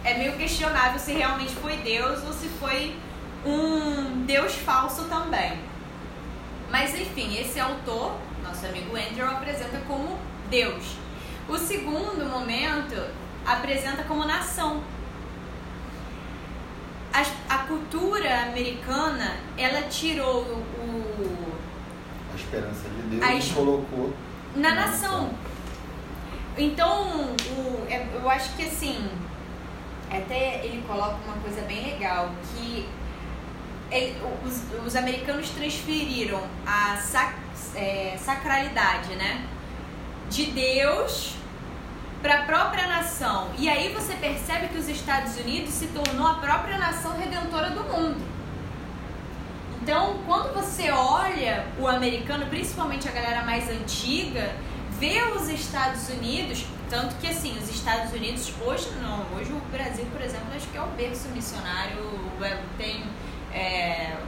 é 0.04 0.14
meio 0.18 0.36
questionável 0.36 0.98
se 0.98 1.12
realmente 1.12 1.54
foi 1.56 1.76
Deus 1.78 2.22
ou 2.24 2.32
se 2.32 2.48
foi 2.48 2.96
um 3.44 4.24
Deus 4.26 4.54
falso 4.54 5.04
também. 5.04 5.58
Mas 6.70 6.94
enfim, 6.94 7.36
esse 7.38 7.58
autor, 7.58 8.16
nosso 8.44 8.64
amigo 8.66 8.94
Andrew, 8.96 9.26
apresenta 9.26 9.80
como 9.86 10.18
Deus. 10.48 10.96
O 11.48 11.58
segundo 11.58 12.24
momento 12.28 12.96
apresenta 13.44 14.04
como 14.04 14.24
nação. 14.24 14.82
As- 17.12 17.32
A, 17.48 17.58
cultura 17.64 18.42
americana, 18.44 19.36
ela 19.58 19.82
tirou 19.88 20.42
o, 20.42 20.58
o- 20.82 21.52
A 22.32 22.36
esperança 22.36 22.88
de 22.88 23.02
Deus 23.02 23.22
A 23.22 23.34
es- 23.34 23.50
colocou 23.52 24.12
na 24.54 24.74
nação. 24.74 25.30
Então, 26.56 27.34
o, 27.56 27.86
é- 27.88 28.06
eu 28.14 28.28
acho 28.30 28.54
que 28.54 28.64
assim, 28.64 29.08
até 30.10 30.64
ele 30.64 30.82
coloca 30.86 31.16
uma 31.26 31.36
coisa 31.38 31.62
bem 31.62 31.84
legal, 31.92 32.30
que 32.54 32.88
ele- 33.90 34.16
os, 34.44 34.62
os 34.86 34.96
americanos 34.96 35.50
transferiram 35.50 36.42
a 36.66 36.96
sac- 36.96 37.34
é, 37.74 38.16
sacralidade, 38.18 39.14
né? 39.16 39.44
De 40.28 40.46
Deus 40.46 41.34
para 42.22 42.40
a 42.40 42.42
própria 42.42 42.86
nação. 42.86 43.48
E 43.58 43.68
aí 43.68 43.92
você 43.92 44.14
percebe 44.14 44.68
que 44.68 44.78
os 44.78 44.88
Estados 44.88 45.36
Unidos 45.38 45.70
se 45.70 45.86
tornou 45.88 46.26
a 46.26 46.34
própria 46.34 46.76
nação 46.78 47.16
redentora 47.16 47.70
do 47.70 47.82
mundo. 47.84 48.20
Então, 49.82 50.18
quando 50.26 50.52
você 50.52 50.90
olha 50.90 51.66
o 51.78 51.88
americano, 51.88 52.46
principalmente 52.46 53.08
a 53.08 53.12
galera 53.12 53.42
mais 53.42 53.68
antiga, 53.68 54.54
vê 54.98 55.22
os 55.34 55.48
Estados 55.48 56.08
Unidos, 56.10 56.66
tanto 56.90 57.14
que 57.16 57.26
assim, 57.26 57.56
os 57.58 57.70
Estados 57.70 58.12
Unidos 58.12 58.52
hoje 58.64 58.90
não, 59.00 59.24
hoje 59.34 59.50
o 59.50 59.60
Brasil, 59.72 60.06
por 60.12 60.20
exemplo, 60.20 60.48
acho 60.54 60.66
que 60.66 60.76
é 60.76 60.82
o 60.82 60.88
berço 60.88 61.28
missionário, 61.30 61.96
tem 62.76 63.02
é, 63.54 64.18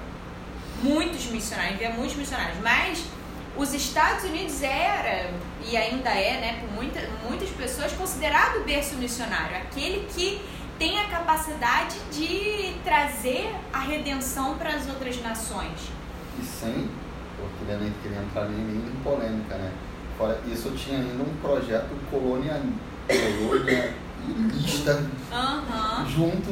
muitos 0.83 1.27
missionários, 1.27 1.79
vê 1.79 1.89
muitos 1.91 2.17
missionários, 2.17 2.59
mas 2.63 3.05
os 3.57 3.75
Estados 3.75 4.25
Unidos 4.25 4.63
era 4.63 5.31
e 5.65 5.77
ainda 5.77 6.11
é, 6.11 6.41
né, 6.41 6.61
por 6.61 6.71
muita, 6.73 7.01
muitas 7.29 7.51
pessoas 7.51 7.93
considerado 7.93 8.65
berço 8.65 8.97
missionário, 8.97 9.57
aquele 9.57 10.07
que 10.07 10.41
tem 10.79 10.99
a 10.99 11.09
capacidade 11.09 11.97
de 12.11 12.75
trazer 12.83 13.55
a 13.73 13.81
redenção 13.81 14.57
para 14.57 14.71
as 14.71 14.89
outras 14.89 15.23
nações. 15.23 15.91
E 16.41 16.45
sem, 16.45 16.89
porque 17.39 17.71
ele 17.71 17.85
nem 17.85 17.93
queria 18.03 18.19
entrar 18.19 18.47
em 18.51 18.93
polêmica, 19.05 19.55
né? 19.57 19.73
Fora 20.17 20.41
isso, 20.47 20.71
tinha 20.71 20.99
ainda 20.99 21.23
um 21.23 21.37
projeto 21.41 21.91
colonia, 22.11 22.61
colonialista 23.07 25.05
Aham. 25.33 26.07
junto 26.09 26.51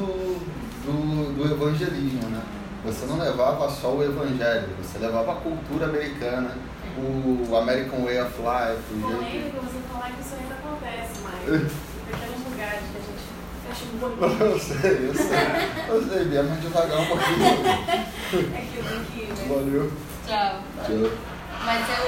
do, 0.85 1.35
do 1.37 1.53
evangelismo, 1.53 2.29
né? 2.29 2.43
Você 2.85 3.05
não 3.07 3.19
levava 3.19 3.69
só 3.69 3.95
o 3.95 4.03
evangelho, 4.03 4.69
você 4.83 4.99
levava 4.99 5.33
a 5.33 5.37
cultura 5.37 5.87
americana, 5.87 6.57
o 6.99 7.57
American 7.57 8.05
Way 8.05 8.21
of 8.21 8.35
Life, 8.39 8.83
o 8.93 9.01
jeito... 9.01 9.17
Polêmico 9.17 9.61
você 9.65 9.81
falar 9.93 10.11
que 10.11 10.21
isso 10.21 10.35
ainda 10.35 10.55
acontece, 10.55 11.21
mas 11.23 11.43
em 11.49 11.69
pequenos 12.11 12.45
lugares 12.51 12.83
que 12.91 12.97
a 12.97 13.01
gente 13.01 13.25
fecha 13.67 13.85
um 13.95 13.99
pouco. 13.99 14.25
Eu 14.45 14.59
sei, 14.59 15.09
eu 15.09 15.15
sei. 15.15 15.37
Eu 15.89 16.09
sei, 16.09 16.25
Bia, 16.25 16.43
mas 16.43 16.61
devagar 16.61 16.99
um 17.01 17.07
pouquinho. 17.07 18.11
É 18.31 18.61
que 18.61 18.77
eu 18.79 18.85
tenho 18.85 19.05
que 19.07 19.21
ir, 19.23 19.29
né? 19.29 19.47
Valeu. 19.49 19.93
Tchau. 20.25 20.61
Tchau. 20.87 21.11
Mas 21.65 21.89
eu. 21.89 22.05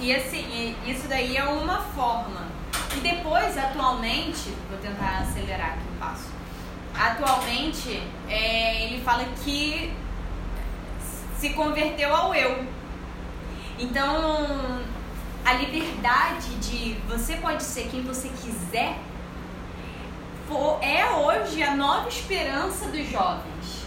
E 0.00 0.14
assim, 0.14 0.76
isso 0.86 1.08
daí 1.08 1.36
é 1.36 1.44
uma 1.44 1.78
forma. 1.78 2.46
E 2.96 3.00
depois, 3.00 3.58
atualmente, 3.58 4.52
vou 4.70 4.78
tentar 4.78 5.22
acelerar 5.22 5.70
aqui 5.70 5.82
o 5.92 5.98
passo. 5.98 6.28
Atualmente, 6.94 8.00
é, 8.28 8.84
ele 8.84 9.02
fala 9.02 9.24
que 9.42 9.92
se 11.44 11.50
converteu 11.50 12.16
ao 12.16 12.34
eu. 12.34 12.64
Então, 13.78 14.80
a 15.44 15.52
liberdade 15.52 16.54
de 16.56 16.94
você 17.06 17.36
pode 17.36 17.62
ser 17.62 17.88
quem 17.90 18.00
você 18.00 18.28
quiser 18.28 18.96
é 20.80 21.10
hoje 21.10 21.62
a 21.62 21.76
nova 21.76 22.08
esperança 22.08 22.86
dos 22.86 23.10
jovens. 23.10 23.84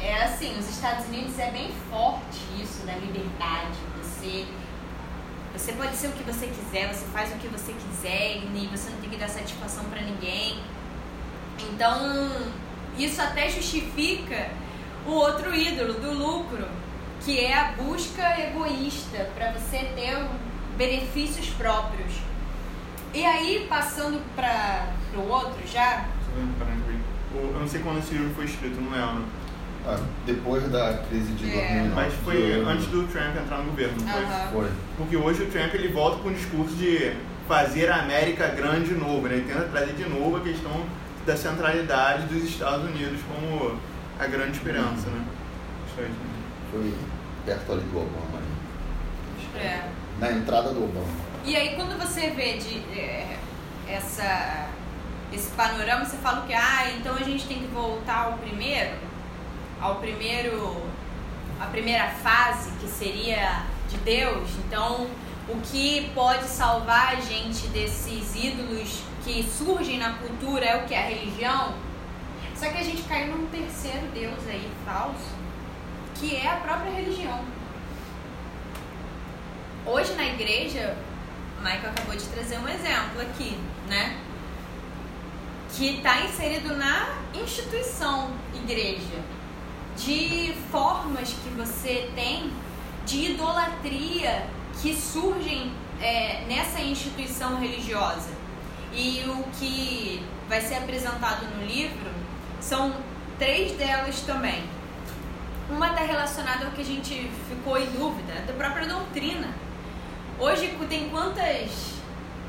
É 0.00 0.22
assim, 0.22 0.56
os 0.56 0.68
Estados 0.68 1.06
Unidos 1.06 1.36
é 1.36 1.50
bem 1.50 1.72
forte 1.90 2.38
isso 2.62 2.86
da 2.86 2.92
liberdade. 2.94 3.78
Você, 4.00 4.46
você 5.52 5.72
pode 5.72 5.96
ser 5.96 6.08
o 6.08 6.12
que 6.12 6.22
você 6.22 6.46
quiser, 6.46 6.94
você 6.94 7.06
faz 7.06 7.32
o 7.32 7.38
que 7.38 7.48
você 7.48 7.72
quiser 7.72 8.36
e 8.36 8.68
você 8.70 8.88
não 8.88 8.98
tem 8.98 9.10
que 9.10 9.16
dar 9.16 9.28
satisfação 9.28 9.82
pra 9.86 10.00
ninguém. 10.00 10.62
Então, 11.58 12.30
isso 12.96 13.20
até 13.20 13.48
justifica 13.48 14.48
o 15.06 15.10
outro 15.10 15.54
ídolo 15.54 15.94
do 15.94 16.12
lucro, 16.12 16.66
que 17.24 17.38
é 17.40 17.54
a 17.58 17.72
busca 17.72 18.22
egoísta 18.40 19.28
para 19.34 19.52
você 19.52 19.78
ter 19.94 20.18
benefícios 20.76 21.48
próprios. 21.50 22.12
E 23.14 23.24
aí, 23.24 23.66
passando 23.68 24.20
para 24.34 24.86
o 25.14 25.28
outro 25.28 25.60
já, 25.66 26.06
um 26.36 27.38
Eu 27.38 27.60
não 27.60 27.68
sei 27.68 27.80
quando 27.80 27.98
esse 27.98 28.14
livro 28.14 28.34
foi 28.34 28.44
escrito, 28.46 28.80
não 28.80 28.90
lembro. 28.90 29.24
Ah, 29.84 29.98
depois 30.24 30.62
da 30.70 30.98
crise 31.08 31.32
de 31.32 31.50
É. 31.50 31.54
2009. 31.54 31.94
Mas 31.94 32.14
foi 32.24 32.64
antes 32.64 32.86
do 32.86 33.06
Trump 33.08 33.36
entrar 33.36 33.58
no 33.58 33.64
governo, 33.64 33.94
não 34.00 34.12
foi? 34.12 34.22
Aham. 34.22 34.48
Foi. 34.52 34.70
Porque 34.96 35.16
hoje 35.16 35.42
o 35.42 35.46
Trump 35.50 35.74
ele 35.74 35.88
volta 35.88 36.18
com 36.22 36.28
o 36.28 36.32
discurso 36.32 36.74
de 36.76 37.14
fazer 37.48 37.90
a 37.90 37.96
América 37.96 38.46
grande 38.48 38.90
de 38.90 38.94
novo, 38.94 39.26
né? 39.26 39.34
Ele 39.36 39.52
tenta 39.52 39.64
trazer 39.64 39.92
de 39.94 40.08
novo 40.08 40.36
a 40.36 40.40
questão 40.40 40.84
da 41.26 41.36
centralidade 41.36 42.26
dos 42.26 42.44
Estados 42.44 42.84
Unidos 42.86 43.20
como 43.28 43.76
a 44.22 44.26
grande 44.26 44.52
esperança, 44.52 45.10
né? 45.10 45.24
Foi 46.70 46.94
perto 47.44 47.72
ali 47.72 47.82
do 47.82 47.98
Obama. 47.98 48.38
ali. 48.38 49.58
É. 49.58 49.88
Na 50.18 50.30
entrada 50.30 50.72
do 50.72 50.84
Obama. 50.84 51.06
E 51.44 51.56
aí 51.56 51.74
quando 51.74 51.98
você 51.98 52.30
vê 52.30 52.56
de, 52.56 52.78
é, 52.98 53.36
essa, 53.88 54.68
esse 55.32 55.50
panorama, 55.50 56.04
você 56.04 56.16
fala 56.18 56.46
que 56.46 56.54
ah, 56.54 56.92
então 56.96 57.16
a 57.16 57.22
gente 57.22 57.46
tem 57.46 57.58
que 57.58 57.66
voltar 57.66 58.26
ao 58.26 58.38
primeiro, 58.38 58.96
ao 59.80 59.96
primeiro, 59.96 60.82
a 61.60 61.66
primeira 61.66 62.08
fase 62.08 62.70
que 62.80 62.86
seria 62.86 63.64
de 63.90 63.98
Deus. 63.98 64.48
Então 64.66 65.08
o 65.48 65.60
que 65.60 66.10
pode 66.14 66.44
salvar 66.44 67.14
a 67.16 67.20
gente 67.20 67.66
desses 67.68 68.36
ídolos 68.36 69.02
que 69.24 69.42
surgem 69.42 69.98
na 69.98 70.14
cultura 70.14 70.64
é 70.64 70.76
o 70.76 70.86
que? 70.86 70.94
A 70.94 71.02
religião. 71.02 71.74
Só 72.62 72.68
que 72.68 72.78
a 72.78 72.84
gente 72.84 73.02
caiu 73.02 73.36
num 73.36 73.48
terceiro 73.48 74.06
Deus 74.14 74.38
aí, 74.46 74.70
falso, 74.84 75.34
que 76.14 76.36
é 76.36 76.48
a 76.48 76.58
própria 76.58 76.92
religião. 76.92 77.44
Hoje 79.84 80.12
na 80.12 80.26
igreja, 80.26 80.96
Michael 81.58 81.90
acabou 81.90 82.14
de 82.14 82.24
trazer 82.26 82.58
um 82.58 82.68
exemplo 82.68 83.20
aqui, 83.20 83.58
né? 83.88 84.16
que 85.74 85.96
está 85.96 86.20
inserido 86.20 86.76
na 86.76 87.16
instituição 87.34 88.30
igreja, 88.54 89.18
de 89.96 90.54
formas 90.70 91.30
que 91.30 91.48
você 91.56 92.12
tem 92.14 92.52
de 93.04 93.32
idolatria 93.32 94.46
que 94.80 94.94
surgem 94.94 95.72
é, 96.00 96.44
nessa 96.46 96.80
instituição 96.80 97.58
religiosa. 97.58 98.30
E 98.94 99.24
o 99.26 99.42
que 99.58 100.24
vai 100.48 100.60
ser 100.60 100.76
apresentado 100.76 101.44
no 101.56 101.66
livro 101.66 102.21
são 102.62 102.94
três 103.38 103.72
delas 103.72 104.20
também. 104.20 104.62
Uma 105.68 105.88
está 105.88 106.04
relacionada 106.04 106.66
ao 106.66 106.72
que 106.72 106.80
a 106.80 106.84
gente 106.84 107.30
ficou 107.48 107.76
em 107.76 107.86
dúvida, 107.86 108.34
da 108.46 108.52
própria 108.52 108.86
doutrina. 108.86 109.48
Hoje 110.38 110.76
tem 110.88 111.08
quantas 111.10 111.94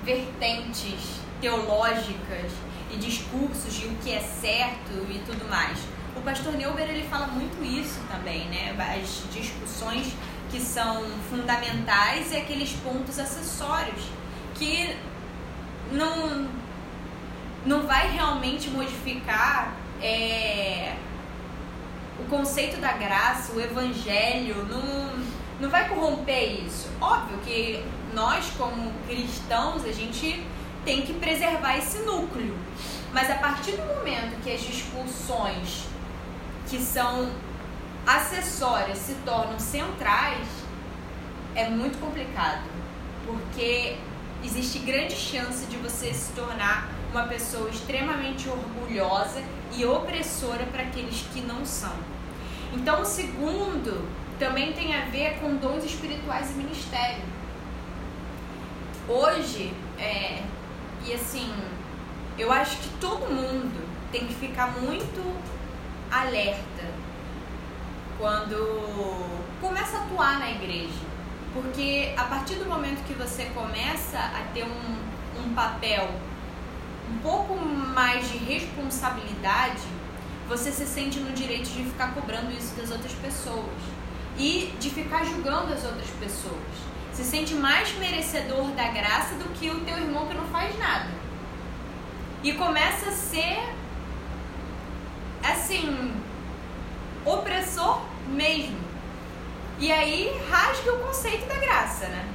vertentes 0.03 1.19
teológicas 1.41 2.51
e 2.91 2.97
discursos 2.97 3.73
de 3.73 3.87
o 3.87 3.95
que 3.95 4.11
é 4.11 4.19
certo 4.19 4.91
e 5.09 5.19
tudo 5.25 5.49
mais. 5.49 5.79
O 6.15 6.21
pastor 6.21 6.53
Neuber 6.53 6.87
ele 6.87 7.07
fala 7.07 7.27
muito 7.27 7.63
isso 7.63 7.99
também, 8.09 8.45
né? 8.49 8.75
As 8.77 9.23
discussões 9.33 10.13
que 10.51 10.59
são 10.59 11.03
fundamentais 11.29 12.31
e 12.31 12.37
aqueles 12.37 12.73
pontos 12.73 13.17
acessórios 13.17 14.03
que 14.53 14.95
não 15.91 16.47
não 17.65 17.87
vai 17.87 18.11
realmente 18.11 18.69
modificar 18.69 19.73
é, 20.03 20.95
o 22.19 22.25
conceito 22.25 22.79
da 22.79 22.91
graça, 22.91 23.53
o 23.53 23.61
evangelho, 23.61 24.65
não, 24.65 25.23
não 25.61 25.69
vai 25.69 25.87
corromper 25.87 26.65
isso. 26.65 26.89
Óbvio 26.99 27.39
que 27.45 27.83
nós, 28.13 28.51
como 28.57 28.91
cristãos, 29.07 29.85
a 29.85 29.91
gente 29.93 30.45
tem 30.83 31.01
que 31.03 31.13
preservar 31.13 31.77
esse 31.77 31.99
núcleo. 31.99 32.55
Mas 33.13 33.31
a 33.31 33.35
partir 33.35 33.71
do 33.71 33.85
momento 33.95 34.41
que 34.43 34.51
as 34.51 34.61
discussões 34.61 35.85
que 36.69 36.79
são 36.79 37.31
acessórias 38.05 38.97
se 38.97 39.13
tornam 39.25 39.57
centrais, 39.57 40.47
é 41.55 41.69
muito 41.69 41.97
complicado. 41.99 42.63
Porque 43.25 43.95
existe 44.43 44.79
grande 44.79 45.15
chance 45.15 45.65
de 45.67 45.77
você 45.77 46.13
se 46.13 46.33
tornar 46.33 46.89
uma 47.13 47.27
pessoa 47.27 47.69
extremamente 47.69 48.49
orgulhosa 48.49 49.43
e 49.71 49.85
opressora 49.85 50.65
para 50.65 50.81
aqueles 50.81 51.23
que 51.31 51.41
não 51.41 51.63
são. 51.63 51.93
Então, 52.73 53.01
o 53.01 53.05
segundo 53.05 54.09
também 54.39 54.73
tem 54.73 54.95
a 54.95 55.05
ver 55.05 55.39
com 55.39 55.55
dons 55.57 55.85
espirituais 55.85 56.49
e 56.49 56.53
ministério. 56.55 57.23
Hoje, 59.07 59.71
é, 59.99 60.41
e 61.05 61.13
assim, 61.13 61.53
eu 62.37 62.51
acho 62.51 62.77
que 62.77 62.89
todo 62.99 63.31
mundo 63.31 63.87
tem 64.11 64.25
que 64.25 64.33
ficar 64.33 64.71
muito 64.79 65.21
alerta 66.09 66.85
quando 68.17 69.29
começa 69.61 69.97
a 69.97 70.03
atuar 70.05 70.39
na 70.39 70.49
igreja. 70.49 71.13
Porque 71.53 72.11
a 72.17 72.23
partir 72.23 72.55
do 72.55 72.65
momento 72.65 73.05
que 73.05 73.13
você 73.13 73.45
começa 73.53 74.17
a 74.17 74.47
ter 74.51 74.63
um, 74.63 75.43
um 75.43 75.53
papel 75.53 76.09
um 77.11 77.17
pouco 77.19 77.55
mais 77.55 78.29
de 78.29 78.37
responsabilidade, 78.37 79.81
você 80.47 80.71
se 80.71 80.85
sente 80.85 81.19
no 81.19 81.31
direito 81.31 81.69
de 81.69 81.83
ficar 81.83 82.13
cobrando 82.13 82.51
isso 82.51 82.75
das 82.75 82.91
outras 82.91 83.13
pessoas 83.13 83.81
e 84.37 84.73
de 84.79 84.89
ficar 84.89 85.23
julgando 85.23 85.73
as 85.73 85.83
outras 85.83 86.09
pessoas. 86.19 86.61
Se 87.11 87.23
sente 87.23 87.53
mais 87.53 87.95
merecedor 87.97 88.67
da 88.71 88.87
graça 88.87 89.35
do 89.35 89.45
que 89.53 89.69
o 89.69 89.79
teu 89.81 89.97
irmão 89.97 90.27
que 90.27 90.33
não 90.33 90.47
faz 90.47 90.77
nada. 90.79 91.09
E 92.43 92.53
começa 92.53 93.09
a 93.09 93.13
ser 93.13 93.59
assim 95.43 96.13
opressor 97.25 98.01
mesmo. 98.27 98.77
E 99.79 99.91
aí 99.91 100.31
rasga 100.49 100.93
o 100.93 100.99
conceito 100.99 101.47
da 101.47 101.55
graça, 101.55 102.07
né? 102.07 102.27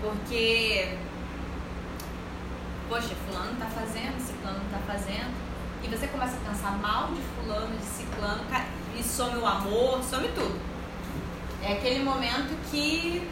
Porque 0.00 0.96
poxa, 2.90 3.14
fulano 3.24 3.56
tá 3.56 3.66
fazendo, 3.66 4.20
ciclano 4.20 4.60
tá 4.68 4.78
fazendo. 4.84 5.32
E 5.82 5.88
você 5.88 6.08
começa 6.08 6.36
a 6.36 6.50
pensar 6.50 6.72
mal 6.72 7.08
de 7.12 7.22
fulano, 7.22 7.74
de 7.78 7.84
ciclano, 7.84 8.42
e 8.98 9.02
some 9.02 9.36
o 9.38 9.46
amor, 9.46 10.02
some 10.02 10.28
tudo. 10.28 10.60
É 11.62 11.74
aquele 11.74 12.02
momento 12.02 12.52
que 12.68 13.26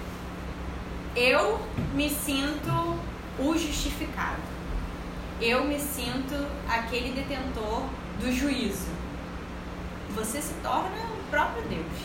eu 1.16 1.60
me 1.92 2.08
sinto 2.08 2.98
o 3.38 3.58
justificado. 3.58 4.40
Eu 5.40 5.64
me 5.64 5.78
sinto 5.78 6.34
aquele 6.68 7.10
detentor 7.10 7.82
do 8.20 8.32
juízo. 8.32 8.88
Você 10.14 10.40
se 10.40 10.54
torna 10.62 10.88
o 10.88 11.30
próprio 11.30 11.62
Deus. 11.64 11.98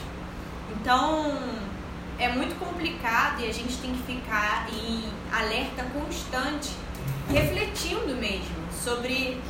Então, 0.72 1.38
é 2.18 2.30
muito 2.30 2.58
complicado 2.60 3.42
e 3.42 3.48
a 3.48 3.54
gente 3.54 3.78
tem 3.78 3.94
que 3.94 4.04
ficar 4.04 4.68
em 4.72 5.04
alerta 5.32 5.84
constante 5.94 6.83
refletindo 7.30 8.16
mesmo 8.16 8.56
sobre 8.72 9.42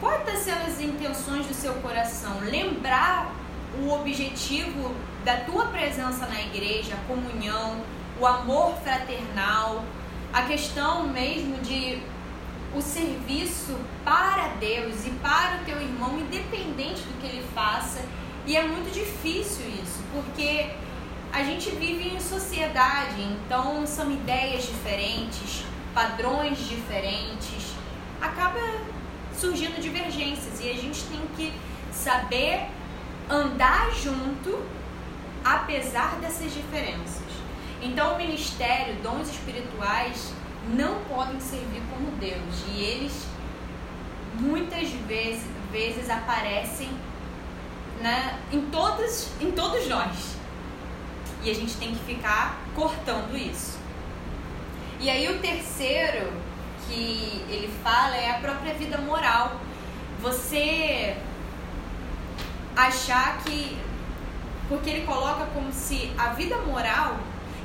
quais 0.00 0.20
estão 0.20 0.42
sendo 0.42 0.66
as 0.66 0.80
intenções 0.80 1.46
do 1.46 1.54
seu 1.54 1.74
coração, 1.74 2.40
lembrar 2.40 3.32
o 3.80 3.90
objetivo 3.92 4.94
da 5.24 5.36
tua 5.38 5.66
presença 5.66 6.26
na 6.26 6.40
igreja, 6.40 6.94
a 6.94 7.06
comunhão, 7.06 7.80
o 8.20 8.26
amor 8.26 8.74
fraternal, 8.82 9.84
a 10.32 10.42
questão 10.42 11.06
mesmo 11.08 11.58
de 11.58 12.02
o 12.74 12.80
serviço 12.80 13.76
para 14.02 14.48
Deus 14.58 15.06
e 15.06 15.10
para 15.22 15.60
o 15.60 15.64
teu 15.64 15.80
irmão, 15.80 16.18
independente 16.18 17.02
do 17.02 17.20
que 17.20 17.26
ele 17.26 17.46
faça. 17.54 18.02
E 18.46 18.56
é 18.56 18.62
muito 18.62 18.92
difícil 18.92 19.66
isso, 19.82 20.02
porque 20.12 20.70
a 21.32 21.42
gente 21.42 21.70
vive 21.70 22.14
em 22.14 22.20
sociedade, 22.20 23.22
então 23.22 23.86
são 23.86 24.10
ideias 24.10 24.66
diferentes, 24.66 25.64
padrões 25.94 26.58
diferentes, 26.68 27.74
acaba 28.20 28.60
surgindo 29.36 29.80
divergências 29.80 30.60
e 30.60 30.70
a 30.70 30.74
gente 30.74 31.02
tem 31.04 31.20
que 31.36 31.52
saber 31.92 32.68
andar 33.28 33.90
junto 33.94 34.62
apesar 35.44 36.16
dessas 36.20 36.52
diferenças. 36.52 37.22
Então, 37.80 38.14
o 38.14 38.16
ministério, 38.16 38.94
dons 39.02 39.28
espirituais, 39.28 40.32
não 40.68 41.02
podem 41.04 41.40
servir 41.40 41.82
como 41.90 42.12
Deus 42.18 42.64
e 42.68 42.80
eles 42.80 43.26
muitas 44.34 44.88
vezes, 44.90 45.42
vezes 45.70 46.08
aparecem 46.08 46.88
na, 48.00 48.38
em, 48.52 48.60
todos, 48.66 49.28
em 49.40 49.50
todos 49.50 49.88
nós. 49.88 50.36
E 51.42 51.50
a 51.50 51.54
gente 51.54 51.76
tem 51.76 51.94
que 51.94 52.04
ficar 52.04 52.56
cortando 52.74 53.36
isso. 53.36 53.81
E 55.02 55.10
aí 55.10 55.28
o 55.28 55.40
terceiro 55.40 56.32
que 56.86 57.44
ele 57.48 57.68
fala 57.82 58.16
é 58.16 58.30
a 58.30 58.34
própria 58.34 58.72
vida 58.72 58.98
moral. 58.98 59.60
Você 60.20 61.16
achar 62.76 63.38
que. 63.42 63.76
Porque 64.68 64.88
ele 64.88 65.04
coloca 65.04 65.46
como 65.46 65.72
se 65.72 66.12
a 66.16 66.28
vida 66.28 66.56
moral 66.58 67.18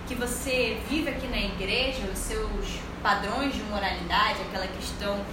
que 0.08 0.16
você 0.16 0.82
vive 0.90 1.10
aqui 1.12 1.28
na 1.28 1.38
igreja, 1.38 2.10
os 2.12 2.18
seus 2.18 2.80
padrões 3.04 3.54
de 3.54 3.62
moralidade, 3.66 4.42
aquela 4.42 4.66
questão 4.66 5.24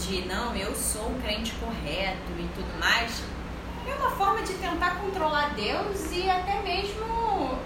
de 0.00 0.22
não, 0.22 0.56
eu 0.56 0.74
sou 0.74 1.10
um 1.10 1.20
crente 1.20 1.52
correto 1.60 2.32
e 2.40 2.48
tudo 2.56 2.80
mais, 2.80 3.22
é 3.88 3.94
uma 3.94 4.10
forma 4.10 4.42
de 4.42 4.54
tentar 4.54 4.96
controlar 4.96 5.54
Deus 5.54 6.10
e 6.10 6.28
até 6.28 6.60
mesmo 6.62 7.56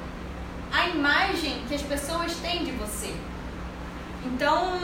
a 0.71 0.87
imagem 0.89 1.65
que 1.67 1.75
as 1.75 1.83
pessoas 1.83 2.37
têm 2.37 2.63
de 2.63 2.73
você. 2.73 3.15
Então, 4.27 4.79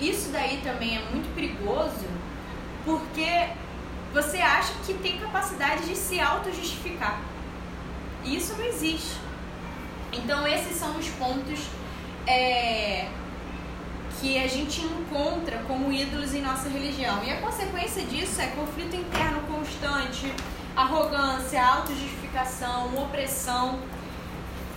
isso 0.00 0.30
daí 0.30 0.60
também 0.62 0.96
é 0.96 1.00
muito 1.10 1.32
perigoso 1.34 2.06
porque 2.84 3.48
você 4.12 4.38
acha 4.38 4.72
que 4.84 4.94
tem 4.94 5.18
capacidade 5.18 5.86
de 5.86 5.94
se 5.94 6.18
auto-justificar. 6.20 7.20
Isso 8.24 8.54
não 8.56 8.64
existe. 8.64 9.16
Então, 10.12 10.46
esses 10.46 10.76
são 10.76 10.96
os 10.96 11.08
pontos 11.10 11.60
é, 12.26 13.08
que 14.20 14.42
a 14.42 14.48
gente 14.48 14.80
encontra 14.80 15.58
como 15.68 15.92
ídolos 15.92 16.34
em 16.34 16.42
nossa 16.42 16.68
religião. 16.68 17.22
E 17.22 17.30
a 17.30 17.40
consequência 17.40 18.02
disso 18.04 18.40
é 18.40 18.46
conflito 18.48 18.96
interno 18.96 19.42
constante, 19.42 20.32
arrogância, 20.74 21.64
autojustificação, 21.64 22.96
opressão, 23.02 23.78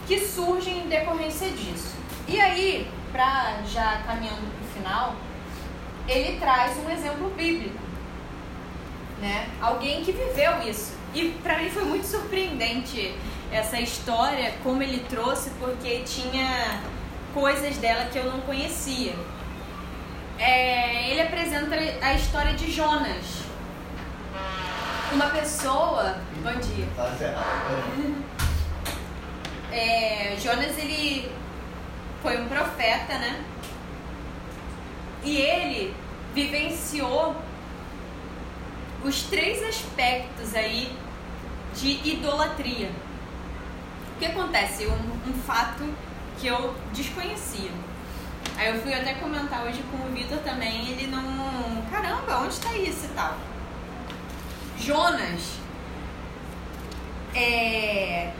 que 0.07 0.19
surgem 0.19 0.79
em 0.85 0.89
decorrência 0.89 1.49
disso. 1.49 2.00
E 2.31 2.39
aí, 2.39 2.89
para 3.11 3.61
já 3.65 4.03
caminhando 4.07 4.39
para 4.55 4.65
o 4.65 4.69
final, 4.73 5.15
ele 6.07 6.39
traz 6.39 6.77
um 6.77 6.89
exemplo 6.89 7.29
bíblico, 7.31 7.77
né? 9.19 9.49
Alguém 9.59 10.01
que 10.01 10.13
viveu 10.13 10.61
isso. 10.65 10.93
E 11.13 11.31
para 11.43 11.57
mim 11.57 11.69
foi 11.69 11.83
muito 11.83 12.05
surpreendente 12.07 13.13
essa 13.51 13.77
história, 13.81 14.53
como 14.63 14.81
ele 14.81 14.99
trouxe, 15.09 15.49
porque 15.59 16.03
tinha 16.05 16.81
coisas 17.33 17.75
dela 17.77 18.05
que 18.05 18.17
eu 18.17 18.23
não 18.23 18.39
conhecia. 18.41 19.13
é, 20.39 21.09
ele 21.11 21.21
apresenta 21.21 21.75
a 22.01 22.13
história 22.13 22.53
de 22.53 22.71
Jonas. 22.71 23.25
Uma 25.11 25.25
pessoa. 25.31 26.15
Bom 26.41 26.53
dia. 26.59 26.87
Tá. 26.95 27.11
É, 29.69 30.35
Jonas 30.41 30.77
ele 30.77 31.29
foi 32.21 32.41
um 32.41 32.47
profeta, 32.47 33.17
né? 33.17 33.43
E 35.23 35.37
ele 35.37 35.95
vivenciou 36.33 37.35
os 39.03 39.23
três 39.23 39.63
aspectos 39.63 40.55
aí 40.55 40.95
de 41.75 42.09
idolatria. 42.09 42.91
O 44.15 44.19
que 44.19 44.25
acontece? 44.25 44.85
Um, 44.85 45.29
um 45.29 45.33
fato 45.45 45.83
que 46.39 46.47
eu 46.47 46.75
desconhecia. 46.93 47.71
Aí 48.57 48.67
eu 48.69 48.81
fui 48.81 48.93
até 48.93 49.15
comentar 49.15 49.63
hoje 49.63 49.81
com 49.89 50.05
o 50.05 50.11
Vitor 50.11 50.37
também, 50.39 50.89
ele 50.89 51.07
não. 51.07 51.81
Caramba, 51.89 52.39
onde 52.39 52.53
está 52.53 52.75
isso 52.75 53.05
e 53.05 53.09
tal? 53.09 53.35
Jonas 54.77 55.61
é, 57.35 58.31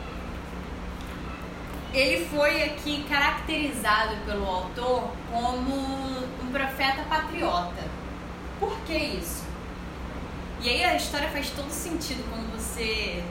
ele 1.93 2.25
foi 2.25 2.63
aqui 2.63 3.03
caracterizado 3.09 4.15
pelo 4.25 4.45
autor 4.45 5.11
como 5.29 5.75
um 5.75 6.51
profeta 6.51 7.03
patriota. 7.09 7.83
Por 8.59 8.77
que 8.81 8.95
isso? 8.95 9.43
E 10.61 10.69
aí 10.69 10.83
a 10.83 10.95
história 10.95 11.27
faz 11.29 11.49
todo 11.49 11.69
sentido 11.69 12.23
quando 12.29 12.51
você 12.53 13.23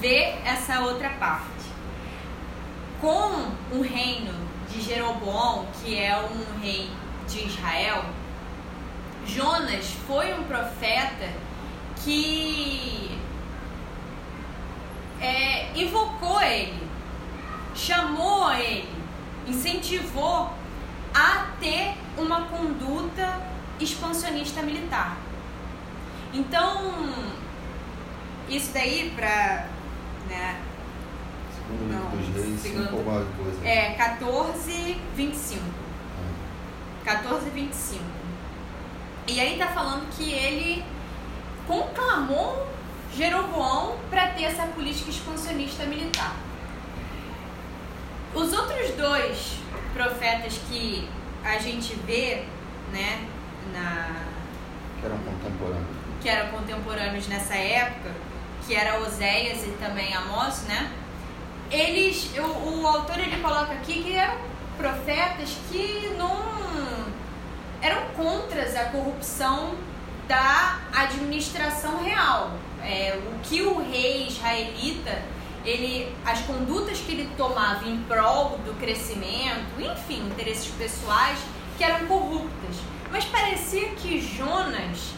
vê 0.00 0.34
essa 0.44 0.80
outra 0.80 1.10
parte. 1.10 1.44
Com 3.00 3.76
o 3.76 3.82
reino 3.82 4.32
de 4.70 4.80
Jeroboão, 4.80 5.66
que 5.74 5.98
é 5.98 6.16
um 6.16 6.58
rei 6.60 6.90
de 7.28 7.46
Israel, 7.46 8.04
Jonas 9.26 9.92
foi 10.06 10.32
um 10.34 10.44
profeta 10.44 11.28
que 12.02 13.18
é, 15.20 15.70
invocou 15.74 16.40
ele, 16.42 16.82
chamou 17.74 18.52
ele, 18.52 18.88
incentivou 19.46 20.50
a 21.14 21.46
ter 21.60 21.94
uma 22.16 22.42
conduta 22.42 23.40
expansionista 23.80 24.62
militar. 24.62 25.16
Então, 26.32 27.12
isso 28.48 28.72
daí 28.72 29.12
para 29.14 29.66
né, 30.28 30.60
Segundo 31.54 31.88
livro 31.88 32.04
Não, 32.04 32.10
dos 32.10 32.44
reis, 32.44 32.60
segundo- 32.60 32.82
cinco 32.84 32.96
alguma 32.96 33.24
coisa. 33.36 33.66
é 33.66 33.94
14, 33.94 35.00
25. 35.16 35.62
14, 37.04 37.50
25. 37.50 38.02
E 39.28 39.40
aí 39.40 39.56
tá 39.58 39.68
falando 39.68 40.08
que 40.16 40.30
ele 40.32 40.84
conclamou 41.66 42.66
Jeroboão 43.14 43.96
para 44.10 44.28
ter 44.28 44.44
essa 44.44 44.66
política 44.66 45.10
expansionista 45.10 45.84
militar. 45.86 46.34
Os 48.34 48.52
outros 48.52 48.90
dois 48.90 49.56
profetas 49.92 50.58
que 50.68 51.08
a 51.44 51.58
gente 51.58 51.94
vê, 52.06 52.44
né, 52.92 53.26
na, 53.72 54.24
Que 55.00 55.06
eram 55.06 55.18
contemporâneos. 55.18 55.86
que 56.20 56.28
eram 56.28 56.48
contemporâneos 56.50 57.28
nessa 57.28 57.54
época, 57.54 58.10
que 58.66 58.74
era 58.74 59.00
Oséias 59.00 59.62
e 59.64 59.70
também 59.72 60.14
Amós, 60.14 60.62
né? 60.62 60.90
Eles, 61.70 62.30
o, 62.36 62.80
o 62.82 62.86
autor 62.86 63.18
ele 63.18 63.40
coloca 63.40 63.72
aqui 63.72 64.02
que 64.02 64.16
eram 64.16 64.36
profetas 64.76 65.56
que 65.70 66.12
não 66.18 66.54
eram 67.80 68.02
contras 68.16 68.74
a 68.74 68.86
corrupção 68.86 69.74
da 70.26 70.80
administração 70.92 72.02
real. 72.02 72.52
É, 72.82 73.18
o 73.26 73.38
que 73.40 73.62
o 73.62 73.82
rei 73.82 74.26
israelita, 74.26 75.22
ele, 75.64 76.14
as 76.24 76.40
condutas 76.42 76.98
que 76.98 77.12
ele 77.12 77.30
tomava 77.36 77.88
em 77.88 77.98
prol 78.04 78.58
do 78.58 78.78
crescimento, 78.78 79.80
enfim, 79.80 80.26
interesses 80.26 80.68
pessoais 80.76 81.38
que 81.76 81.84
eram 81.84 82.06
corruptas. 82.06 82.76
Mas 83.10 83.24
parecia 83.24 83.88
que 83.90 84.20
Jonas 84.20 85.14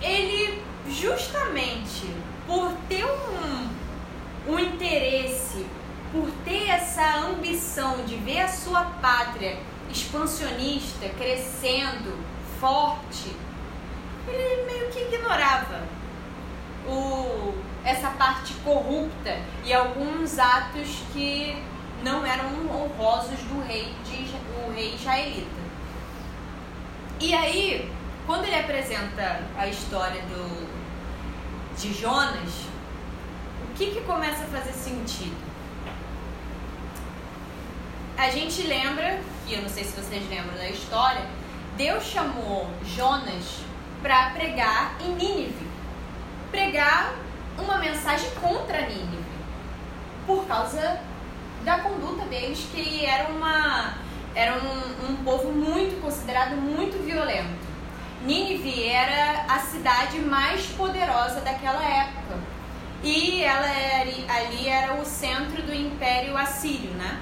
ele 0.00 0.62
justamente 0.88 2.06
por 2.46 2.72
ter 2.88 3.04
um, 3.04 4.52
um 4.52 4.58
interesse, 4.58 5.64
por 6.10 6.28
ter 6.44 6.68
essa 6.68 7.16
ambição 7.18 8.04
de 8.04 8.16
ver 8.16 8.40
a 8.40 8.48
sua 8.48 8.84
pátria 9.00 9.58
expansionista 9.90 11.08
crescendo, 11.10 12.18
forte, 12.58 13.34
ele 14.28 14.64
meio 14.64 14.90
que 14.90 15.00
ignorava 15.00 15.82
o, 16.86 17.54
essa 17.84 18.10
parte 18.10 18.54
corrupta 18.64 19.38
e 19.64 19.72
alguns 19.72 20.38
atos 20.38 21.02
que 21.12 21.60
não 22.02 22.24
eram 22.24 22.46
honrosos 22.70 23.38
do 23.40 23.64
rei, 23.66 23.94
de, 24.04 24.34
o 24.66 24.72
rei 24.72 24.94
israelita. 24.94 25.62
E 27.20 27.34
aí, 27.34 27.90
quando 28.26 28.44
ele 28.44 28.56
apresenta 28.56 29.40
a 29.56 29.66
história 29.66 30.20
do, 30.22 30.68
de 31.76 31.92
Jonas, 31.92 32.66
o 33.70 33.74
que, 33.74 33.92
que 33.92 34.00
começa 34.02 34.44
a 34.44 34.46
fazer 34.46 34.72
sentido? 34.72 35.52
A 38.16 38.28
gente 38.30 38.62
lembra, 38.62 39.20
e 39.48 39.54
eu 39.54 39.62
não 39.62 39.68
sei 39.68 39.84
se 39.84 39.92
vocês 39.92 40.28
lembram 40.28 40.56
da 40.56 40.68
história, 40.68 41.24
Deus 41.76 42.04
chamou 42.04 42.68
Jonas 42.84 43.60
para 44.02 44.30
pregar 44.30 44.96
em 45.00 45.14
Nínive 45.14 45.72
pregar 46.52 47.14
uma 47.58 47.78
mensagem 47.78 48.30
contra 48.40 48.82
Nínive 48.82 49.22
por 50.26 50.46
causa 50.46 51.00
da 51.64 51.78
conduta 51.78 52.24
deles, 52.26 52.66
que 52.72 53.04
era 53.04 53.28
uma 53.28 53.94
era 54.34 54.54
um, 54.54 55.10
um 55.10 55.16
povo 55.24 55.52
muito 55.52 56.00
considerado 56.00 56.56
muito 56.56 57.04
violento. 57.04 57.72
Nínive 58.24 58.88
era 58.88 59.44
a 59.48 59.58
cidade 59.58 60.18
mais 60.20 60.66
poderosa 60.66 61.40
daquela 61.40 61.84
época. 61.84 62.38
E 63.02 63.42
ela 63.42 63.68
era, 63.68 64.10
ali 64.32 64.68
era 64.68 64.94
o 64.94 65.04
centro 65.04 65.60
do 65.62 65.74
Império 65.74 66.36
Assírio, 66.36 66.92
né? 66.92 67.20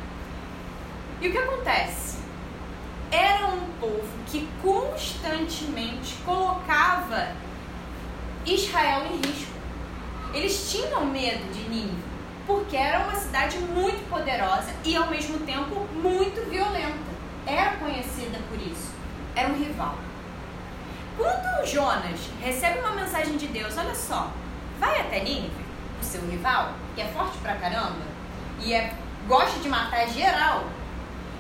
E 1.21 1.29
o 1.29 1.33
que 1.33 1.39
acontece? 1.39 2.19
Era 3.11 3.47
um 3.47 3.61
povo 3.81 4.09
que 4.27 4.47
constantemente 4.63 6.15
colocava 6.25 7.29
Israel 8.45 9.07
em 9.07 9.17
risco. 9.27 9.60
Eles 10.33 10.71
tinham 10.71 11.05
medo 11.07 11.53
de 11.53 11.69
Nínive, 11.69 12.03
porque 12.47 12.77
era 12.77 13.01
uma 13.01 13.15
cidade 13.15 13.59
muito 13.59 14.09
poderosa 14.09 14.73
e 14.85 14.97
ao 14.97 15.09
mesmo 15.09 15.39
tempo 15.41 15.87
muito 15.95 16.49
violenta. 16.49 17.11
Era 17.47 17.77
conhecida 17.77 18.39
por 18.49 18.61
isso. 18.61 18.93
Era 19.35 19.49
um 19.49 19.57
rival. 19.57 19.97
Quando 21.17 21.67
Jonas 21.67 22.21
recebe 22.41 22.79
uma 22.79 22.93
mensagem 22.93 23.37
de 23.37 23.49
Deus, 23.49 23.77
olha 23.77 23.95
só, 23.95 24.31
vai 24.79 25.01
até 25.01 25.21
Nínive, 25.23 25.53
o 26.01 26.05
seu 26.05 26.21
rival, 26.23 26.73
que 26.95 27.03
é 27.03 27.07
forte 27.09 27.37
pra 27.39 27.57
caramba 27.57 28.11
e 28.63 28.75
é, 28.75 28.93
gosta 29.27 29.59
de 29.61 29.69
matar 29.69 30.07
geral, 30.09 30.65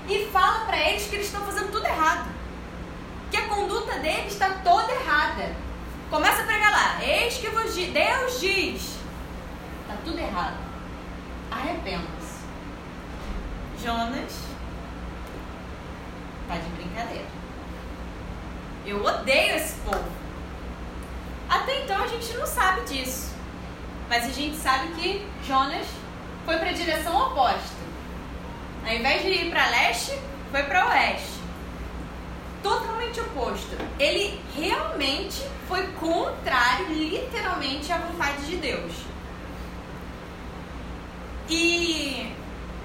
e 0.09 0.27
fala 0.33 0.65
pra 0.65 0.79
eles 0.79 1.07
que 1.07 1.17
eles 1.17 1.27
estão 1.27 1.45
fazendo 1.45 1.71
tudo 1.71 1.87
errado. 1.87 2.29
Que 3.31 3.37
a 3.37 3.47
conduta 3.47 3.99
deles 3.99 4.33
está 4.33 4.51
toda 4.65 4.93
errada. 4.93 5.55
Começa 6.11 6.43
a 6.43 6.45
pregar 6.45 6.73
lá. 6.73 7.05
Eis 7.05 7.39
que 7.39 7.49
vos 7.51 7.73
diz, 7.73 7.93
Deus 7.93 8.41
diz. 8.41 8.99
Tá 9.87 9.95
tudo 10.05 10.19
errado. 10.19 10.57
Arrependa-se. 11.51 12.41
Jonas 13.81 14.45
tá 16.49 16.57
de 16.57 16.69
brincadeira. 16.71 17.27
Eu 18.85 19.05
odeio 19.05 19.55
esse 19.55 19.75
povo. 19.81 20.05
Até 21.49 21.85
então 21.85 22.03
a 22.03 22.07
gente 22.09 22.33
não 22.35 22.47
sabe 22.47 22.81
disso. 22.83 23.33
Mas 24.09 24.25
a 24.25 24.31
gente 24.31 24.57
sabe 24.57 24.89
que 24.95 25.25
Jonas 25.47 25.87
foi 26.45 26.59
para 26.59 26.71
a 26.71 26.73
direção 26.73 27.17
oposta. 27.29 27.79
Ao 28.85 28.93
invés 28.93 29.23
de 29.23 29.29
ir 29.29 29.51
para 29.51 29.69
leste, 29.69 30.19
foi 30.51 30.65
para 30.65 30.89
oeste. 30.89 31.40
Totalmente 32.63 33.21
oposto. 33.21 33.77
Ele 33.99 34.41
realmente 34.55 35.43
foi 35.67 35.87
contrário, 35.93 36.87
literalmente, 36.93 37.93
à 37.93 37.99
vontade 37.99 38.47
de 38.47 38.57
Deus. 38.57 38.93
E 41.49 42.33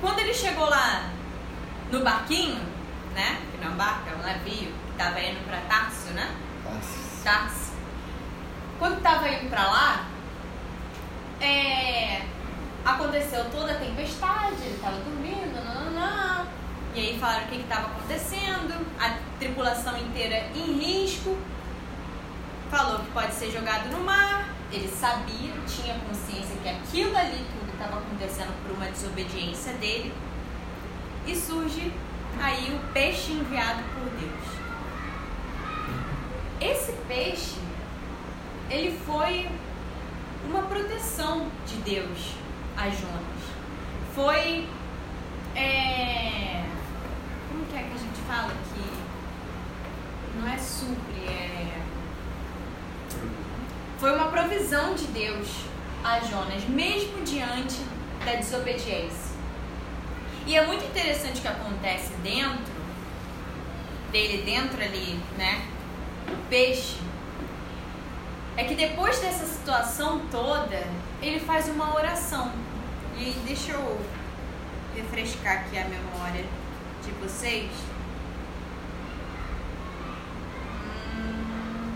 quando 0.02 0.20
ele 0.20 0.34
chegou 0.34 0.70
lá 0.70 1.10
no 1.92 2.02
barquinho, 2.02 2.62
né? 3.14 3.42
Que 3.52 3.58
não 3.58 3.72
é 3.72 3.74
um 3.74 3.78
barco, 3.78 4.10
é 4.10 4.16
um 4.16 4.22
navio, 4.22 4.72
que 4.72 4.92
estava 4.92 5.20
indo 5.22 5.46
para 5.46 5.62
Tarso, 5.62 6.10
né? 6.14 6.36
Tá. 6.64 6.72
Tarso. 7.24 7.74
Quando 8.78 8.98
estava 8.98 9.30
indo 9.30 9.50
para 9.50 9.64
lá, 9.64 10.08
é, 11.40 12.24
aconteceu 12.84 13.46
toda 13.50 13.72
a 13.72 13.76
tempestade, 13.76 14.62
ele 14.62 14.76
estava 14.76 14.98
dormindo, 14.98 15.54
nananã, 15.54 16.46
e 16.96 17.00
aí 17.00 17.20
falaram 17.20 17.46
o 17.46 17.48
que 17.50 17.56
estava 17.58 17.88
acontecendo. 17.88 18.86
A- 19.00 19.18
tripulação 19.40 19.98
inteira 19.98 20.48
em 20.56 20.74
risco, 20.80 21.38
falou 22.72 23.00
que 23.00 23.12
pode 23.12 23.34
ser 23.34 23.52
jogado 23.52 23.90
no 23.90 24.04
mar. 24.04 24.50
Ele 24.72 24.88
sabia, 24.88 25.52
tinha 25.68 25.94
consciência 26.00 26.56
que 26.64 26.70
aquilo 26.70 27.16
ali 27.16 27.46
tudo 27.60 27.72
estava 27.74 27.98
acontecendo 28.00 28.54
por 28.64 28.72
uma 28.76 28.88
desobediência 28.88 29.74
dele. 29.74 30.14
E 31.28 31.36
surge 31.36 31.92
aí 32.42 32.74
o 32.74 32.94
peixe 32.94 33.32
enviado 33.34 33.84
por 33.94 34.10
Deus. 34.20 34.56
Esse 36.62 36.94
peixe, 37.08 37.56
ele 38.70 38.98
foi 39.06 39.48
uma 40.48 40.64
proteção 40.64 41.48
de 41.68 41.76
Deus 41.78 42.34
a 42.78 42.84
Jonas. 42.90 43.44
Foi. 44.14 44.68
é, 45.56 46.64
como 47.50 47.66
que 47.66 47.76
é 47.76 47.80
que 47.84 47.94
a 47.94 47.98
gente 47.98 48.15
fala 48.28 48.52
que 48.74 50.40
não 50.40 50.48
é 50.48 50.58
supre, 50.58 51.26
é. 51.28 51.82
Foi 54.00 54.14
uma 54.14 54.28
provisão 54.28 54.94
de 54.94 55.06
Deus 55.08 55.48
a 56.04 56.20
Jonas, 56.20 56.64
mesmo 56.66 57.24
diante 57.24 57.78
da 58.26 58.36
desobediência. 58.36 59.36
E 60.46 60.56
é 60.56 60.66
muito 60.66 60.86
interessante 60.86 61.40
o 61.40 61.42
que 61.42 61.48
acontece 61.48 62.14
dentro 62.22 62.76
dele, 64.12 64.44
dentro 64.44 64.82
ali, 64.82 65.20
né? 65.38 65.66
O 66.28 66.36
peixe. 66.50 66.98
É 68.58 68.64
que 68.64 68.76
depois 68.76 69.20
dessa 69.20 69.46
situação 69.46 70.22
toda, 70.32 70.84
ele 71.22 71.40
faz 71.40 71.68
uma 71.68 71.96
oração. 71.96 72.52
E 73.18 73.32
deixa 73.46 73.72
eu 73.74 74.00
refrescar 74.96 75.62
aqui 75.62 75.78
a 75.78 75.86
memória 75.86 76.46
de 77.04 77.12
vocês. 77.22 77.70
Hum. 81.16 81.92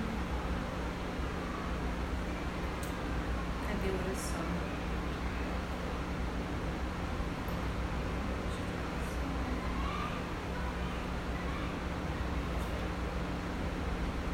Cadê 3.67 3.89
a 3.89 3.93
oração? 3.93 4.45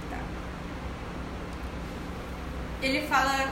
Tá. 0.09 0.17
Ele 2.81 3.01
fala 3.07 3.51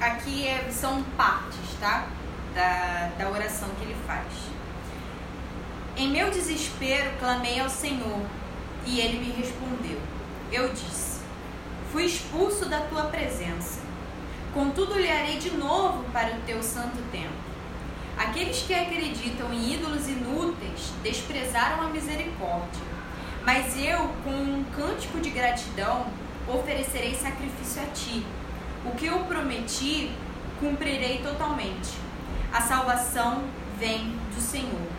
aqui 0.00 0.46
é- 0.46 0.70
são 0.70 1.02
partes, 1.16 1.58
tá? 1.80 2.06
Da, 2.54 3.10
da 3.18 3.30
oração 3.30 3.68
que 3.78 3.84
ele 3.84 3.96
faz. 4.06 4.26
Em 5.96 6.08
meu 6.10 6.30
desespero, 6.30 7.07
clamei 7.18 7.60
ao 7.60 7.68
Senhor 7.68 8.20
e 8.86 9.00
ele 9.00 9.18
me 9.18 9.32
respondeu. 9.32 10.00
Eu 10.50 10.72
disse: 10.72 11.20
Fui 11.92 12.04
expulso 12.04 12.66
da 12.66 12.80
tua 12.80 13.04
presença. 13.04 13.80
Contudo, 14.54 14.94
olharei 14.94 15.38
de 15.38 15.50
novo 15.50 16.04
para 16.12 16.36
o 16.36 16.40
teu 16.46 16.62
santo 16.62 16.96
templo. 17.12 17.48
Aqueles 18.16 18.62
que 18.62 18.74
acreditam 18.74 19.52
em 19.52 19.74
ídolos 19.74 20.08
inúteis 20.08 20.92
desprezaram 21.02 21.82
a 21.82 21.88
misericórdia. 21.88 22.82
Mas 23.44 23.78
eu, 23.78 24.10
com 24.24 24.30
um 24.30 24.64
cântico 24.74 25.20
de 25.20 25.30
gratidão, 25.30 26.06
oferecerei 26.48 27.14
sacrifício 27.14 27.82
a 27.82 27.86
ti. 27.86 28.26
O 28.84 28.90
que 28.92 29.06
eu 29.06 29.20
prometi, 29.20 30.10
cumprirei 30.58 31.18
totalmente. 31.18 31.92
A 32.52 32.60
salvação 32.60 33.44
vem 33.78 34.18
do 34.34 34.40
Senhor. 34.40 34.97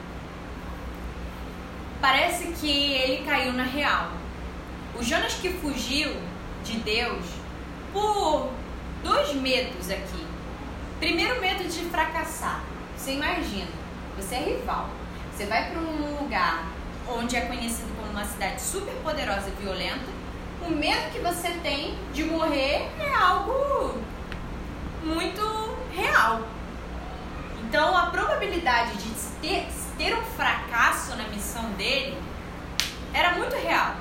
Parece 2.01 2.45
que 2.59 2.93
ele 2.93 3.25
caiu 3.25 3.53
na 3.53 3.63
real. 3.63 4.11
O 4.97 5.03
Jonas 5.03 5.33
que 5.33 5.49
fugiu 5.49 6.15
de 6.63 6.77
Deus 6.77 7.25
por 7.91 8.49
dois 9.03 9.33
medos 9.33 9.89
aqui. 9.89 10.25
Primeiro 10.99 11.39
medo 11.41 11.63
de 11.63 11.85
fracassar. 11.89 12.61
Você 12.95 13.13
imagina, 13.13 13.71
você 14.17 14.35
é 14.35 14.39
rival. 14.39 14.89
Você 15.33 15.45
vai 15.45 15.71
para 15.71 15.79
um 15.79 16.19
lugar 16.19 16.65
onde 17.07 17.35
é 17.35 17.41
conhecido 17.41 17.93
como 17.95 18.11
uma 18.11 18.25
cidade 18.25 18.61
super 18.61 18.93
poderosa 18.95 19.47
e 19.47 19.61
violenta. 19.61 20.19
O 20.65 20.71
medo 20.71 21.11
que 21.11 21.19
você 21.19 21.49
tem 21.63 21.97
de 22.13 22.23
morrer 22.25 22.89
é 22.99 23.13
algo 23.15 23.97
muito 25.03 25.77
real. 25.95 26.41
Então 27.63 27.95
a 27.95 28.07
probabilidade 28.07 28.93
de 28.97 29.09
ter, 29.41 29.67
ter 29.99 30.15
um 30.15 30.23
fracasso 30.23 31.13
na 31.17 31.27
missão 31.27 31.71
dele 31.73 32.17
era 33.13 33.33
muito 33.33 33.53
real. 33.57 33.95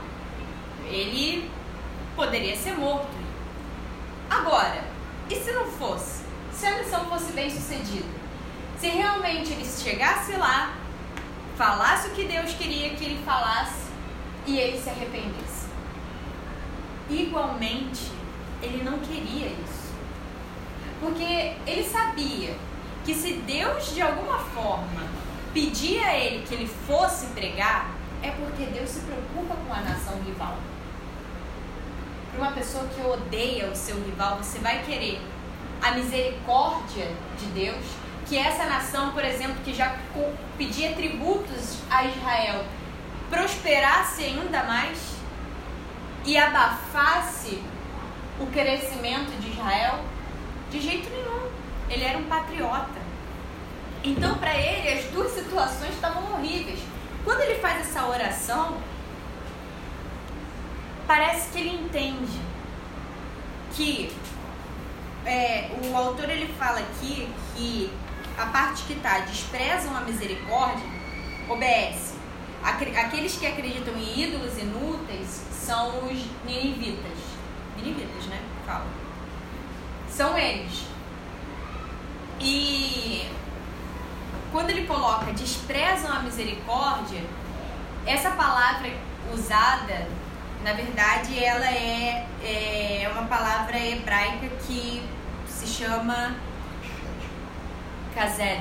Ele 0.87 1.51
poderia 2.15 2.57
ser 2.57 2.75
morto. 2.75 3.19
Agora, 4.31 4.85
e 5.29 5.35
se 5.35 5.51
não 5.51 5.67
fosse? 5.67 6.23
Se 6.53 6.67
a 6.67 6.79
missão 6.79 7.05
fosse 7.07 7.33
bem 7.33 7.51
sucedida? 7.51 8.07
Se 8.79 8.87
realmente 8.89 9.53
ele 9.53 9.65
chegasse 9.65 10.37
lá, 10.37 10.73
falasse 11.57 12.09
o 12.09 12.11
que 12.13 12.25
Deus 12.25 12.53
queria 12.53 12.91
que 12.91 13.05
ele 13.05 13.25
falasse 13.25 13.89
e 14.47 14.57
ele 14.57 14.81
se 14.81 14.89
arrependesse? 14.89 15.67
Igualmente, 17.11 18.13
ele 18.63 18.85
não 18.85 19.01
queria 19.01 19.49
isso. 19.49 19.93
Porque 21.01 21.57
ele 21.67 21.83
sabia 21.83 22.57
que 23.05 23.13
se 23.15 23.33
Deus 23.33 23.93
de 23.93 24.01
alguma 24.01 24.39
forma 24.39 25.28
pedia 25.53 26.07
a 26.07 26.17
ele 26.17 26.45
que 26.47 26.55
ele 26.55 26.67
fosse 26.87 27.27
pregar, 27.29 27.91
é 28.23 28.31
porque 28.31 28.65
Deus 28.65 28.89
se 28.91 29.01
preocupa 29.01 29.55
com 29.67 29.73
a 29.73 29.81
nação 29.81 30.21
rival. 30.23 30.57
Para 32.31 32.41
uma 32.41 32.53
pessoa 32.53 32.85
que 32.89 33.01
odeia 33.01 33.71
o 33.71 33.75
seu 33.75 33.97
rival, 33.97 34.39
você 34.39 34.59
vai 34.59 34.83
querer 34.83 35.21
a 35.83 35.93
misericórdia 35.93 37.11
de 37.39 37.47
Deus, 37.47 37.85
que 38.27 38.37
essa 38.37 38.65
nação, 38.65 39.13
por 39.13 39.25
exemplo, 39.25 39.57
que 39.65 39.73
já 39.73 39.97
pedia 40.57 40.93
tributos 40.93 41.79
a 41.91 42.05
Israel, 42.05 42.65
prosperasse 43.31 44.25
ainda 44.25 44.65
mais 44.65 45.15
e 46.25 46.37
abafasse 46.37 47.63
o 48.41 48.47
crescimento 48.47 49.31
de 49.41 49.51
Israel? 49.51 50.01
De 50.71 50.81
jeito 50.81 51.09
nenhum. 51.11 51.51
Ele 51.89 52.05
era 52.05 52.19
um 52.19 52.25
patriota. 52.25 52.98
Então, 54.05 54.39
para 54.39 54.57
ele, 54.57 54.99
as 54.99 55.05
duas 55.07 55.33
situações 55.33 55.95
estavam 55.95 56.33
horríveis. 56.33 56.79
Quando 57.25 57.41
ele 57.41 57.57
faz 57.57 57.81
essa 57.81 58.07
oração, 58.07 58.79
parece 61.07 61.51
que 61.51 61.59
ele 61.59 61.85
entende 61.85 62.41
que 63.75 64.13
é, 65.27 65.71
o 65.85 65.97
autor 65.97 66.31
ele 66.31 66.47
fala 66.55 66.81
aqui 66.81 67.29
que 67.55 67.91
a 68.37 68.47
parte 68.47 68.85
que 68.85 68.95
está 68.95 69.21
desprezam 69.21 69.97
a 69.97 70.01
misericórdia 70.01 70.87
obedece. 71.49 72.17
Aqueles 72.63 73.37
que 73.37 73.47
acreditam 73.47 73.95
em 73.97 74.21
ídolos 74.21 74.57
inúteis 74.59 75.43
são 75.53 76.07
os 76.07 76.25
ninivitas. 76.45 77.19
Ninivitas, 77.77 78.27
né? 78.27 78.41
Fala. 78.67 78.87
São 80.09 80.37
eles. 80.37 80.85
E 82.41 83.29
quando 84.51 84.71
ele 84.71 84.87
coloca 84.87 85.33
desprezam 85.33 86.13
a 86.13 86.21
misericórdia, 86.21 87.23
essa 88.07 88.31
palavra 88.31 88.91
usada, 89.33 90.07
na 90.65 90.73
verdade, 90.73 91.43
ela 91.43 91.67
é, 91.67 92.27
é 92.43 93.11
uma 93.13 93.25
palavra 93.27 93.79
hebraica 93.79 94.49
que 94.67 95.03
se 95.47 95.67
chama 95.67 96.35
kazed. 98.15 98.43
É 98.43 98.61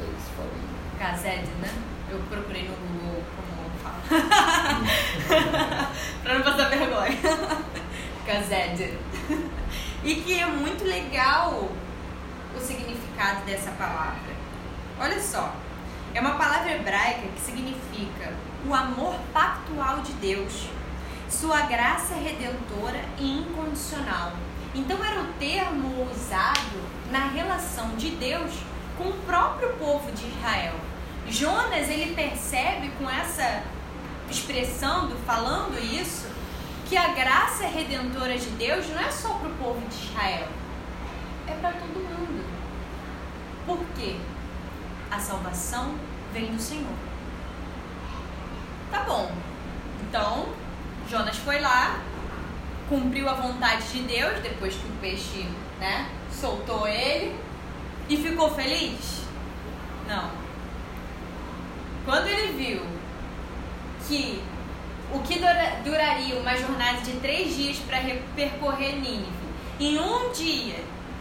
aí. 0.00 0.58
Kazed, 0.98 1.48
né? 1.60 1.70
Eu 2.10 2.18
procurei 2.30 2.68
no 2.68 2.76
Google 2.76 3.22
como 3.36 3.70
fala. 3.82 4.02
pra 6.22 6.34
não 6.34 6.42
passar 6.42 6.68
vergonha. 6.68 7.18
Kazed. 8.26 8.98
E 10.04 10.14
que 10.16 10.38
é 10.38 10.46
muito 10.46 10.84
legal 10.84 11.70
o 12.54 12.60
significado 12.60 13.44
dessa 13.44 13.70
palavra. 13.72 14.31
Olha 15.02 15.20
só, 15.20 15.52
é 16.14 16.20
uma 16.20 16.34
palavra 16.36 16.72
hebraica 16.76 17.26
que 17.34 17.40
significa 17.40 18.32
o 18.64 18.72
amor 18.72 19.16
pactual 19.32 19.98
de 20.00 20.12
Deus, 20.14 20.68
sua 21.28 21.62
graça 21.62 22.14
redentora 22.14 23.00
e 23.18 23.38
incondicional. 23.40 24.32
Então 24.74 25.04
era 25.04 25.20
o 25.20 25.26
termo 25.40 26.08
usado 26.10 26.82
na 27.10 27.26
relação 27.26 27.96
de 27.96 28.10
Deus 28.10 28.52
com 28.96 29.08
o 29.08 29.18
próprio 29.26 29.70
povo 29.74 30.10
de 30.12 30.26
Israel. 30.28 30.74
Jonas 31.28 31.88
ele 31.88 32.14
percebe 32.14 32.90
com 32.98 33.08
essa 33.10 33.62
expressão, 34.30 35.08
do- 35.08 35.16
falando 35.26 35.78
isso, 35.82 36.26
que 36.88 36.96
a 36.96 37.08
graça 37.08 37.66
redentora 37.66 38.38
de 38.38 38.50
Deus 38.50 38.88
não 38.90 39.00
é 39.00 39.10
só 39.10 39.30
para 39.34 39.48
o 39.48 39.54
povo 39.54 39.80
de 39.88 39.94
Israel, 39.94 40.46
é 41.48 41.52
para 41.54 41.72
todo 41.72 41.98
mundo. 41.98 42.44
Por 43.66 43.78
quê? 43.96 44.16
A 45.12 45.18
salvação 45.20 45.94
vem 46.32 46.46
do 46.46 46.60
Senhor. 46.60 46.94
Tá 48.90 49.00
bom. 49.02 49.30
Então, 50.08 50.48
Jonas 51.08 51.36
foi 51.36 51.60
lá, 51.60 52.00
cumpriu 52.88 53.28
a 53.28 53.34
vontade 53.34 53.84
de 53.92 54.00
Deus 54.04 54.40
depois 54.40 54.74
que 54.74 54.86
o 54.86 54.92
peixe, 55.02 55.46
né, 55.78 56.08
soltou 56.30 56.88
ele 56.88 57.36
e 58.08 58.16
ficou 58.16 58.50
feliz? 58.54 59.22
Não. 60.08 60.30
Quando 62.06 62.26
ele 62.28 62.52
viu 62.52 62.82
que 64.08 64.42
o 65.12 65.18
que 65.20 65.34
dura- 65.38 65.76
duraria 65.84 66.36
uma 66.40 66.56
jornada 66.56 67.02
de 67.02 67.12
três 67.20 67.54
dias 67.54 67.76
para 67.78 67.98
percorrer 68.34 68.96
Nínive, 68.96 69.30
em 69.78 69.98
um 69.98 70.32
dia, 70.32 70.76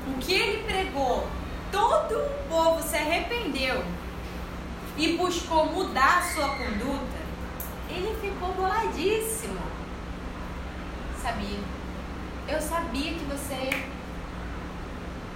o 0.08 0.18
que 0.20 0.34
ele 0.34 0.64
pregou, 0.64 1.28
todo 1.72 2.18
o 2.18 2.50
povo 2.50 2.82
se 2.82 2.96
arrependeu 2.96 3.84
e 4.98 5.18
buscou 5.18 5.66
mudar 5.68 6.24
sua 6.24 6.50
conduta, 6.50 7.22
ele 7.90 8.16
ficou 8.22 8.54
boladíssimo. 8.54 9.60
Sabia? 11.22 11.60
Eu 12.48 12.62
sabia 12.62 13.14
que 13.14 13.26
você 13.26 13.70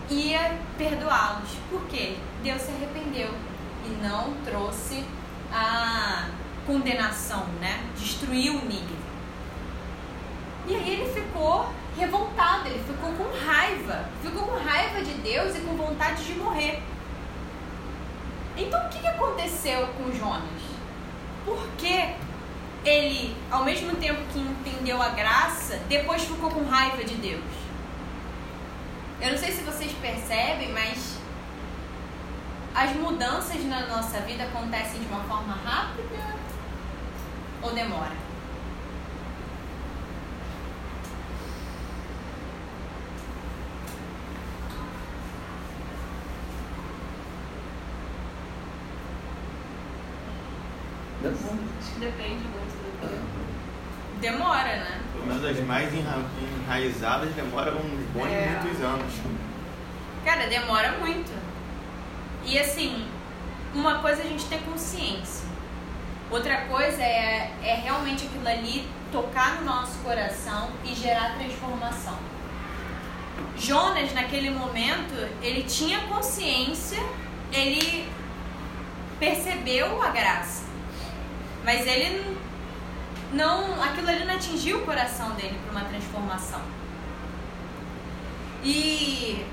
ia 0.09 0.57
perdoá-los. 0.77 1.49
Por 1.69 1.85
quê? 1.87 2.17
Deus 2.43 2.61
se 2.61 2.71
arrependeu 2.71 3.33
e 3.85 3.89
não 4.03 4.33
trouxe 4.43 5.05
a 5.51 6.27
condenação, 6.65 7.45
né? 7.61 7.83
Destruiu 7.97 8.55
o 8.55 8.65
Nínive. 8.65 8.95
E 10.67 10.75
aí 10.75 10.89
ele 10.89 11.13
ficou 11.13 11.69
revoltado, 11.97 12.67
ele 12.67 12.83
ficou 12.83 13.11
com 13.13 13.45
raiva. 13.45 14.09
Ficou 14.21 14.43
com 14.43 14.57
raiva 14.63 15.01
de 15.01 15.13
Deus 15.15 15.55
e 15.55 15.61
com 15.61 15.75
vontade 15.75 16.25
de 16.25 16.33
morrer. 16.33 16.81
Então 18.57 18.85
o 18.85 18.89
que 18.89 19.05
aconteceu 19.05 19.87
com 19.87 20.11
Jonas? 20.11 20.61
Por 21.45 21.67
que 21.77 22.15
ele, 22.83 23.35
ao 23.51 23.63
mesmo 23.63 23.95
tempo 23.95 24.21
que 24.31 24.39
entendeu 24.39 25.01
a 25.01 25.09
graça, 25.09 25.79
depois 25.89 26.23
ficou 26.23 26.49
com 26.49 26.63
raiva 26.65 27.03
de 27.03 27.15
Deus? 27.15 27.43
Eu 29.21 29.31
não 29.31 29.37
sei 29.37 29.51
se 29.51 29.63
vocês 29.63 29.91
percebem, 29.93 30.71
mas 30.71 31.17
as 32.73 32.93
mudanças 32.95 33.63
na 33.65 33.87
nossa 33.87 34.19
vida 34.19 34.43
acontecem 34.43 34.99
de 34.99 35.07
uma 35.07 35.23
forma 35.23 35.55
rápida 35.63 36.35
ou 37.61 37.73
demora? 37.73 38.24
Acho 51.79 51.93
que 51.93 51.99
depende 51.99 52.43
muito 52.43 52.75
do 53.01 54.19
Demora, 54.21 54.75
né? 54.77 55.01
Pelo 55.13 55.25
menos 55.27 55.43
as 55.45 55.59
mais 55.65 55.93
enra- 55.93 56.23
enraizadas 56.63 57.33
demoram 57.33 57.77
uns 57.77 58.05
bons 58.13 58.27
É. 58.27 58.59
muitos 58.61 58.81
anos. 58.81 59.13
Cara, 60.23 60.47
demora 60.47 60.93
muito. 60.99 61.31
E 62.45 62.57
assim, 62.59 63.07
uma 63.73 63.99
coisa 63.99 64.21
é 64.21 64.25
a 64.25 64.29
gente 64.29 64.45
ter 64.45 64.59
consciência. 64.59 65.45
Outra 66.31 66.61
coisa 66.61 67.01
é, 67.03 67.51
é 67.61 67.75
realmente 67.83 68.25
aquilo 68.25 68.47
ali 68.47 68.87
tocar 69.11 69.55
no 69.57 69.65
nosso 69.65 69.99
coração 69.99 70.69
e 70.83 70.93
gerar 70.95 71.35
transformação. 71.37 72.17
Jonas, 73.57 74.13
naquele 74.13 74.49
momento, 74.49 75.13
ele 75.41 75.63
tinha 75.63 75.99
consciência, 76.07 77.01
ele 77.53 78.09
percebeu 79.19 80.01
a 80.01 80.09
graça. 80.09 80.64
Mas 81.65 81.87
ele 81.87 82.37
não. 83.33 83.81
Aquilo 83.81 84.07
ali 84.07 84.23
não 84.23 84.35
atingiu 84.35 84.77
o 84.77 84.85
coração 84.85 85.31
dele 85.31 85.59
para 85.63 85.71
uma 85.71 85.89
transformação. 85.89 86.61
E 88.63 89.43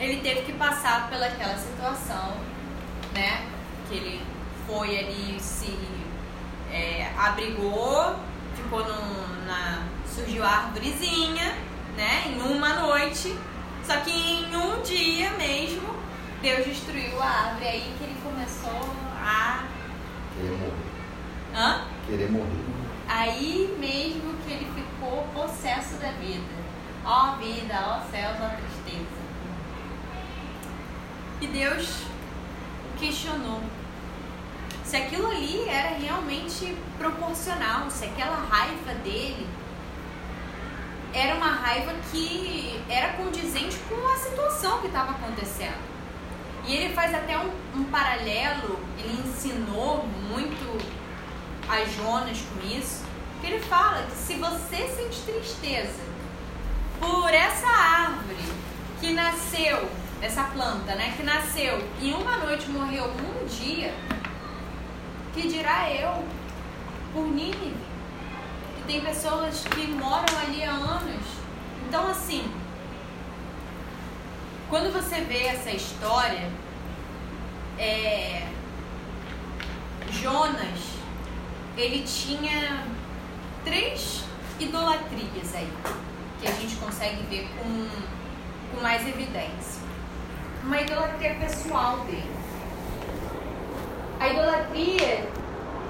ele 0.00 0.20
teve 0.22 0.42
que 0.42 0.52
passar 0.54 1.10
pelaquela 1.10 1.56
situação, 1.56 2.38
né? 3.12 3.46
Que 3.88 3.96
ele 3.96 4.22
foi 4.66 4.98
ali, 4.98 5.38
se 5.38 5.78
é, 6.70 7.12
abrigou, 7.18 8.16
ficou 8.56 8.84
num, 8.84 9.44
na. 9.46 9.82
surgiu 10.06 10.42
a 10.42 10.48
árvorezinha, 10.48 11.54
né? 11.96 12.24
Em 12.28 12.40
uma 12.40 12.80
noite. 12.80 13.36
Só 13.84 13.96
que 13.98 14.10
em 14.10 14.56
um 14.56 14.80
dia 14.80 15.30
mesmo, 15.32 15.94
Deus 16.40 16.64
destruiu 16.64 17.20
a 17.20 17.26
árvore 17.26 17.66
aí 17.66 17.94
que 17.98 18.04
ele 18.04 18.16
começou 18.22 18.94
a. 19.22 19.64
Querer 20.34 20.52
morrer. 20.52 20.81
Hã? 21.54 21.84
Querer 22.06 22.30
morrer. 22.30 22.64
Aí 23.08 23.76
mesmo 23.78 24.34
que 24.44 24.52
ele 24.52 24.66
ficou 24.74 25.26
possesso 25.34 25.96
da 25.96 26.10
vida. 26.12 26.62
Ó 27.04 27.36
vida, 27.36 27.74
ó 27.86 28.10
céus, 28.10 28.36
ó 28.40 28.48
tristeza. 28.56 29.22
E 31.40 31.46
Deus 31.48 32.04
questionou 32.98 33.60
se 34.84 34.96
aquilo 34.96 35.26
ali 35.26 35.68
era 35.68 35.96
realmente 35.96 36.76
proporcional, 36.98 37.90
se 37.90 38.04
aquela 38.04 38.36
raiva 38.36 38.94
dele 39.02 39.48
era 41.14 41.34
uma 41.34 41.50
raiva 41.50 41.92
que 42.10 42.80
era 42.88 43.14
condizente 43.14 43.76
com 43.88 44.06
a 44.06 44.16
situação 44.16 44.80
que 44.80 44.86
estava 44.86 45.12
acontecendo. 45.12 45.80
E 46.66 46.74
ele 46.74 46.94
faz 46.94 47.14
até 47.14 47.38
um, 47.38 47.50
um 47.74 47.84
paralelo, 47.84 48.78
ele 48.98 49.22
ensinou 49.26 50.06
muito 50.28 51.01
a 51.68 51.84
Jonas 51.84 52.38
com 52.40 52.66
isso, 52.66 53.04
que 53.40 53.46
ele 53.46 53.60
fala 53.60 54.06
que 54.06 54.16
se 54.16 54.34
você 54.34 54.88
sente 54.88 55.20
tristeza 55.22 56.00
por 57.00 57.32
essa 57.32 57.66
árvore 57.66 58.52
que 59.00 59.12
nasceu, 59.12 59.88
essa 60.20 60.44
planta, 60.44 60.94
né, 60.94 61.14
que 61.16 61.22
nasceu 61.22 61.84
e 62.00 62.12
uma 62.12 62.36
noite 62.38 62.68
morreu 62.70 63.04
um 63.06 63.46
dia, 63.46 63.92
que 65.34 65.48
dirá 65.48 65.90
eu 65.90 66.24
por 67.12 67.26
Nínive, 67.26 67.74
que 68.76 68.82
tem 68.86 69.00
pessoas 69.00 69.64
que 69.64 69.86
moram 69.88 70.38
ali 70.46 70.62
há 70.62 70.70
anos. 70.70 71.24
Então 71.88 72.08
assim, 72.08 72.48
quando 74.70 74.92
você 74.92 75.20
vê 75.22 75.46
essa 75.46 75.70
história, 75.70 76.50
é, 77.78 78.46
Jonas, 80.10 81.01
ele 81.76 82.02
tinha 82.02 82.84
três 83.64 84.24
idolatrias 84.60 85.54
aí, 85.54 85.68
que 86.40 86.46
a 86.46 86.52
gente 86.52 86.76
consegue 86.76 87.22
ver 87.24 87.48
com, 87.58 87.88
com 88.74 88.82
mais 88.82 89.06
evidência. 89.06 89.82
Uma 90.62 90.80
idolatria 90.80 91.34
pessoal 91.34 91.98
dele. 92.00 92.30
A 94.20 94.28
idolatria 94.28 95.28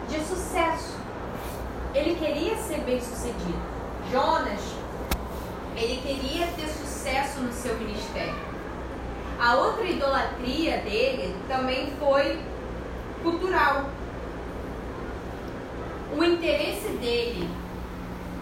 de 0.09 0.25
sucesso. 0.25 0.99
Ele 1.95 2.15
queria 2.15 2.57
ser 2.57 2.79
bem 2.81 3.01
sucedido. 3.01 3.61
Jonas, 4.11 4.61
ele 5.77 6.01
queria 6.01 6.47
ter 6.49 6.69
sucesso 6.69 7.41
no 7.41 7.53
seu 7.53 7.77
ministério. 7.79 8.35
A 9.39 9.57
outra 9.57 9.85
idolatria 9.85 10.79
dele 10.79 11.37
também 11.49 11.93
foi 11.99 12.41
cultural. 13.23 13.87
O 16.17 16.23
interesse 16.23 16.89
dele 17.01 17.49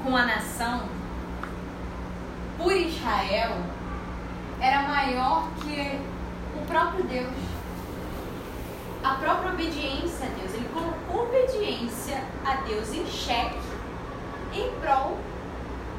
com 0.03 0.16
a 0.16 0.27
nação, 0.27 0.89
por 2.59 2.73
Israel, 2.73 3.59
era 4.61 4.83
maior 4.83 5.49
que 5.61 5.99
o 6.61 6.66
próprio 6.66 7.05
Deus. 7.05 7.33
A 9.05 9.14
própria 9.14 9.53
obediência 9.53 10.27
a 10.27 10.39
Deus. 10.39 10.53
Ele 10.53 10.68
colocou 10.75 11.27
obediência 11.29 12.23
a 12.45 12.57
Deus 12.66 12.93
em 12.93 13.07
xeque 13.07 13.59
em 14.53 14.71
prol 14.81 15.16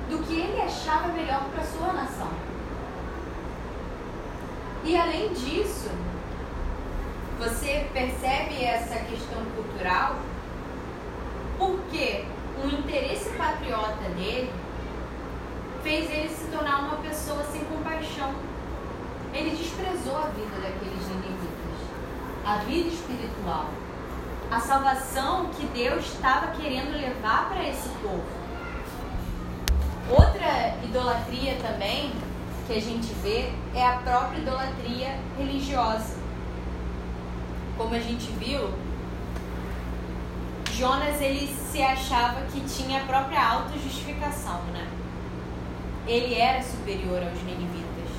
do 0.09 0.19
que 0.24 0.39
ele 0.39 0.61
achava 0.61 1.07
melhor 1.07 1.45
para 1.53 1.63
sua 1.63 1.93
nação. 1.93 2.30
E 4.84 4.97
além 4.97 5.30
disso, 5.34 5.89
você 7.39 7.88
percebe 7.93 8.63
essa 8.63 8.95
questão 9.05 9.43
cultural 9.55 10.17
porque 11.62 12.26
o 12.64 12.68
interesse 12.68 13.30
patriota 13.38 14.09
dele 14.18 14.51
fez 15.84 16.09
ele 16.09 16.30
se 16.30 16.45
tornar 16.47 16.80
uma 16.80 16.97
pessoa 16.97 17.43
sem 17.43 17.64
compaixão. 17.66 18.34
Ele 19.32 19.51
desprezou 19.51 20.18
a 20.18 20.28
vida 20.30 20.55
daqueles 20.55 21.07
ninivitas, 21.07 21.80
a 22.43 22.55
vida 22.57 22.89
espiritual, 22.89 23.70
a 24.49 24.59
salvação 24.59 25.51
que 25.55 25.68
Deus 25.68 26.03
estava 26.05 26.47
querendo 26.47 26.99
levar 26.99 27.49
para 27.49 27.70
esse 27.70 27.89
povo. 28.01 28.26
Outra 30.09 30.76
idolatria 30.84 31.57
também 31.62 32.12
que 32.66 32.74
a 32.74 32.82
gente 32.82 33.14
vê 33.22 33.51
é 33.76 33.88
a 33.88 33.97
própria 33.97 34.39
idolatria 34.39 35.20
religiosa. 35.38 36.18
Como 37.78 37.93
a 37.93 37.99
gente 37.99 38.32
viu, 38.32 38.74
Jonas 40.72 41.22
ele 41.22 41.47
se 41.47 41.82
achava 41.82 42.41
que 42.45 42.61
tinha 42.61 43.01
a 43.01 43.05
própria 43.05 43.45
autojustificação, 43.45 44.61
né? 44.74 44.88
Ele 46.07 46.36
era 46.36 46.63
superior 46.63 47.22
aos 47.22 47.43
ninivitas. 47.43 48.09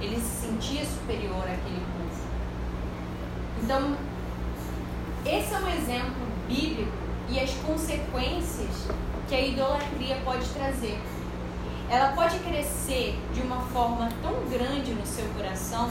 Ele 0.00 0.16
se 0.16 0.46
sentia 0.46 0.84
superior 0.84 1.42
àquele 1.42 1.84
povo. 1.92 2.22
Então, 3.62 3.96
esse 5.26 5.52
é 5.52 5.58
um 5.58 5.68
exemplo 5.68 6.26
bíblico 6.48 6.92
e 7.28 7.38
as 7.38 7.50
consequências 7.66 8.88
que 9.28 9.34
a 9.34 9.40
idolatria 9.40 10.16
pode 10.24 10.48
trazer. 10.50 10.98
Ela 11.90 12.12
pode 12.12 12.38
crescer 12.38 13.18
de 13.34 13.42
uma 13.42 13.60
forma 13.66 14.08
tão 14.22 14.32
grande 14.48 14.94
no 14.94 15.06
seu 15.06 15.26
coração 15.36 15.90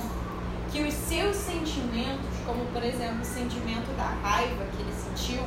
que 0.71 0.81
os 0.81 0.93
seus 0.93 1.35
sentimentos, 1.35 2.29
como 2.45 2.65
por 2.67 2.83
exemplo 2.83 3.21
o 3.21 3.25
sentimento 3.25 3.95
da 3.95 4.05
raiva 4.27 4.65
que 4.75 4.81
ele 4.81 4.93
sentiu, 4.93 5.43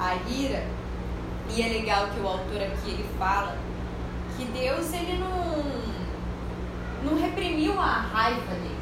a 0.00 0.14
ira, 0.28 0.66
e 1.50 1.62
é 1.62 1.68
legal 1.68 2.08
que 2.08 2.20
o 2.20 2.26
autor 2.26 2.62
aqui 2.62 2.90
ele 2.90 3.06
fala 3.18 3.58
que 4.36 4.44
Deus 4.46 4.92
ele 4.94 5.18
não 5.18 5.90
não 7.04 7.20
reprimiu 7.20 7.78
a 7.78 7.92
raiva 7.92 8.54
dele. 8.54 8.78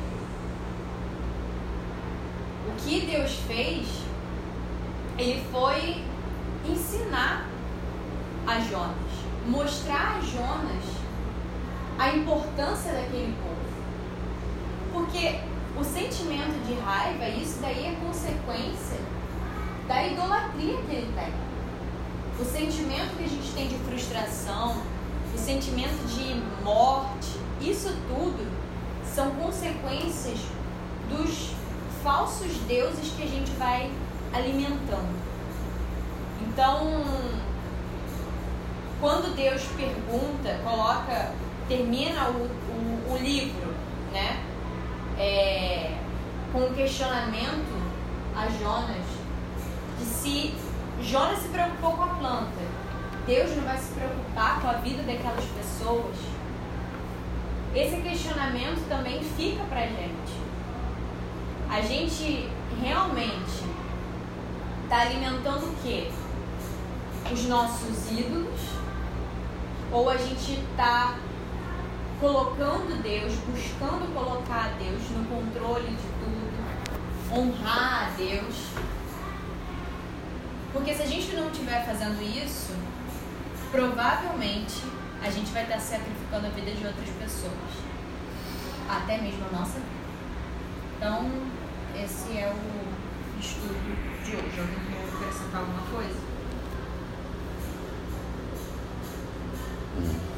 O 2.69 2.77
que 2.83 3.07
Deus 3.07 3.33
fez, 3.47 3.87
ele 5.17 5.45
foi 5.51 6.05
ensinar 6.69 7.47
a 8.47 8.61
Jonas, 8.61 8.97
mostrar 9.47 10.19
a 10.19 10.21
Jonas 10.21 10.85
a 11.99 12.11
importância 12.11 12.93
daquele 12.93 13.35
povo. 13.43 13.59
Porque 14.93 15.41
o 15.79 15.85
sentimento 15.85 16.65
de 16.67 16.75
raiva, 16.81 17.29
isso 17.29 17.61
daí 17.61 17.87
é 17.87 17.97
consequência 18.05 18.99
da 19.89 20.07
idolatria 20.07 20.77
que 20.83 20.95
ele 20.95 21.13
tem. 21.15 21.33
O 22.39 22.45
sentimento 22.45 23.17
que 23.17 23.25
a 23.25 23.29
gente 23.29 23.51
tem 23.53 23.69
de 23.69 23.75
frustração, 23.77 24.77
o 25.35 25.39
sentimento 25.39 26.07
de 26.07 26.41
morte, 26.63 27.41
isso 27.61 27.89
tudo 28.07 28.47
são 29.03 29.31
consequências 29.31 30.39
dos 31.09 31.53
falsos 32.03 32.59
deuses 32.69 33.13
que 33.17 33.23
a 33.23 33.27
gente 33.27 33.51
vai 33.53 33.91
alimentando. 34.33 35.19
Então, 36.43 37.03
quando 39.01 39.35
Deus 39.35 39.63
pergunta, 39.77 40.61
coloca, 40.63 41.33
termina 41.67 42.29
o, 42.29 42.45
o, 42.45 43.15
o 43.15 43.17
livro, 43.17 43.75
né? 44.13 44.45
É, 45.19 45.97
com 46.53 46.61
um 46.61 46.75
questionamento 46.75 47.77
a 48.37 48.49
Jonas 48.49 49.08
de 49.99 50.05
se 50.05 50.55
Jonas 51.03 51.39
se 51.39 51.49
preocupou 51.49 51.93
com 51.93 52.03
a 52.03 52.09
planta, 52.09 52.61
Deus 53.27 53.55
não 53.57 53.65
vai 53.65 53.79
se 53.79 53.93
preocupar 53.93 54.61
com 54.61 54.69
a 54.69 54.73
vida 54.75 55.03
daquelas 55.03 55.45
pessoas. 55.45 56.17
Esse 57.75 58.01
questionamento 58.01 58.89
também 58.89 59.23
fica 59.23 59.63
pra 59.65 59.83
gente. 59.83 60.33
A 61.71 61.81
gente 61.83 62.51
realmente 62.81 63.65
está 64.85 65.03
alimentando 65.03 65.67
o 65.67 65.75
quê? 65.83 66.11
Os 67.31 67.45
nossos 67.45 68.11
ídolos? 68.11 68.61
Ou 69.93 70.09
a 70.11 70.17
gente 70.17 70.53
está 70.71 71.19
colocando 72.21 73.01
Deus, 73.03 73.35
buscando 73.47 74.13
colocar 74.13 74.73
Deus 74.79 75.03
no 75.11 75.25
controle 75.27 75.89
de 75.89 76.09
tudo, 76.21 77.39
honrar 77.39 78.09
a 78.09 78.17
Deus? 78.17 78.73
Porque 80.73 80.95
se 80.95 81.03
a 81.03 81.07
gente 81.07 81.35
não 81.35 81.51
estiver 81.51 81.85
fazendo 81.85 82.21
isso, 82.23 82.73
provavelmente 83.71 84.83
a 85.23 85.31
gente 85.31 85.51
vai 85.51 85.63
estar 85.63 85.79
sacrificando 85.81 86.47
a 86.47 86.51
vida 86.51 86.71
de 86.71 86.87
outras 86.87 87.09
pessoas, 87.11 87.53
até 88.89 89.19
mesmo 89.19 89.45
a 89.47 89.59
nossa 89.59 89.79
vida. 89.79 89.99
Então, 90.97 91.31
esse 91.95 92.39
é 92.39 92.53
o 92.53 93.41
estudo 93.41 94.25
de 94.25 94.37
hoje. 94.37 94.61
Alguém 94.61 94.79
quer 94.91 95.15
acrescentar 95.15 95.61
alguma 95.61 95.83
coisa? 95.91 96.21
Hum. 99.99 100.38